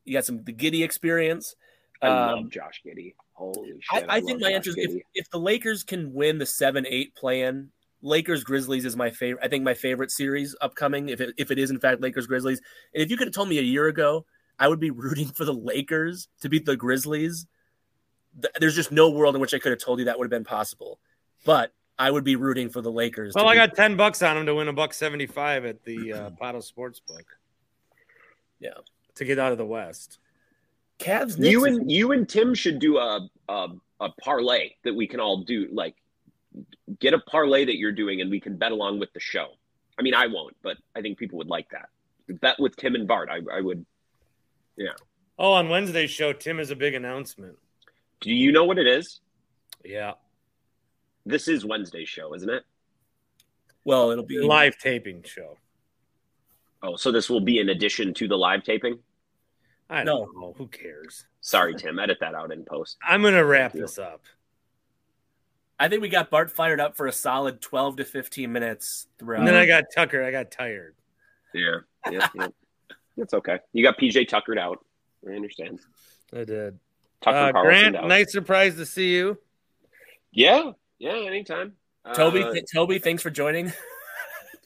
[0.04, 1.54] You got some the Giddey experience.
[2.00, 3.14] I Um, love Josh Giddey.
[3.34, 4.08] Holy I, shit!
[4.08, 7.14] I think my Josh answer is if, if the Lakers can win the seven eight
[7.14, 7.70] play-in,
[8.00, 9.44] Lakers Grizzlies is my favorite.
[9.44, 11.10] I think my favorite series upcoming.
[11.10, 12.62] If it, if it is in fact Lakers Grizzlies,
[12.94, 14.24] and if you could have told me a year ago,
[14.60, 17.46] I would be rooting for the Lakers to beat the Grizzlies.
[18.60, 20.44] There's just no world in which I could have told you that would have been
[20.44, 21.00] possible,
[21.44, 23.34] but I would be rooting for the Lakers.
[23.34, 26.12] Well, I got ten bucks on them to win a buck seventy five at the
[26.12, 27.24] uh, Pato Sportsbook.
[28.60, 28.70] Yeah.
[29.16, 30.18] to get out of the West.
[30.98, 31.38] Cavs.
[31.38, 33.68] Knicks you and you and Tim should do a, a
[34.00, 35.68] a parlay that we can all do.
[35.72, 35.96] Like,
[37.00, 39.48] get a parlay that you're doing, and we can bet along with the show.
[39.98, 41.88] I mean, I won't, but I think people would like that.
[42.40, 43.28] Bet with Tim and Bart.
[43.30, 43.84] I, I would.
[45.38, 47.56] Oh, on Wednesday's show, Tim has a big announcement.
[48.20, 49.20] Do you know what it is?
[49.84, 50.12] Yeah,
[51.24, 52.64] This is Wednesday's show, isn't it?
[53.84, 55.56] well, it'll be live taping show.
[56.82, 58.98] Oh, so this will be in addition to the live taping.
[59.88, 60.54] I don't know.
[60.58, 61.26] Who cares?
[61.40, 61.98] Sorry, Tim.
[61.98, 62.98] Edit that out in post.
[63.02, 64.22] I'm gonna wrap this up.
[65.78, 69.38] I think we got Bart fired up for a solid 12 to 15 minutes throughout.
[69.40, 70.22] And then I got Tucker.
[70.22, 70.94] I got tired.
[71.54, 71.78] Yeah.
[72.10, 72.54] Yep, yep.
[73.16, 73.58] That's okay.
[73.72, 74.84] You got PJ tuckered out.
[75.28, 75.80] I understand.
[76.32, 76.78] I did.
[77.20, 78.08] Tucker Uh, Carlson Grant, out.
[78.08, 79.38] nice surprise to see you.
[80.32, 80.72] Yeah.
[80.98, 81.12] Yeah.
[81.16, 81.74] Anytime.
[82.14, 83.72] Toby, Uh, th- Toby, thanks for joining.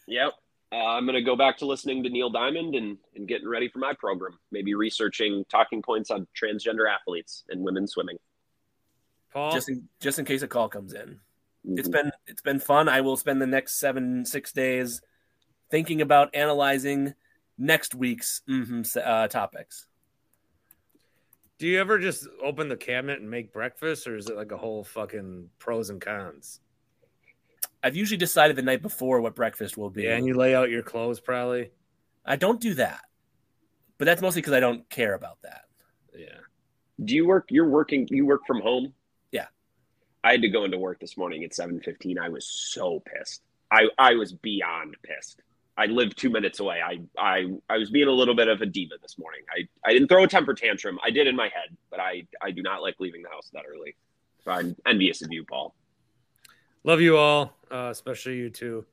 [0.07, 0.33] Yep.
[0.71, 3.69] Uh, I'm going to go back to listening to Neil Diamond and, and getting ready
[3.71, 4.39] for my program.
[4.53, 8.19] Maybe researching talking points on transgender athletes and women swimming.
[9.33, 9.53] Paul.
[9.53, 11.19] just in just in case a call comes in.
[11.65, 11.93] It's Mhm.
[11.93, 12.89] been it's been fun.
[12.91, 15.01] I will spend the next seven six days
[15.71, 17.15] thinking about analyzing
[17.59, 19.87] next week's mhm, uh, topics.
[21.59, 24.57] Do you ever just open the cabinet and make breakfast, or is it like a
[24.57, 26.61] whole fucking pros and cons?
[27.83, 30.05] I've usually decided the night before what breakfast will be.
[30.05, 31.71] Yeah, and you lay out your clothes probably.
[32.25, 33.03] I don't do that,
[33.99, 35.65] but that's mostly because I don't care about that.
[36.17, 36.39] Yeah.
[37.05, 37.47] Do you work?
[37.51, 38.09] You're working.
[38.11, 38.95] You work from home.
[39.33, 39.47] Yeah.
[40.23, 42.19] I had to go into work this morning at seven fifteen.
[42.19, 43.43] I was so pissed.
[43.71, 45.43] I I was beyond pissed.
[45.77, 46.81] I live two minutes away.
[46.81, 49.41] I I I was being a little bit of a diva this morning.
[49.51, 50.99] I I didn't throw a temper tantrum.
[51.05, 53.65] I did in my head, but I I do not like leaving the house that
[53.69, 53.97] early.
[54.45, 55.75] So I'm envious of you, Paul.
[56.85, 58.85] Love you all, uh, especially you two.